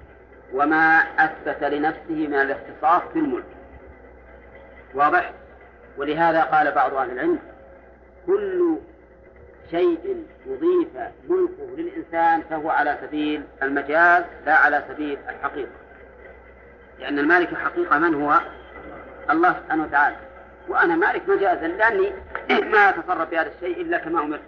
وما 0.55 0.99
أثبت 0.99 1.65
لنفسه 1.65 2.29
من 2.29 2.35
الاختصاص 2.35 3.03
بالملك. 3.15 3.45
واضح؟ 4.95 5.33
ولهذا 5.97 6.43
قال 6.43 6.73
بعض 6.73 6.95
أهل 6.95 7.11
العلم 7.11 7.39
كل 8.27 8.77
شيء 9.71 10.27
أضيف 10.47 10.89
ملكه 11.29 11.77
للإنسان 11.77 12.43
فهو 12.51 12.71
على 12.71 12.99
سبيل 13.03 13.43
المجاز 13.63 14.25
لا 14.47 14.57
على 14.57 14.85
سبيل 14.89 15.19
الحقيقة. 15.29 15.73
لأن 16.99 17.19
المالك 17.19 17.53
الحقيقة 17.53 17.99
من 17.99 18.23
هو؟ 18.23 18.41
الله 19.31 19.53
سبحانه 19.53 19.83
وتعالى. 19.83 20.17
وأنا 20.69 20.97
مالك 20.97 21.29
مجازا 21.29 21.67
لأني 21.67 22.13
ما 22.73 22.89
أتصرف 22.89 23.31
بهذا 23.31 23.53
الشيء 23.57 23.81
إلا 23.81 23.99
كما 23.99 24.21
أمرت. 24.21 24.43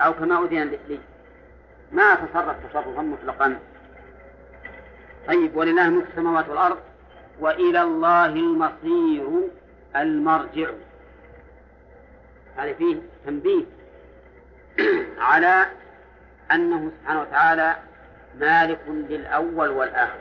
أو 0.00 0.14
كما 0.14 0.44
أذن 0.44 0.78
لي. 0.88 0.98
ما 1.92 2.02
أتصرف 2.02 2.56
تصرفا 2.70 3.02
مطلقا. 3.02 3.58
طيب 5.28 5.56
ولله 5.56 5.88
ملك 5.88 6.06
السماوات 6.10 6.48
والأرض. 6.48 6.78
وإلى 7.40 7.82
الله 7.82 8.26
المصير 8.26 9.48
المرجع. 9.96 10.70
هذا 12.56 12.72
فيه 12.72 12.96
تنبيه 13.26 13.64
على 15.18 15.66
أنه 16.52 16.92
سبحانه 17.00 17.20
وتعالى 17.20 17.76
مالك 18.40 18.80
للأول 18.88 19.68
والآخر. 19.68 20.18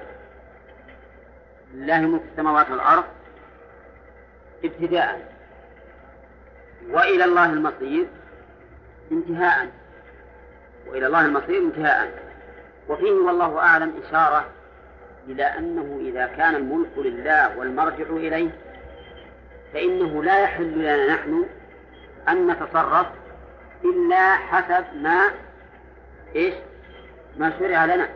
لله 1.73 1.99
ملك 1.99 2.21
السماوات 2.31 2.71
والأرض 2.71 3.03
ابتداء. 4.63 5.33
وإلى 6.89 7.25
الله 7.25 7.45
المصير 7.45 8.07
انتهاء. 9.11 9.67
وإلى 10.87 11.07
الله 11.07 11.25
المصير 11.25 11.57
انتهاء. 11.61 12.23
وفيه 12.89 13.11
والله 13.11 13.59
أعلم 13.59 13.93
إشارة 14.07 14.45
إلى 15.27 15.43
أنه 15.43 15.99
إذا 16.01 16.25
كان 16.25 16.55
الملك 16.55 16.97
لله 16.97 17.57
والمرجع 17.57 18.05
إليه 18.09 18.49
فإنه 19.73 20.23
لا 20.23 20.39
يحل 20.39 20.73
لنا 20.73 21.13
نحن 21.13 21.45
أن 22.29 22.47
نتصرف 22.47 23.07
إلا 23.83 24.35
حسب 24.35 24.85
ما 25.01 25.21
إيش؟ 26.35 26.53
ما 27.37 27.53
شرع 27.59 27.85
لنا. 27.85 28.09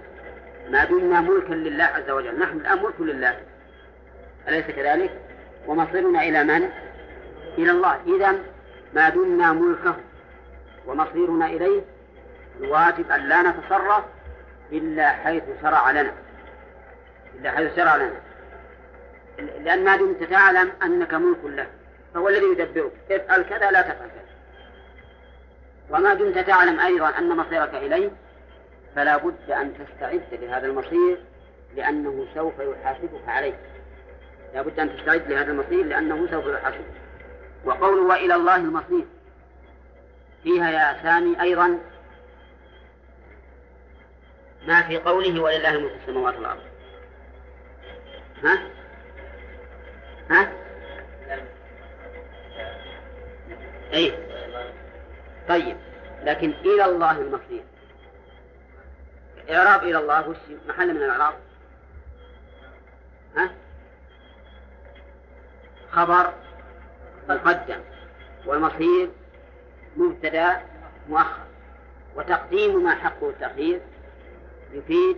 ما 0.70 0.86
دمنا 0.86 1.22
ملكا 1.22 1.54
لله 1.54 1.84
عز 1.84 2.10
وجل. 2.10 2.40
نحن 2.40 2.58
الآن 2.58 2.84
ملك 2.84 3.00
لله. 3.00 3.40
أليس 4.48 4.66
كذلك؟ 4.66 5.12
ومصيرنا 5.68 6.24
إلى 6.24 6.44
من؟ 6.44 6.70
إلى 7.58 7.72
الله. 7.72 8.00
إذا 8.08 8.36
ما 8.94 9.10
دمنا 9.10 9.54
ملكه 9.54 9.96
ومصيرنا 10.88 11.46
إليه 11.46 11.82
الواجب 12.60 13.12
أن 13.12 13.22
لا 13.22 13.42
نتصرف 13.42 14.04
إلا 14.72 15.10
حيث 15.10 15.44
شرع 15.62 15.92
لنا. 15.92 16.12
إلا 17.40 17.52
حيث 17.52 17.76
شرع 17.76 17.96
لنا 17.96 18.22
لأن 19.64 19.84
ما 19.84 19.96
دمت 19.96 20.24
تعلم 20.24 20.72
أنك 20.84 21.14
ملك 21.14 21.38
له 21.44 21.68
فهو 22.14 22.30
الذي 22.30 22.46
يدبرك. 22.46 22.92
افعل 23.12 23.42
كذا 23.42 23.72
لا 23.72 23.82
تفعل 23.82 24.10
كذا. 24.10 24.28
وما 25.90 26.14
دمت 26.14 26.38
تعلم 26.38 26.80
أيضا 26.80 27.10
أن 27.10 27.38
مصيرك 27.38 27.76
إليه 27.76 28.12
فلا 28.96 29.18
بد 29.18 29.52
أن 29.52 29.74
تستعد 29.74 30.24
لهذا 30.32 30.68
المصير 30.68 31.18
لأنه 31.76 32.28
سوف 32.34 32.54
يحاسبك 32.60 33.28
عليه. 33.28 33.60
لا 34.54 34.62
بد 34.62 34.80
أن 34.80 34.98
تستعد 34.98 35.32
لهذا 35.32 35.52
المصير 35.52 35.86
لأنه 35.86 36.28
سوف 36.32 36.46
يحاسبك. 36.46 36.94
وقوله 37.66 38.02
وإلى 38.02 38.36
الله 38.36 38.56
المصير. 38.56 39.06
فيها 40.44 40.72
يا 40.72 41.04
سامي 41.04 41.42
أيضا 41.42 41.80
ما 44.68 44.82
في 44.82 44.98
قوله 44.98 45.42
ولله 45.42 45.72
ملك 45.72 45.92
السماوات 46.02 46.36
والأرض. 46.36 46.62
ها؟ 48.44 48.60
ها؟ 50.30 50.52
أي 53.94 54.14
طيب 55.50 55.78
لكن 56.24 56.50
إلى 56.50 56.86
الله 56.86 57.12
المصير 57.22 57.64
إعراب 59.50 59.84
إلى 59.84 59.98
الله 59.98 60.30
وش 60.30 60.38
محل 60.68 60.94
من 60.94 61.04
الإعراب؟ 61.04 61.34
ها؟ 63.38 63.50
خبر 65.92 66.34
مقدم 67.30 67.80
والمصير 68.46 69.10
مبتدا 69.98 70.62
مؤخر 71.10 71.44
وتقديم 72.16 72.84
ما 72.84 72.96
حقه 72.96 73.30
التأخير 73.30 73.82
يفيد 74.74 75.18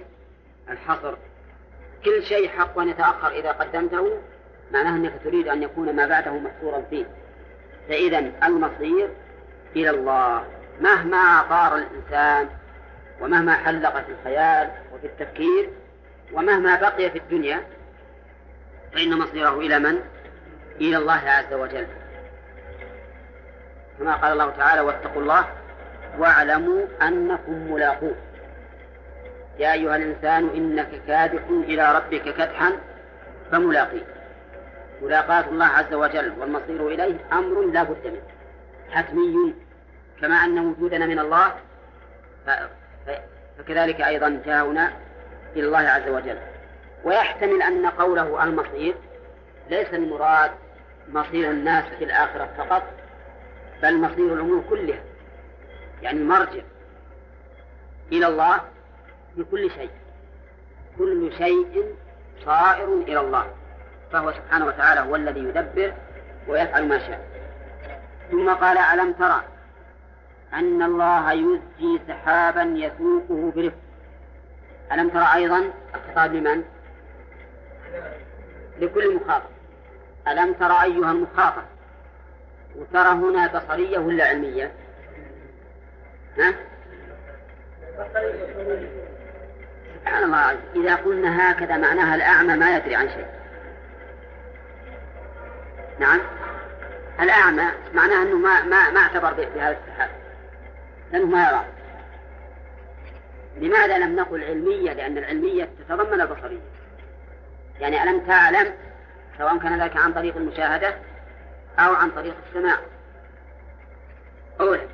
الحصر 0.69 1.15
كل 2.05 2.23
شيء 2.23 2.49
حق 2.49 2.79
أن 2.79 2.89
يتأخر 2.89 3.31
إذا 3.31 3.51
قدمته 3.51 4.17
معناه 4.71 4.95
أنك 4.95 5.13
تريد 5.23 5.47
أن 5.47 5.63
يكون 5.63 5.95
ما 5.95 6.05
بعده 6.05 6.31
محصورا 6.31 6.81
فيه. 6.89 7.05
فإذا 7.89 8.31
المصير 8.43 9.09
إلى 9.75 9.89
الله. 9.89 10.45
مهما 10.81 11.41
طار 11.49 11.75
الإنسان 11.77 12.49
ومهما 13.21 13.53
حلق 13.53 14.05
في 14.05 14.11
الخيال 14.11 14.69
وفي 14.93 15.07
التفكير 15.07 15.69
ومهما 16.33 16.75
بقي 16.75 17.11
في 17.11 17.17
الدنيا 17.17 17.63
فإن 18.93 19.19
مصيره 19.19 19.59
إلى 19.59 19.79
من؟ 19.79 19.99
إلى 20.81 20.97
الله 20.97 21.21
عز 21.25 21.53
وجل. 21.53 21.87
كما 23.99 24.15
قال 24.15 24.31
الله 24.33 24.49
تعالى 24.49 24.81
واتقوا 24.81 25.21
الله 25.21 25.45
واعلموا 26.17 26.85
أنكم 27.01 27.73
ملاقوه. 27.73 28.15
يا 29.59 29.73
أيها 29.73 29.95
الإنسان 29.95 30.49
إنك 30.49 31.01
كادح 31.07 31.41
إلى 31.49 31.95
ربك 31.95 32.23
كدحا 32.23 32.71
فملاقيه 33.51 34.05
ملاقاة 35.01 35.49
الله 35.49 35.65
عز 35.65 35.93
وجل 35.93 36.33
والمصير 36.39 36.87
إليه 36.87 37.15
أمر 37.33 37.61
لا 37.61 37.83
بد 37.83 38.07
منه. 38.07 38.21
حتمي 38.91 39.55
كما 40.21 40.35
أن 40.35 40.59
وجودنا 40.59 41.05
من 41.05 41.19
الله 41.19 41.55
فكذلك 43.57 44.01
أيضا 44.01 44.41
جاءنا 44.45 44.91
إلى 45.55 45.65
الله 45.67 45.79
عز 45.79 46.09
وجل. 46.09 46.37
ويحتمل 47.03 47.61
أن 47.61 47.85
قوله 47.85 48.43
المصير 48.43 48.95
ليس 49.69 49.93
المراد 49.93 50.51
مصير 51.09 51.49
الناس 51.49 51.85
في 51.85 52.03
الآخرة 52.03 52.49
فقط 52.57 52.83
بل 53.83 53.97
مصير 53.97 54.33
الأمور 54.33 54.63
كلها. 54.69 54.99
يعني 56.01 56.19
المرجع 56.19 56.61
إلى 58.11 58.27
الله 58.27 58.61
في 59.39 59.45
كل 59.51 59.71
شيء 59.71 59.89
كل 60.97 61.31
شيء 61.37 61.95
صائر 62.45 62.93
إلى 62.93 63.19
الله 63.19 63.45
فهو 64.11 64.31
سبحانه 64.31 64.65
وتعالى 64.65 65.01
هو 65.01 65.15
الذي 65.15 65.39
يدبر 65.39 65.93
ويفعل 66.47 66.87
ما 66.87 66.99
شاء 66.99 67.27
ثم 68.31 68.49
قال 68.49 68.77
ألم 68.77 69.13
ترى 69.13 69.43
أن 70.53 70.81
الله 70.81 71.31
يزجي 71.31 72.01
سحابا 72.07 72.61
يسوقه 72.61 73.51
برفق 73.55 73.77
ألم 74.91 75.09
ترى 75.09 75.33
أيضا 75.35 75.71
الخطاب 75.95 76.33
لمن؟ 76.33 76.63
لكل 78.79 79.15
مخاطب 79.15 79.49
ألم 80.27 80.53
ترى 80.53 80.83
أيها 80.83 81.11
المخاطب 81.11 81.63
وترى 82.75 83.09
هنا 83.09 83.47
بصرية 83.47 83.99
ولا 83.99 84.25
علمية؟ 84.25 84.71
ها؟ 86.37 86.53
سبحان 90.01 90.23
الله 90.23 90.57
إذا 90.75 90.95
قلنا 90.95 91.51
هكذا 91.51 91.77
معناها 91.77 92.15
الأعمى 92.15 92.55
ما 92.55 92.77
يدري 92.77 92.95
عن 92.95 93.09
شيء. 93.09 93.27
نعم؟ 95.99 96.21
الأعمى 97.19 97.65
معناه 97.93 98.23
أنه 98.23 98.35
ما 98.35 98.63
ما 98.63 98.89
ما 98.89 98.99
اعتبر 98.99 99.33
بهذا 99.33 99.77
السحاب. 99.77 100.09
لأنه 101.11 101.25
ما 101.25 101.49
يرى. 101.49 101.65
لماذا 103.57 103.97
لم 103.97 104.15
نقل 104.15 104.43
علمية؟ 104.43 104.93
لأن 104.93 105.17
العلمية 105.17 105.69
تتضمن 105.79 106.21
البصرية. 106.21 106.61
يعني 107.79 108.03
ألم 108.03 108.19
تعلم 108.19 108.73
سواء 109.37 109.57
كان 109.57 109.81
ذلك 109.81 109.97
عن 109.97 110.13
طريق 110.13 110.37
المشاهدة 110.37 110.95
أو 111.79 111.93
عن 111.93 112.11
طريق 112.11 112.35
السماع. 112.47 112.77
أولا 114.59 114.87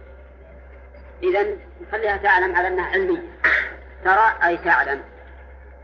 إذا 1.24 1.46
نخليها 1.82 2.18
تعلم 2.18 2.56
على 2.56 2.68
أنها 2.68 2.86
علمية. 2.86 3.22
ترى 4.06 4.34
أي 4.44 4.58
تعلم 4.58 5.02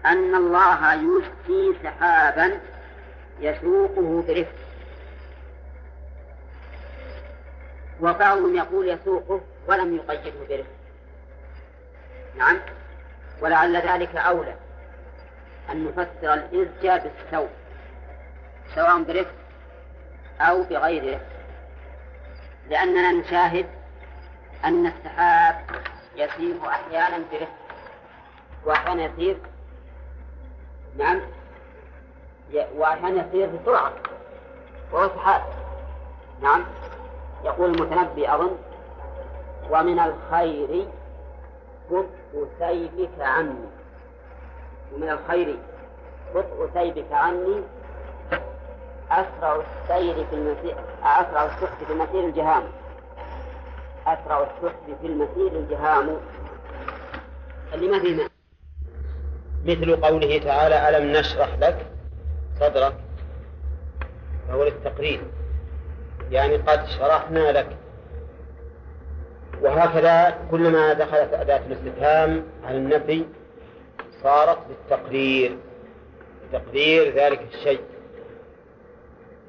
أن 0.05 0.35
الله 0.35 0.93
يزكي 0.93 1.77
سحابا 1.83 2.59
يسوقه 3.39 4.23
برفق. 4.27 4.55
وبعضهم 8.01 8.55
يقول 8.55 8.89
يسوقه 8.89 9.41
ولم 9.67 9.95
يقيده 9.95 10.33
برفق. 10.49 10.69
نعم 12.37 12.59
ولعل 13.41 13.77
ذلك 13.77 14.15
أولى 14.15 14.55
أن 15.71 15.85
نفسر 15.85 16.33
الإزجاء 16.33 16.97
بالسوء 16.97 17.49
سواء 18.75 19.03
برفق 19.03 19.35
أو 20.41 20.63
بغير 20.63 21.13
رفق. 21.15 21.25
لأننا 22.69 23.11
نشاهد 23.11 23.65
أن 24.65 24.85
السحاب 24.85 25.65
يسير 26.15 26.67
أحيانا 26.67 27.17
برفق. 27.31 27.60
وأحيانا 28.65 29.03
يسير 29.05 29.37
نعم. 30.97 31.21
وأحيانا 32.77 33.27
يسير 33.27 33.49
بسرعة. 33.49 33.93
وهو 34.91 35.09
سحاب. 35.15 35.41
نعم. 36.41 36.63
يقول 37.43 37.69
المتنبي 37.69 38.33
أظن. 38.33 38.57
ومن 39.69 39.99
الخير 39.99 40.85
بطء 41.91 42.47
سيفك 42.59 43.19
عني. 43.21 43.65
ومن 44.93 45.09
الخير 45.09 45.57
بطء 46.35 46.69
سيفك 46.73 47.11
عني. 47.11 47.61
أسرع 49.11 49.55
السير 49.55 50.25
في 50.25 50.35
المسير 50.35 50.75
أسرع 51.03 51.45
السحب 51.45 51.85
في 51.87 51.93
المسير 51.93 52.23
الجهام. 52.23 52.63
أسرع 54.07 54.39
السحب 54.39 54.97
في 55.01 55.07
المسير 55.07 55.47
الجهام. 55.47 56.17
اللي 57.73 57.87
ما 57.87 57.99
فيه 57.99 58.30
مثل 59.65 59.95
قوله 59.95 60.37
تعالى 60.37 60.89
ألم 60.89 61.11
نشرح 61.11 61.49
لك 61.61 61.85
صدرك؟ 62.59 62.93
فهو 64.47 64.63
للتقرير. 64.63 65.21
يعني 66.31 66.55
قد 66.55 66.85
شرحنا 66.87 67.51
لك. 67.51 67.67
وهكذا 69.61 70.37
كلما 70.51 70.93
دخلت 70.93 71.33
أداة 71.33 71.61
الاستفهام 71.67 72.43
على 72.65 72.77
النفي 72.77 73.25
صارت 74.23 74.57
بالتقرير 74.67 75.57
تقرير 76.53 77.15
ذلك 77.15 77.41
الشيء. 77.53 77.81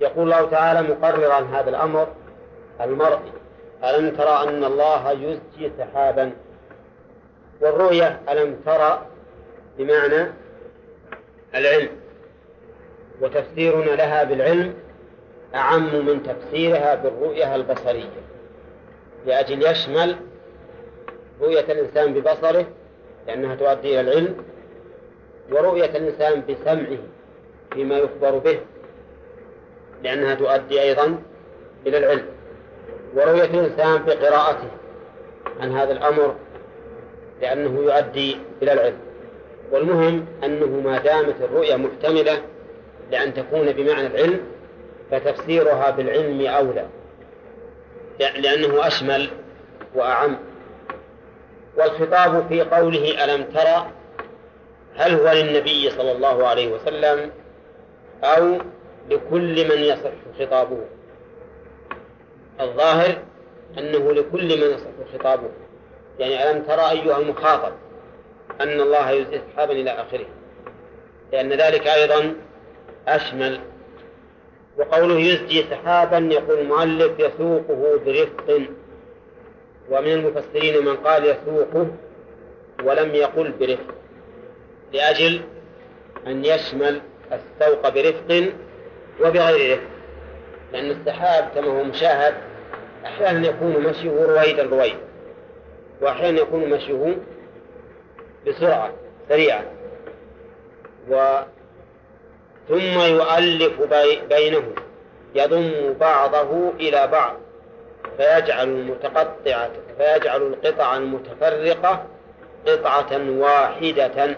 يقول 0.01 0.33
الله 0.33 0.51
تعالى 0.51 0.95
مقررا 0.95 1.41
هذا 1.53 1.71
الأمر 1.71 2.09
المرئي 2.81 3.33
ألم 3.85 4.17
ترى 4.17 4.49
أن 4.49 4.65
الله 4.65 5.11
يزجي 5.11 5.73
سحابا؟ 5.79 6.33
والرؤية 7.61 8.21
ألم 8.29 8.57
ترى 8.67 9.07
بمعنى 9.79 10.33
العلم. 11.55 11.89
وتفسيرنا 13.21 13.91
لها 13.91 14.25
بالعلم 14.25 14.75
أعم 15.55 16.07
من 16.07 16.23
تفسيرها 16.23 16.95
بالرؤية 16.95 17.55
البصرية. 17.55 18.23
لأجل 19.27 19.67
يشمل 19.67 20.17
رؤية 21.41 21.73
الإنسان 21.73 22.15
ببصره 22.15 22.67
لأنها 23.27 23.55
تؤدي 23.55 24.01
إلى 24.01 24.01
العلم 24.01 24.45
ورؤية 25.53 25.85
الإنسان 25.97 26.43
بسمعه 26.49 26.99
فيما 27.73 27.99
يخبر 27.99 28.39
به 28.39 28.61
لأنها 30.03 30.35
تؤدي 30.35 30.83
أيضا 30.83 31.23
إلى 31.87 31.99
العلم. 31.99 32.27
ورؤية 33.15 33.45
الإنسان 33.45 34.03
بقراءته 34.03 34.69
عن 35.61 35.73
هذا 35.73 35.93
الأمر 35.93 36.37
لأنه 37.43 37.81
يؤدي 37.81 38.37
إلى 38.63 38.73
العلم. 38.73 39.12
والمهم 39.73 40.27
أنه 40.45 40.67
ما 40.67 40.99
دامت 40.99 41.35
الرؤية 41.41 41.77
محتملة 41.77 42.43
لأن 43.11 43.35
تكون 43.35 43.73
بمعنى 43.73 44.07
العلم 44.07 44.41
فتفسيرها 45.11 45.91
بالعلم 45.91 46.47
أولى. 46.47 46.87
لأنه 48.19 48.87
أشمل 48.87 49.29
وأعم. 49.95 50.39
والخطاب 51.77 52.47
في 52.49 52.63
قوله 52.63 53.25
ألم 53.25 53.43
ترى 53.45 53.91
هل 54.97 55.15
هو 55.15 55.33
للنبي 55.33 55.91
صلى 55.91 56.13
الله 56.13 56.47
عليه 56.47 56.73
وسلم 56.73 57.31
أو 58.25 58.59
لكل 59.11 59.69
من 59.69 59.83
يصح 59.83 60.13
خطابه؟ 60.39 60.79
الظاهر 62.61 63.19
أنه 63.79 64.13
لكل 64.13 64.61
من 64.61 64.75
يصح 64.75 65.19
خطابه. 65.19 65.49
يعني 66.19 66.51
ألم 66.51 66.63
ترى 66.63 66.91
أيها 66.91 67.19
المخاطب؟ 67.19 67.73
أن 68.61 68.81
الله 68.81 69.11
يزيد 69.11 69.41
أصحابا 69.51 69.73
إلى 69.73 69.91
آخره. 69.91 70.27
لأن 71.33 71.53
ذلك 71.53 71.87
أيضا 71.87 72.35
أشمل. 73.09 73.61
وقوله 74.79 75.21
يزجي 75.21 75.65
سحابا 75.71 76.19
يقول 76.19 76.59
المؤلف 76.59 77.13
يسوقه 77.19 78.01
برفق 78.07 78.61
ومن 79.91 80.13
المفسرين 80.13 80.85
من 80.85 80.97
قال 80.97 81.25
يسوقه 81.25 81.87
ولم 82.85 83.15
يقل 83.15 83.53
برفق 83.61 83.95
لأجل 84.93 85.41
أن 86.27 86.45
يشمل 86.45 87.01
السوق 87.33 87.89
برفق 87.89 88.53
وبغير 89.21 89.73
رفق 89.73 89.83
لأن 90.73 90.91
السحاب 90.91 91.49
كما 91.55 91.67
هو 91.67 91.85
مشاهد 91.85 92.35
أحيانا 93.05 93.49
يكون 93.49 93.83
مشيه 93.83 94.11
رويدا 94.11 94.63
رويدا 94.63 94.99
وأحيانا 96.01 96.41
يكون 96.41 96.71
مشيه 96.71 97.17
بسرعة 98.47 98.93
سريعة. 99.29 99.65
و 101.11 101.41
ثم 102.69 103.01
يؤلف 103.01 103.83
بينه 104.29 104.63
يضم 105.35 105.93
بعضه 105.93 106.71
إلى 106.71 107.07
بعض. 107.07 107.37
فيجعل 108.17 108.69
المتقطعة 108.69 109.71
فيجعل 109.99 110.43
القطع 110.43 110.97
المتفرقة 110.97 112.07
قطعة 112.67 113.31
واحدة. 113.31 114.37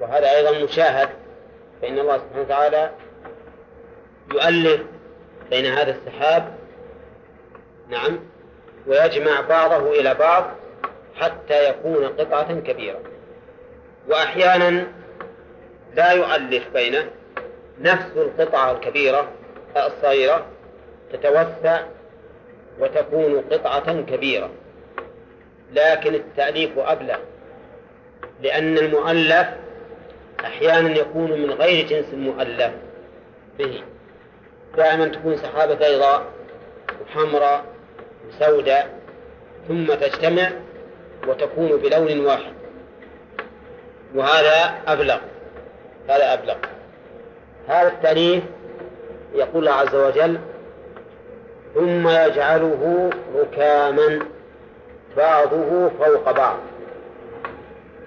وهذا 0.00 0.30
أيضا 0.36 0.64
مشاهد. 0.64 1.08
فإن 1.82 1.98
الله 1.98 2.18
سبحانه 2.18 2.42
وتعالى 2.42 2.90
يؤلف 4.34 4.80
بين 5.50 5.66
هذا 5.66 5.90
السحاب. 5.90 6.54
نعم. 7.88 8.18
ويجمع 8.86 9.40
بعضه 9.40 9.90
إلى 9.90 10.14
بعض. 10.14 10.44
حتى 11.14 11.68
يكون 11.70 12.06
قطعة 12.06 12.60
كبيرة. 12.60 13.00
وأحيانا 14.08 14.86
لا 15.94 16.12
يؤلف 16.12 16.68
بينه 16.74 17.10
نفس 17.80 18.06
القطعة 18.16 18.72
الكبيرة 18.72 19.28
الصغيرة 19.76 20.46
تتوسع 21.12 21.80
وتكون 22.78 23.40
قطعة 23.40 24.00
كبيرة. 24.02 24.50
لكن 25.72 26.14
التأليف 26.14 26.78
أبلغ 26.78 27.18
لأن 28.42 28.78
المؤلف 28.78 29.48
أحيانا 30.44 30.98
يكون 30.98 31.30
من 31.30 31.50
غير 31.50 31.86
جنس 31.86 32.06
المؤلف. 32.12 32.72
به. 33.58 33.82
دائما 34.76 35.08
تكون 35.08 35.36
سحابة 35.36 35.74
بيضاء 35.74 36.26
وحمراء 37.02 37.64
وسوداء 38.28 38.98
ثم 39.68 39.86
تجتمع 39.94 40.50
وتكون 41.28 41.68
بلون 41.68 42.26
واحد. 42.26 42.52
وهذا 44.14 44.74
أبلغ. 44.86 45.18
هذا 46.08 46.32
أبلغ. 46.32 46.56
هذا 47.68 47.88
التأليف 47.88 48.44
يقول 49.34 49.68
الله 49.68 49.72
عز 49.72 49.94
وجل 49.94 50.38
ثم 51.74 52.08
يجعله 52.08 53.10
ركاما 53.36 54.18
بعضه 55.16 55.88
فوق 55.88 56.30
بعض. 56.30 56.56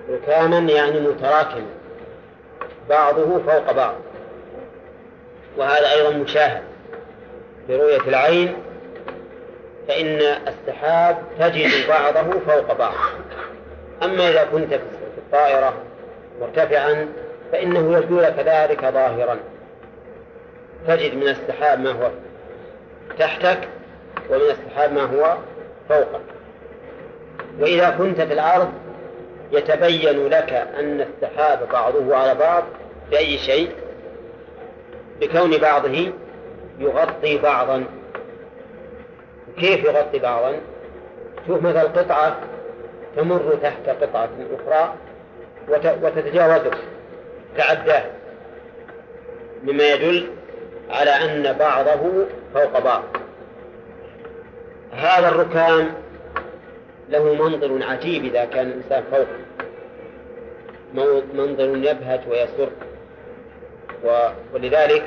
ركاما 0.09 0.57
يعني 0.57 0.99
متراكما. 0.99 1.66
بعضه 2.89 3.39
فوق 3.39 3.72
بعض. 3.72 3.95
وهذا 5.57 5.91
أيضا 5.91 6.09
مشاهد 6.09 6.64
برؤية 7.70 8.01
العين 8.07 8.55
فإن 9.88 10.21
السحاب 10.47 11.17
تجد 11.39 11.88
بعضه 11.88 12.39
فوق 12.39 12.77
بعض. 12.77 12.93
أما 14.03 14.29
إذا 14.29 14.43
كنت 14.43 14.73
في 14.73 15.17
الطائرة 15.17 15.73
مرتفعا 16.41 17.07
فإنه 17.51 17.97
يبدو 17.97 18.19
لك 18.19 18.36
ذلك 18.39 18.86
ظاهرا. 18.86 19.39
تجد 20.88 21.15
من 21.15 21.27
السحاب 21.27 21.79
ما 21.79 21.91
هو 21.91 22.11
تحتك 23.19 23.67
ومن 24.29 24.41
السحاب 24.41 24.93
ما 24.93 25.01
هو 25.01 25.38
فوقك. 25.89 26.21
وإذا 27.59 27.89
كنت 27.89 28.21
في 28.21 28.34
الأرض 28.34 28.71
يتبين 29.51 30.27
لك 30.27 30.53
أن 30.53 31.01
السحاب 31.01 31.69
بعضه 31.71 32.15
على 32.15 32.36
بعض 32.36 32.63
بأي 33.11 33.38
شيء؟ 33.38 33.71
بكون 35.21 35.57
بعضه 35.57 36.11
يغطي 36.79 37.38
بعضا. 37.38 37.86
كيف 39.58 39.86
يغطي 39.86 40.20
بعضا؟ 40.20 40.60
شوف 41.47 41.62
مثل 41.62 41.80
قطعة 41.80 42.39
تمر 43.16 43.58
تحت 43.64 43.89
قطعة 43.89 44.30
أخرى 44.54 44.93
وتتجاوزه 46.01 46.72
تعداه 47.58 48.04
مما 49.64 49.93
يدل 49.93 50.28
على 50.89 51.12
أن 51.12 51.58
بعضه 51.58 52.26
فوق 52.54 52.80
بعض. 52.80 53.04
هذا 54.91 55.30
الركام 55.30 55.93
له 57.10 57.34
منظر 57.34 57.84
عجيب 57.84 58.26
إذا 58.26 58.45
كان 58.45 58.68
الإنسان 58.68 59.04
فوق 59.12 59.28
منظر 61.34 61.78
يبهج 61.78 62.20
ويسر. 62.30 62.70
ولذلك 64.54 65.04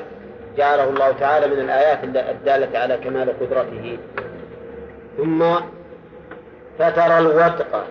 جعله 0.57 0.88
الله 0.88 1.12
تعالى 1.12 1.47
من 1.47 1.61
الآيات 1.61 2.05
الدالة 2.05 2.78
على 2.78 2.97
كمال 2.97 3.40
قدرته. 3.40 3.99
ثم 5.16 5.54
فترى 6.78 7.18
الودق 7.18 7.86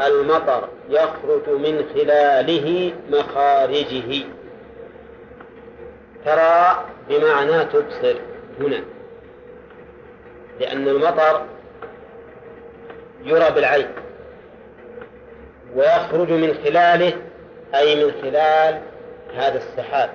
المطر 0.00 0.68
يخرج 0.88 1.48
من 1.48 1.84
خلاله 1.94 2.92
مخارجه. 3.10 4.24
ترى 6.24 6.84
بمعنى 7.08 7.64
تبصر 7.64 8.14
هنا 8.60 8.80
لأن 10.60 10.88
المطر 10.88 11.42
يرى 13.24 13.50
بالعين 13.50 13.88
ويخرج 15.74 16.30
من 16.32 16.54
خلاله 16.64 17.12
أي 17.74 18.04
من 18.04 18.12
خلال 18.22 18.80
هذا 19.34 19.58
السحاب. 19.58 20.10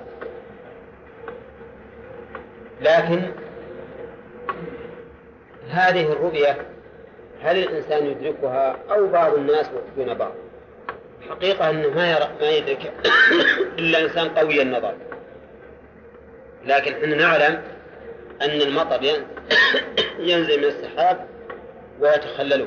لكن 2.80 3.22
هذه 5.70 6.12
الرؤية 6.12 6.56
هل 7.42 7.58
الإنسان 7.58 8.06
يدركها 8.06 8.76
أو 8.90 9.06
بعض 9.06 9.34
الناس 9.34 9.66
دون 9.96 10.14
بعض؟ 10.14 10.32
حقيقة 11.30 11.70
أنه 11.70 11.88
ما 11.88 12.12
يرى 12.12 12.28
ما 12.40 12.50
يدرك 12.50 12.92
إلا 13.78 14.00
إنسان 14.02 14.28
قوي 14.28 14.62
النظر. 14.62 14.94
لكن 16.64 16.92
إحنا 16.92 17.16
نعلم 17.16 17.62
أن 18.42 18.60
المطر 18.60 19.02
ينزل 20.18 20.58
من 20.58 20.64
السحاب 20.64 21.26
ويتخلله 22.00 22.66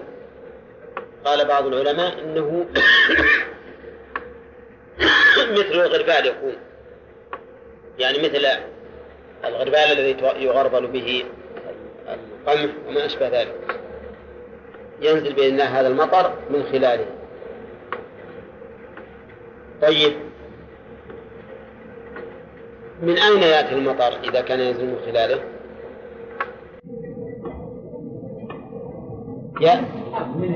قال 1.26 1.46
بعض 1.46 1.66
العلماء 1.66 2.20
إنه 2.20 2.66
مثل 5.58 5.72
الغربال 5.72 6.26
يكون. 6.26 6.56
يعني 8.00 8.18
مثل 8.18 8.48
الغربال 9.46 9.76
الذي 9.76 10.16
يغربل 10.44 10.88
به. 10.88 11.26
القمح 12.48 12.72
وما 12.90 13.06
أشبه 13.06 13.28
ذلك. 13.28 13.56
ينزل 15.02 15.34
بإذن 15.34 15.54
الله 15.54 15.80
هذا 15.80 15.88
المطر 15.88 16.34
من 16.50 16.64
خلاله. 16.72 17.06
طيب. 19.82 20.14
من 23.02 23.18
أين 23.18 23.44
يأتي 23.44 23.76
المطر 23.76 24.14
إذا 24.24 24.42
كان 24.42 24.60
ينزل 24.60 24.86
من 24.86 24.98
خلاله؟ 25.06 25.40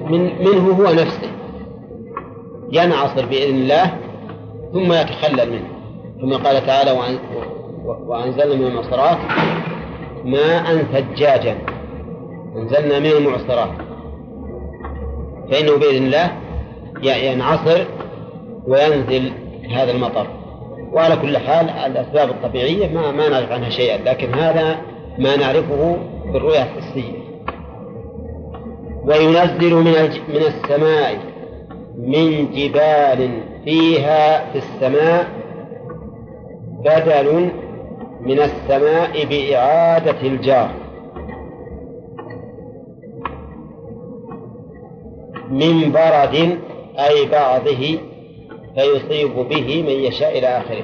من 0.09 0.43
منه 0.45 0.71
هو 0.71 0.93
نفسه. 0.93 1.31
ينعصر 2.71 3.25
بإذن 3.25 3.55
الله 3.55 3.97
ثم 4.73 4.93
يتخلل 4.93 5.51
منه. 5.51 5.67
ثم 6.21 6.33
قال 6.33 6.65
تعالى 6.65 6.91
وأنزلنا 7.85 8.55
من 8.55 8.67
المعصرات 8.67 9.17
ماء 10.23 10.77
ثجاجا. 10.77 11.70
أنزلنا 12.55 12.99
من 12.99 13.11
المعصرات. 13.11 13.71
فإنه 15.51 15.77
بإذن 15.77 16.05
الله 16.05 16.31
ينعصر 17.03 17.83
وينزل 18.67 19.31
هذا 19.71 19.91
المطر. 19.91 20.27
وعلى 20.91 21.15
كل 21.15 21.37
حال 21.37 21.69
الأسباب 21.69 22.29
الطبيعية 22.29 22.87
ما, 22.87 23.11
ما 23.11 23.29
نعرف 23.29 23.51
عنها 23.51 23.69
شيئا 23.69 23.97
لكن 23.97 24.33
هذا 24.33 24.77
ما 25.19 25.35
نعرفه 25.35 25.97
بالرؤية 26.25 26.63
الحسية 26.63 27.21
وينزل 29.05 29.73
من 29.73 30.09
من 30.29 30.41
السماء 30.47 31.17
من 31.97 32.51
جبال 32.51 33.43
فيها 33.65 34.51
في 34.51 34.57
السماء 34.57 35.27
بدل 36.85 37.49
من 38.21 38.39
السماء 38.39 39.25
بإعادة 39.25 40.21
الجار. 40.21 40.69
من 45.51 45.91
برد 45.91 46.59
أي 46.99 47.25
بعضه 47.31 47.99
فيصيب 48.75 49.35
به 49.35 49.83
من 49.83 50.03
يشاء 50.03 50.37
إلى 50.37 50.47
آخره. 50.47 50.83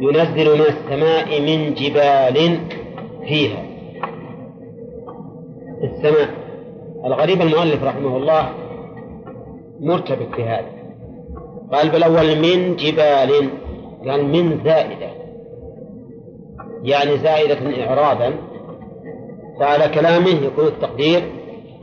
ينزل 0.00 0.58
من 0.58 0.60
السماء 0.60 1.40
من 1.40 1.74
جبال 1.74 2.58
فيها. 3.28 3.64
السماء. 5.82 6.28
الغريب 7.04 7.42
المؤلف 7.42 7.84
رحمه 7.84 8.16
الله 8.16 8.48
مرتبط 9.80 10.34
في 10.36 10.42
هذا 10.42 10.70
قال 11.72 11.90
بالأول 11.90 12.36
من 12.36 12.76
جبال 12.76 13.50
قال 14.06 14.24
من 14.24 14.60
زائدة. 14.64 15.10
يعني 16.82 17.18
زائدة 17.18 17.86
إعرابا. 17.86 18.34
فعلى 19.60 19.88
كلامه 19.88 20.46
يكون 20.46 20.66
التقدير 20.66 21.22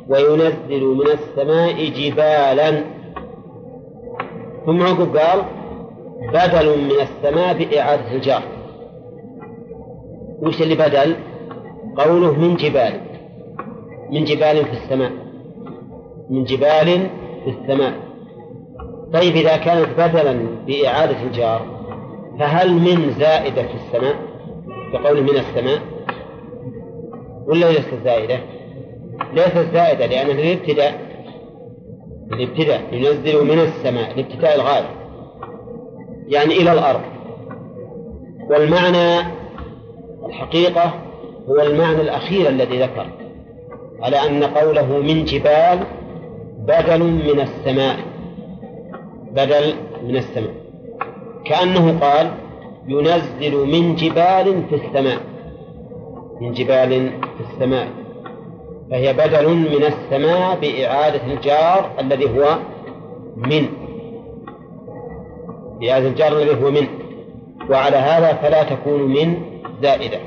وينزل 0.09 0.85
من 0.85 1.07
السماء 1.07 1.89
جبالا. 1.89 2.84
ثم 4.65 4.81
عقب 4.81 5.17
قال 5.17 5.41
بدل 6.34 6.84
من 6.84 6.91
السماء 7.01 7.57
بإعادة 7.57 8.11
الجار 8.11 8.43
وش 10.41 10.61
اللي 10.61 10.75
بدل؟ 10.75 11.15
قوله 11.97 12.39
من 12.39 12.55
جبال. 12.55 12.93
من 14.11 14.23
جبال 14.23 14.65
في 14.65 14.73
السماء. 14.73 15.11
من 16.29 16.43
جبال 16.43 17.09
في 17.43 17.49
السماء. 17.49 17.93
طيب 19.13 19.35
إذا 19.35 19.57
كانت 19.57 19.89
بدلا 19.97 20.39
بإعادة 20.67 21.23
الجار 21.23 21.65
فهل 22.39 22.73
من 22.73 23.11
زائدة 23.19 23.63
في 23.63 23.73
السماء؟ 23.73 24.15
بقوله 24.93 25.21
من 25.21 25.38
السماء. 25.38 25.79
ولا 27.47 27.71
ليست 27.71 27.93
زائدة؟ 28.03 28.39
ليست 29.34 29.68
زائدة 29.73 30.06
لأن 30.06 30.30
الابتداء 30.30 31.07
الابتداء 32.34 32.81
ينزل 32.91 33.45
من 33.45 33.60
السماء 33.60 34.11
الابتداء 34.11 34.56
الغاية 34.56 34.89
يعني 36.27 36.53
إلى 36.53 36.72
الأرض. 36.72 37.02
والمعنى 38.49 39.27
الحقيقة 40.26 40.94
هو 41.49 41.56
المعنى 41.56 42.02
الأخير 42.02 42.49
الذي 42.49 42.80
ذكر 42.80 43.07
على 44.02 44.15
أن 44.15 44.44
قوله 44.44 44.98
من 44.98 45.26
جبال 45.26 45.80
بدل 46.68 47.03
من 47.03 47.39
السماء 47.39 47.98
بدل 49.31 49.73
من 50.03 50.18
السماء. 50.18 50.53
كأنه 51.45 51.99
قال 51.99 52.31
ينزل 52.88 53.68
من 53.68 53.95
جبال 53.95 54.64
في 54.69 54.76
السماء 54.76 55.19
من 56.41 56.52
جبال 56.53 57.10
في 57.10 57.53
السماء. 57.53 57.88
فهي 58.91 59.14
بدل 59.14 59.49
من 59.49 59.84
السماء 59.84 60.59
بإعادة 60.59 61.22
الجار 61.34 61.91
الذي 61.99 62.26
هو 62.26 62.57
من. 63.38 63.68
بإعادة 65.80 66.07
الجار 66.07 66.38
الذي 66.38 66.64
هو 66.64 66.72
من. 66.72 66.88
وعلى 67.69 67.97
هذا 67.97 68.34
فلا 68.34 68.64
تكون 68.64 69.01
من 69.01 69.38
زائدة 69.81 70.19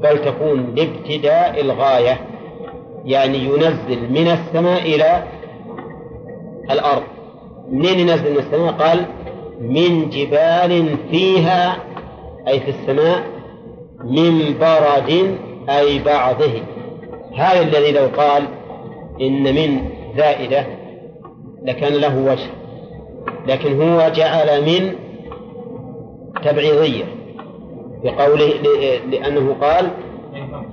بل 0.00 0.18
تكون 0.18 0.74
لابتداء 0.76 1.60
الغاية 1.60 2.20
يعني 3.04 3.38
ينزل 3.38 4.10
من 4.10 4.28
السماء 4.28 4.82
إلى 4.82 5.24
الأرض. 6.70 7.02
منين 7.70 7.98
ينزل 7.98 8.32
من 8.32 8.38
السماء؟ 8.38 8.72
قال 8.72 9.06
من 9.60 10.10
جبال 10.10 10.96
فيها 11.10 11.76
أي 12.48 12.60
في 12.60 12.70
السماء 12.70 13.22
من 14.04 14.54
برد 14.60 15.36
أي 15.68 15.98
بعضه. 15.98 16.75
هذا 17.36 17.60
الذي 17.60 17.92
لو 17.92 18.06
قال 18.16 18.42
إن 19.20 19.42
من 19.42 19.90
زائدة 20.16 20.66
لكان 21.62 21.92
له 21.92 22.18
وجه 22.18 22.50
لكن 23.46 23.82
هو 23.82 24.08
جعل 24.08 24.62
من 24.62 24.92
تبعيضية 26.44 27.04
بقوله 28.04 28.46
لأنه 29.10 29.56
قال 29.60 29.90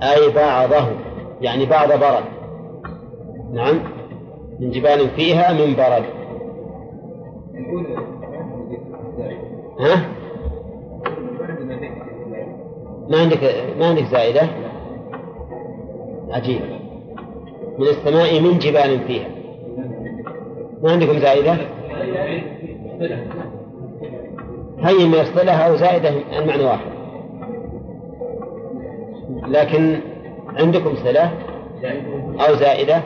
أي 0.02 0.28
بعضه 0.28 0.86
يعني 1.40 1.66
بعض 1.66 1.88
برد. 1.88 2.24
نعم؟ 3.52 3.80
من 4.60 4.70
جبال 4.70 5.10
فيها 5.16 5.52
من 5.52 5.76
برد. 5.76 6.04
ها؟ 9.80 10.08
ما 13.08 13.18
عندك 13.18 13.64
ما 13.78 13.86
عندك 13.86 14.04
زائدة؟ 14.04 14.48
عجيب. 16.30 16.60
من 17.78 17.86
السماء 17.86 18.40
من 18.40 18.58
جبال 18.58 19.00
فيها. 19.06 19.28
ما 20.82 20.92
عندكم 20.92 21.18
زائدة؟ 21.18 21.56
هي 24.78 25.04
من 25.04 25.14
الصلة 25.14 25.52
أو 25.52 25.76
زائدة 25.76 26.10
المعنى 26.38 26.64
واحد. 26.64 26.94
لكن 29.48 30.00
عندكم 30.56 30.94
صلة 30.96 31.30
أو 32.48 32.54
زائدة؟ 32.54 33.02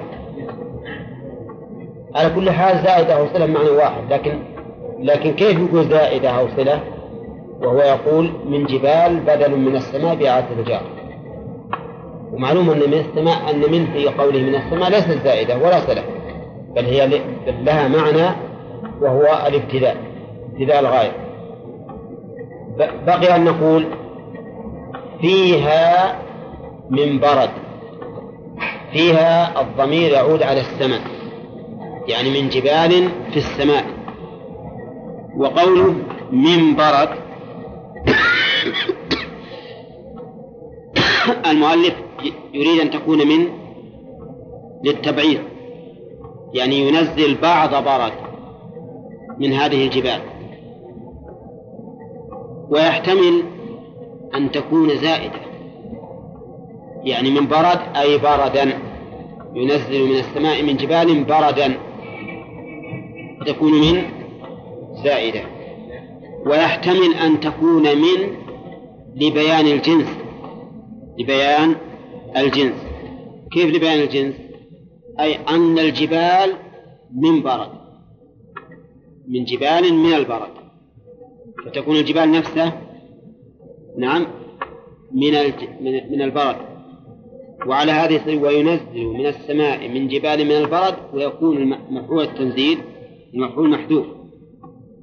على 2.14 2.30
كل 2.34 2.50
حال 2.50 2.84
زائدة 2.84 3.16
أو 3.16 3.26
صلة 3.34 3.46
معنى 3.46 3.68
واحد. 3.70 4.12
لكن 4.12 4.38
لكن 4.98 5.32
كيف 5.32 5.58
يقول 5.58 5.84
زائدة 5.84 6.30
أو 6.30 6.48
صلة 6.56 6.80
وهو 7.62 7.78
يقول 7.78 8.30
من 8.46 8.64
جبال 8.64 9.20
بدل 9.26 9.56
من 9.56 9.76
السماء 9.76 10.14
بإعادة 10.14 10.46
الرجال. 10.52 10.97
ومعلوم 12.32 12.70
أن 12.70 12.78
من 12.78 12.94
السماء 12.94 13.50
أن 13.50 13.60
من 13.60 13.86
في 13.92 14.08
قوله 14.08 14.38
من 14.38 14.54
السماء 14.54 14.90
ليست 14.90 15.24
زائدة 15.24 15.56
ولا 15.56 15.80
صلة 15.80 16.02
بل 16.76 16.84
هي 16.84 17.20
لها 17.46 17.88
معنى 17.88 18.36
وهو 19.00 19.46
الابتداء 19.46 19.96
ابتداء 20.52 20.80
الغاية. 20.80 21.12
بقي 23.06 23.36
أن 23.36 23.44
نقول 23.44 23.86
فيها 25.20 26.18
من 26.90 27.20
برد 27.20 27.50
فيها 28.92 29.60
الضمير 29.60 30.10
يعود 30.10 30.42
على 30.42 30.60
السماء. 30.60 31.00
يعني 32.08 32.42
من 32.42 32.48
جبال 32.48 33.08
في 33.30 33.36
السماء. 33.36 33.84
وقوله 35.36 35.94
من 36.32 36.76
برد 36.76 37.08
المؤلف 41.50 42.07
يريد 42.54 42.80
أن 42.80 42.90
تكون 42.90 43.28
من 43.28 43.48
للتبعيض 44.84 45.40
يعني 46.54 46.88
ينزل 46.88 47.34
بعض 47.34 47.84
برد 47.84 48.12
من 49.38 49.52
هذه 49.52 49.84
الجبال. 49.84 50.20
ويحتمل 52.70 53.42
أن 54.34 54.50
تكون 54.50 54.88
زائدة. 54.88 55.40
يعني 57.04 57.30
من 57.30 57.46
برد 57.48 57.80
أي 57.96 58.18
بردا 58.18 58.78
ينزل 59.54 60.08
من 60.08 60.16
السماء 60.16 60.62
من 60.62 60.76
جبال 60.76 61.24
بردا 61.24 61.78
تكون 63.46 63.72
من 63.72 64.02
زائدة. 65.04 65.40
ويحتمل 66.46 67.14
أن 67.14 67.40
تكون 67.40 67.82
من 67.82 68.34
لبيان 69.16 69.66
الجنس. 69.66 70.08
لبيان 71.18 71.74
الجنس. 72.36 72.74
كيف 73.50 73.74
لبيان 73.74 74.00
الجنس؟ 74.00 74.34
أي 75.20 75.34
أن 75.34 75.78
الجبال 75.78 76.52
من 77.14 77.42
برد. 77.42 77.70
من 79.28 79.44
جبال 79.44 79.94
من 79.94 80.14
البرد. 80.14 80.50
فتكون 81.64 81.96
الجبال 81.96 82.32
نفسها؟ 82.32 82.82
نعم. 83.98 84.26
من 85.12 85.32
من 86.10 86.22
البرد. 86.22 86.56
وعلى 87.66 87.92
هذه 87.92 88.36
وينزل 88.36 89.06
من 89.06 89.26
السماء 89.26 89.88
من 89.88 90.08
جبال 90.08 90.44
من 90.44 90.52
البرد 90.52 90.94
ويكون 91.12 91.68
مفعول 91.90 92.22
التنزيل 92.22 92.78
المفعول 93.34 93.70
محذوف. 93.70 94.06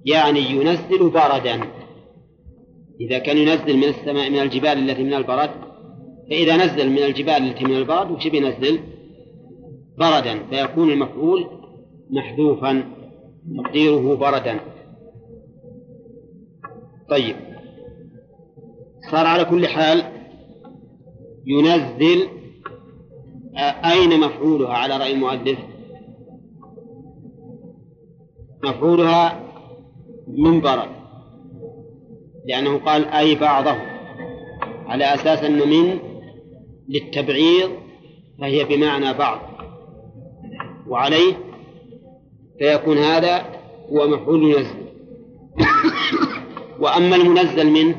يعني 0.05 0.39
ينزل 0.39 1.09
بردا. 1.09 1.61
إذا 3.01 3.19
كان 3.19 3.37
ينزل 3.37 3.77
من 3.77 3.83
السماء 3.83 4.29
من 4.29 4.39
الجبال 4.39 4.89
التي 4.89 5.03
من 5.03 5.13
البرد 5.13 5.64
فإذا 6.29 6.57
نزل 6.57 6.89
من 6.89 6.97
الجبال 6.97 7.35
التي 7.35 7.65
من 7.65 7.77
البرد 7.77 8.11
وش 8.11 8.27
بينزل؟ 8.27 8.79
بردا 9.97 10.39
فيكون 10.49 10.89
المفعول 10.89 11.45
محذوفا 12.09 12.83
تقديره 13.57 14.15
بردا. 14.15 14.59
طيب. 17.09 17.35
صار 19.11 19.25
على 19.25 19.45
كل 19.45 19.67
حال 19.67 20.03
ينزل 21.45 22.27
أين 23.85 24.19
مفعولها 24.19 24.73
على 24.73 24.97
رأي 24.97 25.13
المؤلف؟ 25.13 25.59
مفعولها 28.63 29.39
من 30.27 30.61
برد 30.61 30.89
لأنه 32.45 32.77
قال 32.77 33.07
أي 33.07 33.35
بعضه 33.35 33.75
على 34.87 35.13
أساس 35.13 35.43
أن 35.43 35.69
من 35.69 35.99
للتبعيض 36.89 37.71
فهي 38.39 38.63
بمعنى 38.63 39.13
بعض. 39.13 39.39
وعليه 40.87 41.33
فيكون 42.59 42.97
هذا 42.97 43.45
هو 43.91 44.07
مفعول 44.07 44.43
ينزل 44.43 44.85
وأما 46.79 47.15
المنزل 47.15 47.69
منه 47.71 47.95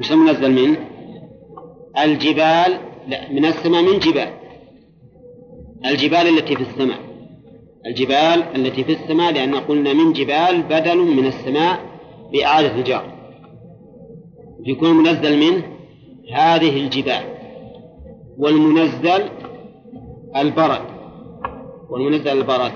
وش 0.00 0.12
المنزل 0.12 0.52
منه؟ 0.52 0.88
الجبال 2.04 2.78
لا 3.08 3.32
من 3.32 3.44
السماء 3.44 3.82
من 3.82 3.98
جبال. 3.98 4.32
الجبال 5.86 6.38
التي 6.38 6.56
في 6.56 6.62
السماء. 6.62 6.98
الجبال 7.86 8.42
التي 8.56 8.84
في 8.84 8.92
السماء 8.92 9.32
لأن 9.32 9.54
قلنا 9.54 9.92
من 9.92 10.12
جبال 10.12 10.62
بدل 10.62 10.98
من 10.98 11.26
السماء 11.26 11.80
بإعادة 12.32 12.74
الجار. 12.74 13.12
يكون 14.64 14.90
منزل 14.90 15.38
منه 15.38 15.62
هذه 16.32 16.80
الجبال. 16.80 17.37
والمنزل 18.38 19.30
البرد. 20.36 20.82
والمنزل 21.90 22.28
البرد. 22.28 22.72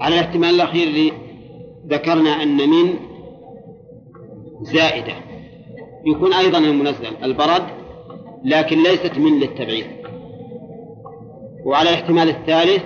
على 0.00 0.14
الاحتمال 0.14 0.54
الأخير 0.54 0.88
اللي 0.88 1.12
ذكرنا 1.86 2.42
أن 2.42 2.56
من 2.70 2.94
زائدة. 4.62 5.14
يكون 6.06 6.32
أيضا 6.32 6.58
المنزل 6.58 7.16
البرد 7.22 7.62
لكن 8.44 8.82
ليست 8.82 9.18
من 9.18 9.40
للتبعيد 9.40 9.86
وعلى 11.64 11.88
الاحتمال 11.90 12.28
الثالث 12.28 12.84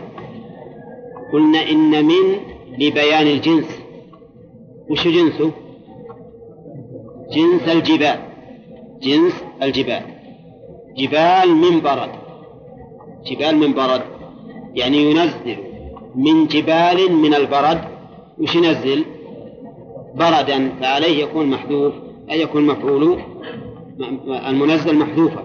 قلنا 1.33 1.71
إن 1.71 2.05
من 2.05 2.41
لبيان 2.79 3.27
الجنس. 3.27 3.81
وش 4.91 5.09
جنسه؟ 5.09 5.51
جنس 7.33 7.69
الجبال. 7.69 8.19
جنس 9.03 9.45
الجبال. 9.63 10.20
جبال 10.97 11.57
من 11.57 11.81
برد. 11.81 12.11
جبال 13.27 13.57
من 13.57 13.75
برد. 13.75 14.03
يعني 14.75 15.11
ينزل 15.11 15.57
من 16.15 16.47
جبال 16.47 17.13
من 17.13 17.35
البرد. 17.35 17.81
وش 18.39 18.55
ينزل؟ 18.55 19.05
بردا. 20.15 20.73
فعليه 20.81 21.23
يكون 21.23 21.47
محذوف 21.47 21.95
أي 22.31 22.41
يكون 22.41 22.67
مفعول. 22.67 23.21
المنزل 24.29 24.97
محذوفا. 24.97 25.45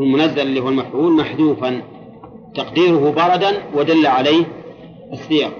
المنزل 0.00 0.40
اللي 0.40 0.60
هو 0.60 0.68
المفعول 0.68 1.12
محذوفا. 1.12 1.82
تقديره 2.54 3.10
بردا 3.10 3.62
ودل 3.74 4.06
عليه 4.06 4.44
السياق. 5.12 5.52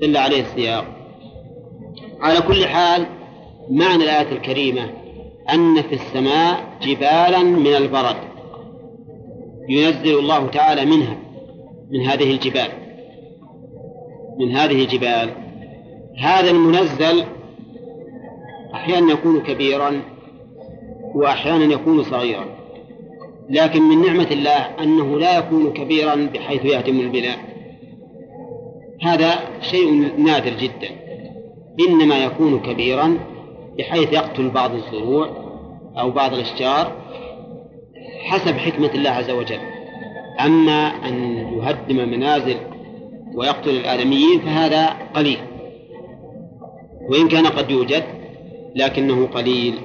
دل 0.00 0.16
عليه 0.16 0.40
السياق. 0.40 0.84
على 2.20 2.40
كل 2.40 2.66
حال 2.66 3.06
معنى 3.70 4.04
الآية 4.04 4.32
الكريمة 4.32 4.90
أن 5.54 5.82
في 5.82 5.94
السماء 5.94 6.78
جبالا 6.82 7.42
من 7.42 7.74
البرد 7.74 8.16
ينزل 9.68 10.18
الله 10.18 10.46
تعالى 10.46 10.84
منها 10.84 11.16
من 11.90 12.00
هذه 12.00 12.30
الجبال. 12.30 12.68
من 14.38 14.56
هذه 14.56 14.82
الجبال. 14.82 15.30
هذا 16.18 16.50
المنزل 16.50 17.24
أحيانا 18.74 19.12
يكون 19.12 19.40
كبيرا 19.40 20.02
وأحيانا 21.14 21.74
يكون 21.74 22.02
صغيرا 22.02 22.44
لكن 23.50 23.82
من 23.82 24.02
نعمة 24.02 24.28
الله 24.30 24.58
أنه 24.82 25.18
لا 25.18 25.38
يكون 25.38 25.72
كبيرا 25.72 26.14
بحيث 26.34 26.64
يهدم 26.64 27.00
البناء 27.00 27.38
هذا 29.02 29.34
شيء 29.60 30.12
نادر 30.18 30.50
جدا. 30.50 30.88
إنما 31.88 32.24
يكون 32.24 32.60
كبيرا 32.60 33.18
بحيث 33.78 34.12
يقتل 34.12 34.48
بعض 34.48 34.74
الزروع 34.74 35.39
أو 35.98 36.10
بعض 36.10 36.34
الأشجار 36.34 36.92
حسب 38.24 38.56
حكمة 38.56 38.90
الله 38.94 39.10
عز 39.10 39.30
وجل. 39.30 39.58
أما 40.40 40.92
أن 41.08 41.36
يهدم 41.58 41.96
منازل 42.10 42.56
ويقتل 43.34 43.70
الآدميين 43.70 44.40
فهذا 44.40 44.86
قليل 45.14 45.38
وإن 47.08 47.28
كان 47.28 47.46
قد 47.46 47.70
يوجد 47.70 48.04
لكنه 48.76 49.26
قليل. 49.26 49.78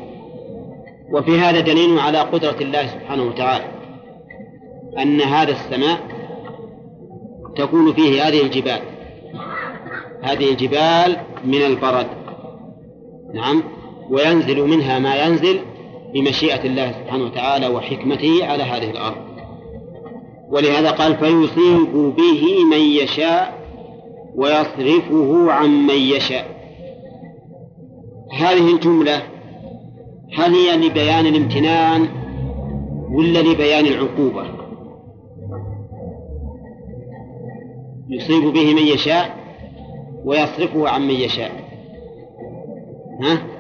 وفي 1.12 1.40
هذا 1.40 1.60
دليل 1.60 2.00
على 2.00 2.20
قدرة 2.20 2.58
الله 2.62 2.88
سبحانه 2.88 3.24
وتعالى 3.24 3.66
أن 5.00 5.22
هذا 5.22 5.52
السماء 5.52 6.00
تكون 7.56 7.94
فيه 7.94 8.28
هذه 8.28 8.42
الجبال. 8.42 8.80
هذه 10.26 10.52
الجبال 10.52 11.18
من 11.46 11.62
البرد 11.62 12.08
نعم 13.34 13.64
وينزل 14.10 14.62
منها 14.62 15.00
ما 15.00 15.16
ينزل 15.26 15.60
بمشيئة 16.16 16.64
الله 16.66 16.92
سبحانه 16.92 17.24
وتعالى 17.26 17.68
وحكمته 17.68 18.46
على 18.46 18.64
هذه 18.64 18.92
الأرض. 18.92 19.16
ولهذا 20.50 20.92
قال 20.92 21.18
فيصيب 21.18 21.94
به 21.94 22.64
من 22.72 22.82
يشاء 22.82 23.60
ويصرفه 24.36 25.52
عن 25.52 25.70
من 25.70 25.96
يشاء. 25.96 26.46
هذه 28.32 28.74
الجملة 28.74 29.24
هل 30.38 30.54
هي 30.54 30.88
لبيان 30.88 31.26
الامتنان 31.26 32.08
ولا 33.12 33.40
لبيان 33.40 33.86
العقوبة؟ 33.86 34.46
يصيب 38.10 38.54
به 38.54 38.74
من 38.74 38.88
يشاء 38.88 39.38
ويصرفه 40.26 40.90
عن 40.90 41.02
من 41.02 41.14
يشاء. 41.14 41.52
ها؟ 43.22 43.55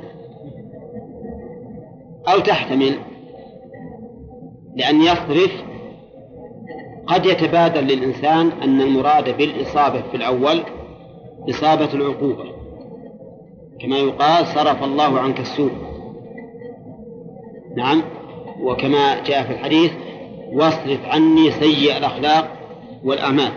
أو 2.27 2.39
تحتمل 2.39 2.99
لأن 4.75 5.01
يصرف 5.01 5.51
قد 7.07 7.25
يتبادر 7.25 7.81
للإنسان 7.81 8.51
أن 8.63 8.81
المراد 8.81 9.37
بالإصابة 9.37 10.01
في 10.11 10.17
الأول 10.17 10.63
إصابة 11.49 11.93
العقوبة. 11.93 12.45
كما 13.81 13.97
يقال 13.97 14.47
صرف 14.47 14.83
الله 14.83 15.19
عنك 15.19 15.39
السوء. 15.39 15.71
نعم 17.77 18.01
وكما 18.61 19.23
جاء 19.23 19.43
في 19.43 19.51
الحديث 19.51 19.91
واصرف 20.53 21.05
عني 21.05 21.51
سيء 21.51 21.97
الأخلاق 21.97 22.51
والأعمال. 23.03 23.51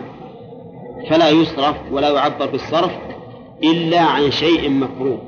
فلا 1.09 1.29
يصرف 1.29 1.75
ولا 1.91 2.09
يعبر 2.09 2.45
بالصرف 2.45 2.91
إلا 3.63 4.01
عن 4.01 4.31
شيء 4.31 4.69
مكروه. 4.69 5.21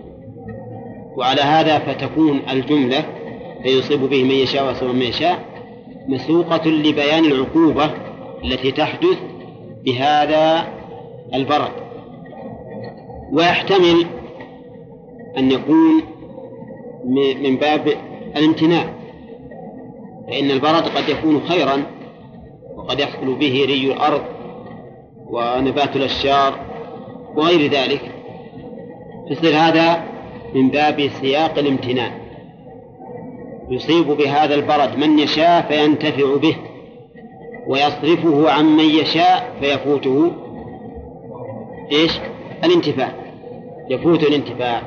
وعلى 1.18 1.42
هذا 1.42 1.80
فتكون 1.80 2.42
الجملة 2.52 3.21
فيصيب 3.64 4.00
به 4.00 4.24
من 4.24 4.32
يشاء 4.32 4.68
ويصيب 4.68 4.90
من 4.90 5.02
يشاء 5.02 5.40
مسوقة 6.08 6.70
لبيان 6.70 7.26
العقوبة 7.26 7.92
التي 8.44 8.72
تحدث 8.72 9.18
بهذا 9.86 10.68
البرد. 11.34 11.72
ويحتمل 13.32 14.06
أن 15.38 15.52
يكون 15.52 16.02
من 17.42 17.56
باب 17.56 17.88
الامتناع 18.36 18.86
فإن 20.28 20.52
البرد 20.52 20.84
قد 20.84 21.10
يكون 21.10 21.42
خيرا 21.48 21.84
وقد 22.76 23.00
يحصل 23.00 23.36
به 23.36 23.66
ري 23.68 23.94
الأرض 23.94 24.22
ونبات 25.30 25.96
الأشجار 25.96 26.54
وغير 27.36 27.72
ذلك. 27.72 28.12
يصير 29.30 29.56
هذا 29.56 30.04
من 30.56 30.70
باب 30.70 31.10
سياق 31.22 31.60
الامتنان 31.60 32.21
يصيب 33.72 34.08
بهذا 34.08 34.56
البرد 34.56 34.98
من 34.98 35.20
يشاء 35.20 35.62
فينتفع 35.62 36.36
به 36.36 36.56
ويصرفه 37.68 38.52
عن 38.52 38.66
من 38.66 38.86
يشاء 38.86 39.56
فيفوته. 39.62 40.32
إيش؟ 41.92 42.12
الانتفاع. 42.64 43.12
يفوت 43.90 44.24
الانتفاع. 44.24 44.82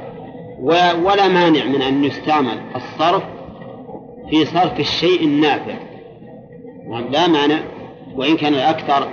ولا 1.04 1.28
مانع 1.28 1.64
من 1.64 1.82
أن 1.82 2.04
يستعمل 2.04 2.60
الصرف 2.76 3.22
في 4.30 4.44
صرف 4.44 4.80
الشيء 4.80 5.24
النافع. 5.24 5.74
لا 7.10 7.26
مانع 7.26 7.58
وإن 8.16 8.36
كان 8.36 8.54
الاكثر 8.54 9.08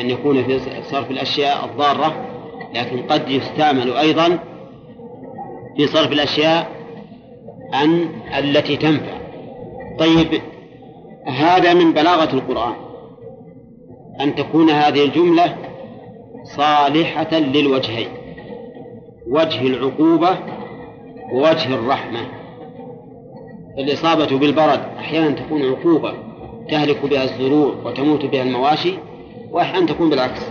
أن 0.00 0.10
يكون 0.10 0.44
في 0.44 0.60
صرف 0.82 1.10
الأشياء 1.10 1.64
الضارة 1.64 2.26
لكن 2.74 3.02
قد 3.02 3.30
يستعمل 3.30 3.96
أيضا 3.96 4.38
في 5.76 5.86
صرف 5.86 6.12
الأشياء 6.12 6.77
عن 7.72 8.08
التي 8.38 8.76
تنفع. 8.76 9.18
طيب 9.98 10.40
هذا 11.26 11.74
من 11.74 11.92
بلاغة 11.92 12.34
القرآن. 12.34 12.74
أن 14.20 14.34
تكون 14.34 14.70
هذه 14.70 15.04
الجملة 15.04 15.56
صالحة 16.56 17.38
للوجهين. 17.38 18.08
وجه 19.30 19.66
العقوبة 19.66 20.38
ووجه 21.32 21.74
الرحمة. 21.74 22.20
الإصابة 23.78 24.38
بالبرد 24.38 24.80
أحيانا 24.98 25.30
تكون 25.30 25.62
عقوبة 25.64 26.12
تهلك 26.70 27.06
بها 27.06 27.24
الزروع 27.24 27.74
وتموت 27.84 28.24
بها 28.24 28.42
المواشي 28.42 28.94
وأحيانا 29.50 29.86
تكون 29.86 30.10
بالعكس. 30.10 30.42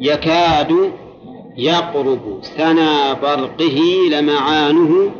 يكاد 0.00 0.92
يقرب 1.56 2.38
سنا 2.42 3.12
برقه 3.12 3.80
لمعانه 4.10 5.10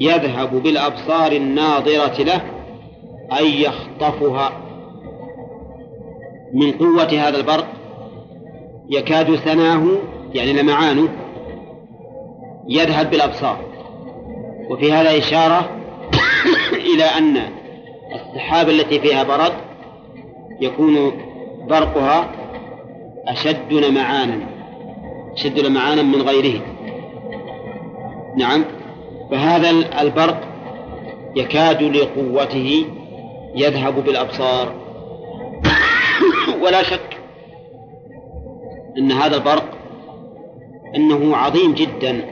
يذهب 0.00 0.62
بالأبصار 0.62 1.32
الناظرة 1.32 2.22
له 2.22 2.40
أي 3.38 3.62
يخطفها. 3.62 4.52
من 6.54 6.72
قوة 6.72 7.28
هذا 7.28 7.36
البرق 7.36 7.66
يكاد 8.88 9.36
ثناه 9.36 9.86
يعني 10.34 10.52
لمعانه 10.52 11.08
يذهب 12.68 13.10
بالأبصار. 13.10 13.58
وفي 14.70 14.92
هذا 14.92 15.18
إشارة 15.18 15.70
إلى 16.94 17.04
أن 17.04 17.36
السحاب 18.14 18.68
التي 18.68 19.00
فيها 19.00 19.22
برد 19.22 19.52
يكون 20.60 21.12
برقها 21.68 22.30
أشد 23.28 23.72
لمعانا 23.72 24.38
أشد 25.32 25.58
لمعانا 25.58 26.02
من 26.02 26.22
غيره. 26.22 26.60
نعم. 28.36 28.77
فهذا 29.30 29.70
البرق 30.00 30.40
يكاد 31.36 31.82
لقوته 31.82 32.84
يذهب 33.54 34.04
بالأبصار. 34.04 34.72
ولا 36.62 36.82
شك 36.82 37.18
أن 38.98 39.12
هذا 39.12 39.36
البرق 39.36 39.64
أنه 40.96 41.36
عظيم 41.36 41.74
جدا. 41.74 42.24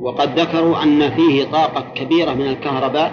وقد 0.00 0.40
ذكروا 0.40 0.82
أن 0.82 1.10
فيه 1.10 1.44
طاقة 1.44 1.84
كبيرة 1.94 2.32
من 2.34 2.46
الكهرباء 2.46 3.12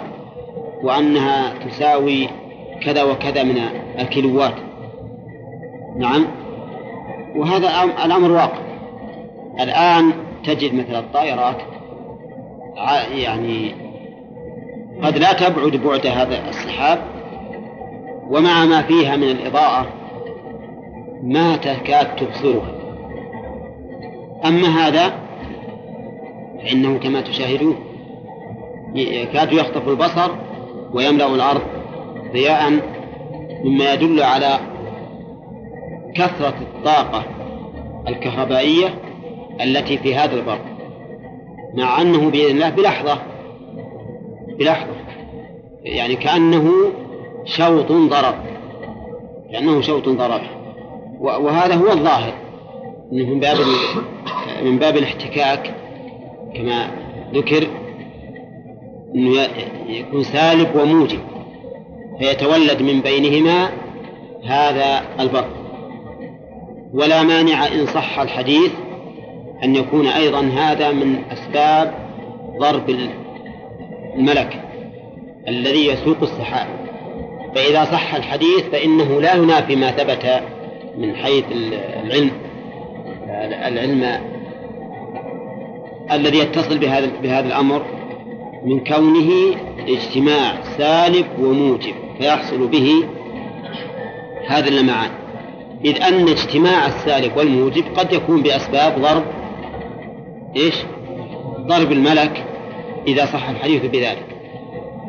وأنها 0.82 1.54
تساوي 1.68 2.28
كذا 2.82 3.02
وكذا 3.02 3.42
من 3.42 3.58
الكيلوات. 3.98 4.54
نعم. 5.96 6.26
وهذا 7.36 7.84
الأمر 8.04 8.30
واقع. 8.30 8.64
الآن 9.60 10.12
تجد 10.44 10.74
مثل 10.74 10.94
الطائرات 10.94 11.56
يعني 13.14 13.74
قد 15.02 15.18
لا 15.18 15.32
تبعد 15.32 15.76
بعد 15.76 16.06
هذا 16.06 16.48
السحاب 16.48 16.98
ومع 18.30 18.64
ما 18.64 18.82
فيها 18.82 19.16
من 19.16 19.30
الإضاءة 19.30 19.86
ما 21.22 21.56
تكاد 21.56 22.16
تبصرها. 22.16 22.74
أما 24.44 24.68
هذا 24.68 25.12
فإنه 26.62 26.98
كما 26.98 27.20
تشاهدون 27.20 27.76
يكاد 28.94 29.52
يخطف 29.52 29.88
البصر 29.88 30.30
ويملأ 30.92 31.34
الأرض 31.34 31.62
ضياء 32.32 32.70
مما 33.64 33.92
يدل 33.92 34.22
على 34.22 34.58
كثرة 36.14 36.54
الطاقة 36.60 37.24
الكهربائية 38.08 38.94
التي 39.60 39.98
في 39.98 40.14
هذا 40.14 40.34
البرق. 40.34 40.73
مع 41.76 42.00
أنه 42.00 42.30
بإذن 42.30 42.50
الله 42.50 42.70
بلحظة. 42.70 43.18
بلحظة. 44.58 44.94
يعني 45.82 46.16
كأنه 46.16 46.72
شوط 47.44 47.92
ضرب. 47.92 48.34
كأنه 49.52 49.80
شوط 49.80 50.08
ضرب. 50.08 50.40
وهذا 51.20 51.74
هو 51.74 51.92
الظاهر. 51.92 52.34
من 53.12 53.40
باب 53.40 53.56
من 54.64 54.78
باب 54.78 54.96
الاحتكاك. 54.96 55.74
كما 56.54 56.90
ذكر 57.34 57.66
إنه 59.14 59.40
يكون 59.88 60.22
سالب 60.22 60.76
وموجب. 60.76 61.20
فيتولد 62.18 62.82
من 62.82 63.00
بينهما 63.00 63.70
هذا 64.44 65.02
البر. 65.20 65.48
ولا 66.94 67.22
مانع 67.22 67.66
إن 67.66 67.86
صح 67.86 68.18
الحديث 68.18 68.72
أن 69.62 69.76
يكون 69.76 70.06
أيضا 70.06 70.40
هذا 70.40 70.92
من 70.92 71.22
أسباب 71.32 71.94
ضرب 72.58 72.96
الملك 74.16 74.60
الذي 75.48 75.86
يسوق 75.86 76.22
السحاب. 76.22 76.66
فإذا 77.54 77.84
صح 77.84 78.14
الحديث 78.14 78.62
فإنه 78.72 79.20
لا 79.20 79.34
ينافي 79.34 79.76
ما 79.76 79.90
ثبت 79.90 80.42
من 80.98 81.16
حيث 81.16 81.44
العلم. 82.04 82.30
العلم 83.66 84.20
الذي 86.12 86.38
يتصل 86.38 86.78
بهذا 86.78 87.10
بهذا 87.22 87.46
الأمر 87.46 87.82
من 88.64 88.84
كونه 88.84 89.56
اجتماع 89.88 90.62
سالب 90.78 91.26
وموجب 91.38 91.94
فيحصل 92.18 92.66
به 92.66 93.04
هذا 94.46 94.68
اللمعان 94.68 95.10
إذ 95.84 96.02
أن 96.02 96.28
اجتماع 96.28 96.86
السالب 96.86 97.36
والموجب 97.36 97.84
قد 97.96 98.12
يكون 98.12 98.42
بأسباب 98.42 99.00
ضرب 99.00 99.24
إيش؟ 100.56 100.74
ضرب 101.60 101.92
الملك 101.92 102.44
إذا 103.06 103.26
صح 103.26 103.48
الحديث 103.48 103.84
بذلك. 103.84 104.26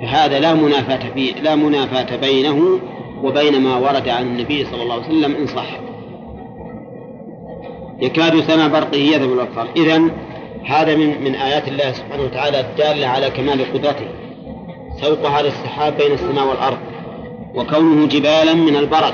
فهذا 0.01 0.39
لا 0.39 0.53
منافاة 0.53 1.13
فيه 1.13 1.33
لا 1.33 1.55
منافاة 1.55 2.15
بينه 2.15 2.79
وبين 3.23 3.61
ما 3.61 3.77
ورد 3.77 4.09
عن 4.09 4.23
النبي 4.23 4.65
صلى 4.65 4.83
الله 4.83 4.93
عليه 4.93 5.05
وسلم 5.05 5.35
إن 5.35 5.47
صح. 5.47 5.79
يكاد 8.01 8.39
سمع 8.39 8.67
برقه 8.67 8.97
يذهب 8.97 9.33
الأبصار 9.33 9.67
إذا 9.75 10.01
هذا 10.65 10.95
من 10.95 11.23
من 11.23 11.35
آيات 11.35 11.67
الله 11.67 11.91
سبحانه 11.91 12.23
وتعالى 12.23 12.59
الدالة 12.59 13.07
على 13.07 13.29
كمال 13.29 13.73
قدرته. 13.73 14.07
سوق 15.01 15.25
هذا 15.25 15.47
السحاب 15.47 15.97
بين 15.97 16.11
السماء 16.11 16.47
والأرض 16.47 16.77
وكونه 17.55 18.07
جبالا 18.07 18.53
من 18.53 18.75
البرد 18.75 19.13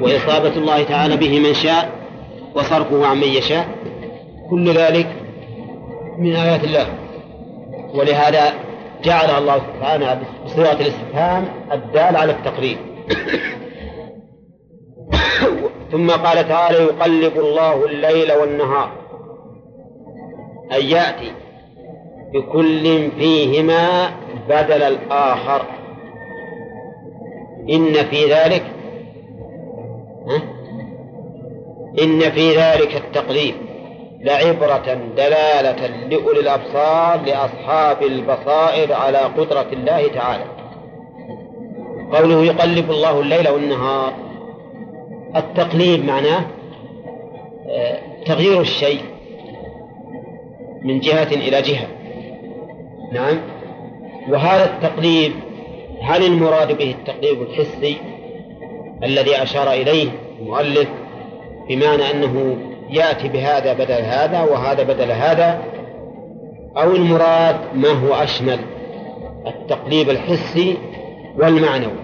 وإصابة 0.00 0.56
الله 0.56 0.82
تعالى 0.82 1.16
به 1.16 1.40
من 1.40 1.54
شاء 1.54 1.92
وصرفه 2.54 3.06
عن 3.06 3.16
من 3.16 3.28
يشاء. 3.28 3.68
كل 4.50 4.70
ذلك 4.70 5.21
من 6.22 6.36
آيات 6.36 6.64
الله. 6.64 6.86
ولهذا 7.94 8.52
جعلها 9.04 9.38
الله 9.38 9.58
سبحانه 9.58 10.22
بصيغة 10.44 10.72
الاستفهام 10.72 11.48
الدال 11.72 12.16
على 12.16 12.32
التقريب. 12.32 12.78
ثم 15.92 16.10
قال 16.10 16.48
تعالى 16.48 16.78
يقلب 16.78 17.36
الله 17.36 17.86
الليل 17.86 18.32
والنهار. 18.32 18.92
أن 20.72 20.84
يأتي 20.84 21.32
بكل 22.34 23.10
فيهما 23.10 24.10
بدل 24.48 24.82
الآخر. 24.82 25.66
إن 27.70 27.92
في 27.92 28.32
ذلك 28.32 28.62
إن 32.02 32.20
في 32.20 32.56
ذلك 32.56 32.96
التقليب 32.96 33.54
لعبرة 34.22 34.98
دلالة 35.16 35.86
لأولي 35.86 36.40
الأبصار 36.40 37.20
لأصحاب 37.26 38.02
البصائر 38.02 38.92
على 38.92 39.18
قدرة 39.18 39.66
الله 39.72 40.08
تعالى. 40.08 40.44
قوله 42.12 42.44
يقلب 42.44 42.90
الله 42.90 43.20
الليل 43.20 43.48
والنهار. 43.48 44.12
التقليب 45.36 46.04
معناه 46.04 46.44
آه، 47.70 47.98
تغيير 48.26 48.60
الشيء 48.60 49.00
من 50.82 51.00
جهة 51.00 51.28
إلى 51.32 51.62
جهة. 51.62 51.86
نعم. 53.12 53.38
وهذا 54.28 54.64
التقليب 54.64 55.32
هل 56.02 56.26
المراد 56.26 56.78
به 56.78 56.90
التقليب 56.90 57.42
الحسي 57.42 57.96
الذي 59.02 59.42
أشار 59.42 59.72
إليه 59.72 60.08
المؤلف؟ 60.40 60.88
بمعنى 61.68 62.10
أنه 62.10 62.56
يأتي 62.92 63.28
بهذا 63.28 63.72
بدل 63.72 64.02
هذا 64.04 64.42
وهذا 64.42 64.82
بدل 64.82 65.10
هذا 65.10 65.62
أو 66.76 66.96
المراد 66.96 67.56
ما 67.74 67.88
هو 67.88 68.14
أشمل 68.14 68.58
التقليب 69.46 70.10
الحسي 70.10 70.78
والمعنوي. 71.38 72.02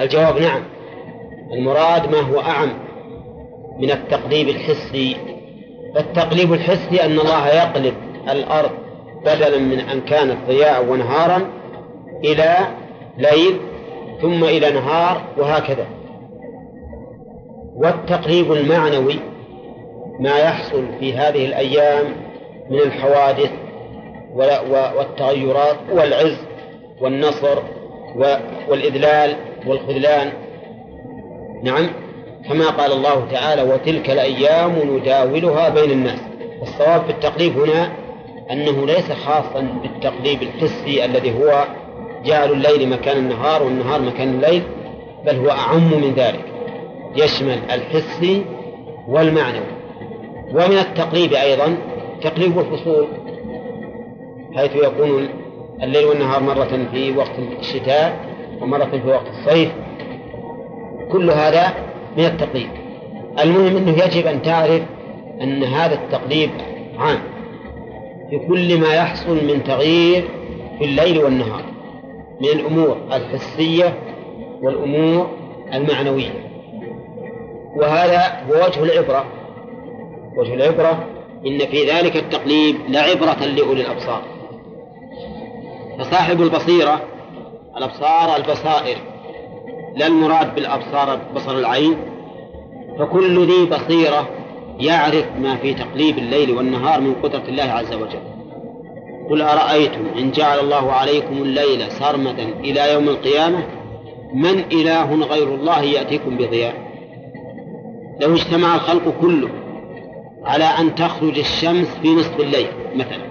الجواب 0.00 0.38
نعم 0.38 0.62
المراد 1.52 2.10
ما 2.10 2.20
هو 2.20 2.40
أعم 2.40 2.72
من 3.78 3.90
التقليب 3.90 4.48
الحسي. 4.48 5.16
فالتقليب 5.94 6.52
الحسي 6.52 7.04
أن 7.04 7.18
الله 7.18 7.48
يقلب 7.48 7.94
الأرض 8.28 8.70
بدلا 9.20 9.58
من 9.58 9.80
أن 9.80 10.00
كانت 10.00 10.36
ضياء 10.48 10.84
ونهارا 10.84 11.50
إلى 12.24 12.56
ليل 13.18 13.60
ثم 14.22 14.44
إلى 14.44 14.70
نهار 14.70 15.22
وهكذا. 15.36 15.86
والتقريب 17.76 18.52
المعنوي 18.52 19.18
ما 20.20 20.38
يحصل 20.38 20.84
في 21.00 21.14
هذه 21.14 21.46
الأيام 21.46 22.06
من 22.70 22.78
الحوادث 22.78 23.50
والتغيرات 24.96 25.76
والعز 25.92 26.38
والنصر 27.00 27.58
والإذلال 28.68 29.36
والخذلان. 29.66 30.32
نعم 31.62 31.86
كما 32.48 32.70
قال 32.70 32.92
الله 32.92 33.26
تعالى 33.30 33.62
وتلك 33.62 34.10
الأيام 34.10 34.72
نداولها 34.96 35.68
بين 35.68 35.90
الناس. 35.90 36.20
الصواب 36.62 37.04
في 37.04 37.10
التقليب 37.10 37.58
هنا 37.58 37.92
أنه 38.50 38.86
ليس 38.86 39.12
خاصا 39.12 39.60
بالتقليب 39.82 40.42
الحسي 40.42 41.04
الذي 41.04 41.34
هو 41.38 41.64
جعل 42.24 42.52
الليل 42.52 42.88
مكان 42.88 43.16
النهار 43.16 43.62
والنهار 43.62 44.00
مكان 44.02 44.28
الليل 44.28 44.62
بل 45.26 45.36
هو 45.36 45.50
أعم 45.50 46.00
من 46.00 46.14
ذلك. 46.16 46.55
يشمل 47.16 47.58
الحسي 47.70 48.44
والمعنوي. 49.08 49.76
ومن 50.50 50.78
التقريب 50.78 51.32
أيضا 51.32 51.76
تقريب 52.22 52.58
الفصول 52.58 53.06
حيث 54.56 54.76
يكون 54.76 55.28
الليل 55.82 56.04
والنهار 56.04 56.42
مرة 56.42 56.88
في 56.92 57.16
وقت 57.16 57.38
الشتاء 57.60 58.16
ومرة 58.62 58.84
في 58.84 59.08
وقت 59.08 59.26
الصيف. 59.28 59.72
كل 61.12 61.30
هذا 61.30 61.74
من 62.16 62.24
التقريب. 62.24 62.68
المهم 63.40 63.76
أنه 63.76 64.04
يجب 64.04 64.26
أن 64.26 64.42
تعرف 64.42 64.82
أن 65.42 65.64
هذا 65.64 65.94
التقريب 65.94 66.50
عام. 66.98 67.18
في 68.30 68.38
كل 68.38 68.80
ما 68.80 68.94
يحصل 68.94 69.44
من 69.44 69.64
تغيير 69.64 70.28
في 70.78 70.84
الليل 70.84 71.18
والنهار 71.18 71.62
من 72.40 72.48
الأمور 72.48 72.96
الحسية 73.12 73.94
والأمور 74.62 75.30
المعنوية. 75.74 76.46
وهذا 77.76 78.42
هو 78.48 78.66
وجه 78.66 78.82
العبرة. 78.82 79.24
وجه 80.36 80.54
العبرة 80.54 81.04
إن 81.46 81.58
في 81.58 81.90
ذلك 81.90 82.16
التقليب 82.16 82.76
لعبرة 82.88 83.44
لأولي 83.44 83.80
الأبصار. 83.80 84.22
فصاحب 85.98 86.42
البصيرة 86.42 87.00
الأبصار 87.76 88.36
البصائر 88.36 88.96
لا 89.96 90.06
المراد 90.06 90.54
بالأبصار 90.54 91.18
بصر 91.34 91.58
العين 91.58 91.96
فكل 92.98 93.46
ذي 93.46 93.66
بصيرة 93.66 94.28
يعرف 94.80 95.24
ما 95.38 95.56
في 95.56 95.74
تقليب 95.74 96.18
الليل 96.18 96.50
والنهار 96.50 97.00
من 97.00 97.14
قدرة 97.22 97.42
الله 97.48 97.62
عز 97.62 97.94
وجل. 97.94 98.20
قل 99.30 99.42
أرأيتم 99.42 100.06
إن 100.18 100.30
جعل 100.30 100.58
الله 100.58 100.92
عليكم 100.92 101.42
الليل 101.42 101.92
سرمدا 101.92 102.48
إلى 102.60 102.92
يوم 102.92 103.08
القيامة؟ 103.08 103.66
من 104.34 104.64
إله 104.72 105.14
غير 105.14 105.54
الله 105.54 105.82
يأتيكم 105.82 106.36
بضياء؟ 106.36 106.85
لو 108.20 108.34
اجتمع 108.34 108.74
الخلق 108.74 109.14
كله 109.20 109.48
على 110.44 110.64
أن 110.64 110.94
تخرج 110.94 111.38
الشمس 111.38 111.88
في 112.02 112.14
نصف 112.14 112.40
الليل 112.40 112.68
مثلا 112.94 113.26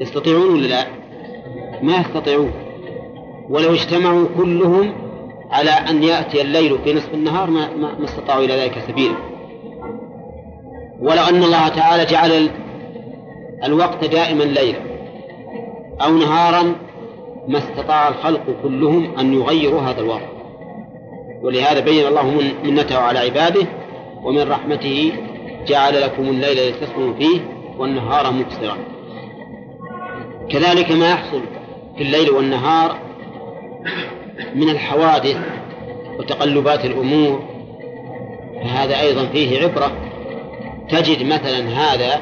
يستطيعون 0.00 0.54
ولا 0.54 0.66
لا؟ 0.66 0.86
ما 1.82 1.96
يستطيعون. 1.96 2.52
ولو 3.50 3.74
اجتمعوا 3.74 4.26
كلهم 4.36 4.92
على 5.50 5.70
أن 5.70 6.02
يأتي 6.02 6.42
الليل 6.42 6.78
في 6.84 6.94
نصف 6.94 7.14
النهار 7.14 7.50
ما, 7.50 7.68
ما 7.76 8.04
استطاعوا 8.04 8.44
إلى 8.44 8.54
ذلك 8.54 8.78
سبيلا. 8.88 9.14
ولو 11.00 11.22
أن 11.22 11.42
الله 11.42 11.68
تعالى 11.68 12.04
جعل 12.04 12.50
الوقت 13.64 14.04
دائما 14.04 14.44
ليلا 14.44 14.78
أو 16.02 16.10
نهارا 16.10 16.74
ما 17.48 17.58
استطاع 17.58 18.08
الخلق 18.08 18.42
كلهم 18.62 19.18
أن 19.18 19.34
يغيروا 19.34 19.80
هذا 19.80 20.00
الوقت 20.00 20.32
ولهذا 21.42 21.80
بين 21.80 22.06
الله 22.06 22.52
منته 22.64 22.98
على 22.98 23.18
عباده 23.18 23.66
ومن 24.22 24.48
رحمته 24.48 25.12
جعل 25.66 26.00
لكم 26.00 26.22
الليل 26.22 26.68
لتسكنوا 26.68 27.14
فيه 27.14 27.40
والنهار 27.78 28.32
مبصرا. 28.32 28.76
كذلك 30.50 30.92
ما 30.92 31.10
يحصل 31.10 31.42
في 31.96 32.02
الليل 32.02 32.30
والنهار 32.30 32.98
من 34.54 34.68
الحوادث 34.68 35.36
وتقلبات 36.18 36.84
الأمور 36.84 37.42
فهذا 38.62 39.00
أيضا 39.00 39.26
فيه 39.26 39.62
عبرة. 39.62 39.92
تجد 40.88 41.26
مثلا 41.26 41.68
هذا 41.68 42.20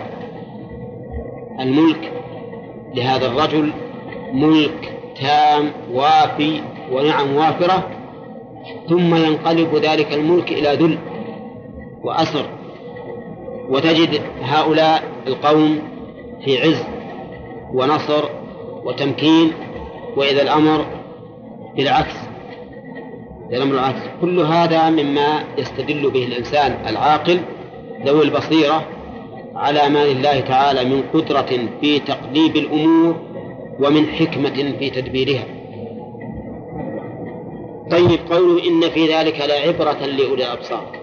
الملك 1.60 2.12
لهذا 2.94 3.27
الرجل 3.27 3.72
ملك 4.32 4.93
تام 5.20 5.72
وافي 5.93 6.60
ونعم 6.93 7.36
وافرة 7.36 7.89
ثم 8.89 9.14
ينقلب 9.14 9.77
ذلك 9.77 10.14
الملك 10.14 10.52
إلى 10.52 10.68
ذل. 10.68 10.98
وأسر 12.05 12.47
وتجد 13.68 14.20
هؤلاء 14.43 15.02
القوم 15.27 15.82
في 16.44 16.62
عز 16.62 16.85
ونصر 17.74 18.24
وتمكين 18.85 19.52
وإذا 20.16 20.43
الأمر 20.43 20.86
بالعكس 21.77 22.14
إذا 23.51 23.56
الأمر 23.56 23.72
بالعكس. 23.72 24.01
كل 24.20 24.40
هذا 24.40 24.90
مما 24.90 25.44
يستدل 25.59 26.10
به 26.10 26.24
الإنسان 26.24 26.78
العاقل 26.86 27.40
ذوي 28.06 28.24
البصيرة 28.24 28.85
على 29.55 29.89
ما 29.89 30.06
لله 30.06 30.40
تعالى 30.40 30.85
من 30.85 31.02
قدرة 31.14 31.68
في 31.81 31.98
تقليب 31.98 32.56
الأمور 32.56 33.16
ومن 33.81 34.06
حكمة 34.06 34.74
في 34.78 34.90
تدبيرها. 34.90 35.44
طيب 37.90 38.20
قوله 38.31 38.68
إن 38.68 38.90
في 38.90 39.06
ذلك 39.14 39.40
لعبرة 39.40 40.06
لأولي 40.06 40.44
الأبصار. 40.44 40.99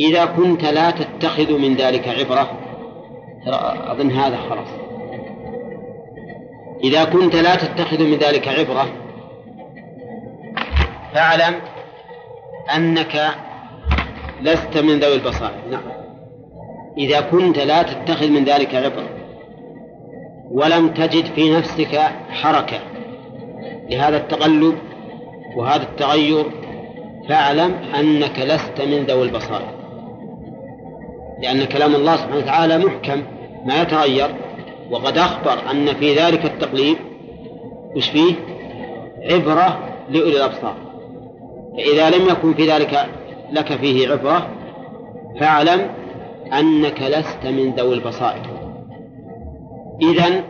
إذا 0.00 0.24
كنت 0.24 0.64
لا 0.64 0.90
تتخذ 0.90 1.58
من 1.58 1.74
ذلك 1.74 2.08
عبرة 2.08 2.50
أظن 3.92 4.10
هذا 4.10 4.36
خلاص. 4.36 4.68
إذا 6.84 7.04
كنت 7.04 7.36
لا 7.36 7.56
تتخذ 7.56 8.02
من 8.02 8.14
ذلك 8.14 8.48
عبرة 8.48 8.86
فاعلم 11.14 11.60
أنك 12.76 13.30
لست 14.40 14.78
من 14.78 15.00
ذوي 15.00 15.14
البصائر. 15.14 15.60
نعم. 15.70 15.82
إذا 16.98 17.20
كنت 17.20 17.58
لا 17.58 17.82
تتخذ 17.82 18.28
من 18.28 18.44
ذلك 18.44 18.74
عبرة 18.74 19.08
ولم 20.50 20.88
تجد 20.88 21.24
في 21.24 21.56
نفسك 21.56 22.00
حركة 22.30 22.78
لهذا 23.90 24.16
التقلب 24.16 24.78
وهذا 25.56 25.82
التغير 25.82 26.44
فاعلم 27.28 27.74
أنك 27.74 28.38
لست 28.38 28.80
من 28.80 29.04
ذوي 29.04 29.22
البصائر. 29.22 29.73
لأن 31.44 31.64
كلام 31.64 31.94
الله 31.94 32.16
سبحانه 32.16 32.36
وتعالى 32.36 32.78
محكم 32.78 33.22
ما 33.64 33.82
يتغير. 33.82 34.34
وقد 34.90 35.18
أخبر 35.18 35.70
أن 35.70 35.94
في 35.94 36.14
ذلك 36.14 36.44
التقليب 36.44 36.96
وش 37.96 38.08
فيه؟ 38.08 38.34
عبرة 39.22 39.78
لأولي 40.10 40.36
الأبصار. 40.36 40.76
فإذا 41.76 42.10
لم 42.10 42.28
يكن 42.28 42.54
في 42.54 42.70
ذلك 42.70 43.06
لك 43.52 43.76
فيه 43.76 44.08
عبرة 44.08 44.48
فاعلم 45.40 45.90
أنك 46.52 47.02
لست 47.02 47.46
من 47.46 47.70
ذوي 47.70 47.94
البصائر. 47.94 48.42
إذا 50.02 50.44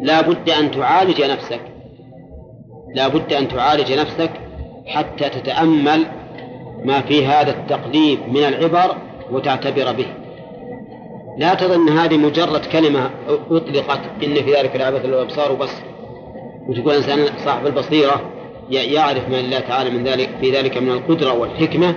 لا 0.00 0.20
بد 0.20 0.50
أن 0.50 0.70
تعالج 0.70 1.22
نفسك. 1.22 1.60
لا 2.94 3.08
بد 3.08 3.32
أن 3.32 3.48
تعالج 3.48 3.92
نفسك 3.92 4.30
حتى 4.86 5.28
تتأمل 5.28 6.06
ما 6.84 7.00
في 7.00 7.26
هذا 7.26 7.50
التقليب 7.50 8.18
من 8.28 8.44
العبر 8.44 9.05
وتعتبر 9.30 9.92
به. 9.92 10.06
لا 11.38 11.54
تظن 11.54 11.88
هذه 11.88 12.16
مجرد 12.16 12.66
كلمة 12.72 13.10
أطلقت 13.50 14.00
إن 14.24 14.34
في 14.34 14.54
ذلك 14.54 14.76
لعبة 14.76 15.04
الأبصار 15.04 15.52
وبس. 15.52 15.82
وتقول 16.68 16.94
إنسان 16.94 17.18
صاحب 17.44 17.66
البصيرة 17.66 18.20
يعرف 18.70 19.28
ما 19.28 19.36
لله 19.36 19.60
تعالى 19.60 19.90
من 19.90 20.04
ذلك 20.04 20.30
في 20.40 20.50
ذلك 20.50 20.78
من 20.78 20.92
القدرة 20.92 21.32
والحكمة 21.32 21.94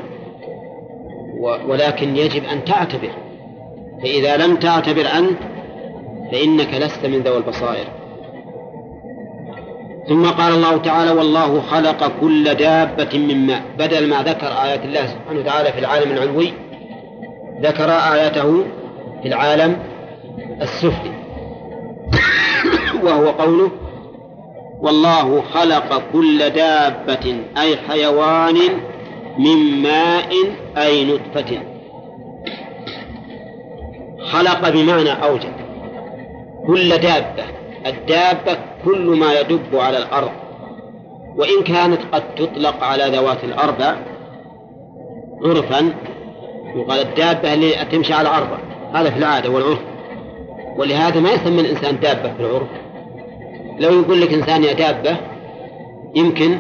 ولكن 1.68 2.18
يجب 2.18 2.44
أن 2.44 2.66
تعتبر. 2.66 3.12
فإذا 4.02 4.38
لم 4.38 4.56
تعتبر 4.56 5.06
أنت 5.18 5.40
فإنك 6.32 6.74
لست 6.74 7.06
من 7.06 7.20
ذوي 7.20 7.38
البصائر. 7.38 7.86
ثم 10.08 10.26
قال 10.26 10.54
الله 10.54 10.78
تعالى 10.78 11.12
والله 11.12 11.62
خلق 11.62 12.12
كل 12.22 12.54
دابة 12.54 13.18
من 13.18 13.48
ماء. 13.48 13.62
بدل 13.78 14.10
ما 14.10 14.24
ذكر 14.24 14.48
آيات 14.48 14.86
الله 14.86 15.08
سبحانه 15.08 15.40
وتعالى 15.40 15.72
في 15.72 15.80
العالم 15.80 16.12
العلوي 16.12 16.54
ذكر 17.62 17.90
آياته 17.90 18.64
في 19.22 19.28
العالم 19.28 19.78
السفلي. 20.62 21.12
وهو 23.04 23.30
قوله 23.30 23.72
والله 24.82 25.42
خلق 25.42 26.04
كل 26.14 26.50
دابة 26.50 27.36
أي 27.58 27.78
حيوان 27.78 28.56
من 29.38 29.82
ماء 29.82 30.30
أي 30.78 31.06
نطفة. 31.06 31.62
خلق 34.32 34.70
بمعنى 34.70 35.24
أوجد 35.24 35.54
كل 36.68 36.90
دابة 36.90 37.44
الدابة 37.86 38.58
كل 38.86 39.06
ما 39.06 39.40
يدب 39.40 39.76
على 39.76 39.98
الأرض. 39.98 40.32
وإن 41.36 41.64
كانت 41.64 42.00
قد 42.12 42.36
تطلق 42.36 42.84
على 42.84 43.04
ذوات 43.04 43.44
الأربع 43.44 43.96
عرفا 45.46 45.94
يقال 46.76 47.02
الدابة 47.02 47.54
اللي 47.54 47.72
تمشي 47.92 48.14
على 48.14 48.30
أربع 48.30 48.58
هذا 48.94 49.10
في 49.10 49.18
العادة 49.18 49.50
والعرف. 49.50 49.80
ولهذا 50.78 51.20
ما 51.20 51.32
يسمى 51.32 51.62
الإنسان 51.62 52.00
دابة 52.00 52.34
في 52.34 52.40
العرف. 52.40 52.68
لو 53.80 54.02
يقول 54.02 54.22
لك 54.22 54.34
إنسان 54.34 54.64
يا 54.64 54.74
دابة 54.74 55.18
يمكن 56.16 56.60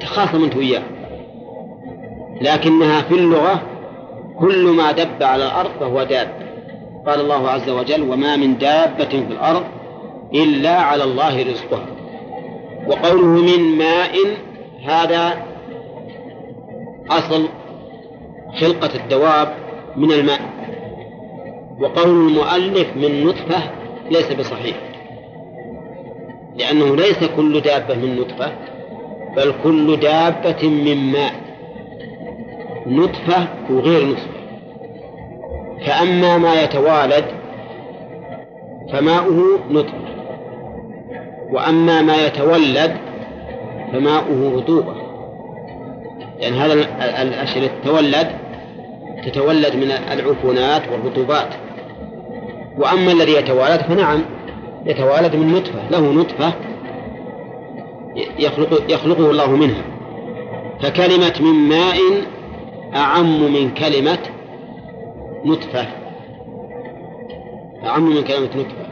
تخاصم 0.00 0.44
أنت 0.44 0.56
وياه. 0.56 0.82
لكنها 2.40 3.02
في 3.02 3.14
اللغة 3.14 3.62
كل 4.38 4.66
ما 4.66 4.92
دب 4.92 5.22
على 5.22 5.44
الأرض 5.44 5.70
فهو 5.80 6.02
داب. 6.02 6.28
قال 7.06 7.20
الله 7.20 7.48
عز 7.48 7.70
وجل 7.70 8.02
وما 8.02 8.36
من 8.36 8.58
دابة 8.58 9.04
في 9.04 9.30
الأرض 9.30 9.64
إلا 10.34 10.76
على 10.76 11.04
الله 11.04 11.42
رزقها. 11.42 11.86
وقوله 12.86 13.26
من 13.26 13.78
ماء 13.78 14.12
هذا 14.84 15.44
أصل 17.10 17.48
خلقة 18.60 18.90
الدواب 18.94 19.54
من 19.96 20.12
الماء. 20.12 20.40
وقول 21.80 22.08
المؤلف 22.08 22.96
من 22.96 23.26
نطفة 23.26 23.62
ليس 24.10 24.32
بصحيح. 24.32 24.76
لأنه 26.56 26.96
ليس 26.96 27.24
كل 27.36 27.60
دابة 27.60 27.94
من 27.94 28.16
نطفة 28.16 28.52
بل 29.36 29.54
كل 29.62 29.96
دابة 29.96 30.68
من 30.68 31.12
ماء. 31.12 31.32
نطفة 32.86 33.48
وغير 33.70 34.06
نطفة. 34.06 34.34
فأما 35.86 36.38
ما 36.38 36.62
يتوالد 36.62 37.24
فماؤه 38.92 39.58
نطفة. 39.70 40.04
وأما 41.50 42.02
ما 42.02 42.26
يتولد 42.26 42.96
فماؤه 43.92 44.56
رطوبة. 44.56 44.94
لأن 46.40 46.54
هذا 46.54 46.72
الأشياء 47.22 47.70
تتولد 47.82 48.43
تتولد 49.26 49.76
من 49.76 49.90
العفونات 49.90 50.88
والرطوبات. 50.92 51.54
وأما 52.78 53.12
الذي 53.12 53.32
يتوالد 53.32 53.80
فنعم 53.80 54.24
يتوالد 54.86 55.36
من 55.36 55.52
نطفة 55.52 55.88
له 55.90 56.12
نطفة 56.12 56.52
يخلق 58.38 58.92
يخلقه 58.92 59.30
الله 59.30 59.50
منها. 59.56 59.82
فكلمة 60.82 61.34
من 61.40 61.68
ماء 61.68 61.96
أعم 62.94 63.52
من 63.52 63.74
كلمة 63.74 64.18
نطفة. 65.44 65.86
أعم 67.84 68.02
من 68.02 68.22
كلمة 68.22 68.50
نطفة. 68.56 68.84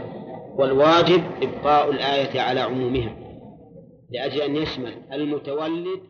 والواجب 0.59 1.23
إبقاء 1.43 1.91
الآية 1.91 2.41
على 2.41 2.61
عمومها 2.61 3.17
لأجل 4.11 4.41
أن 4.41 4.57
يشمل 4.57 4.95
المتولد 5.13 6.01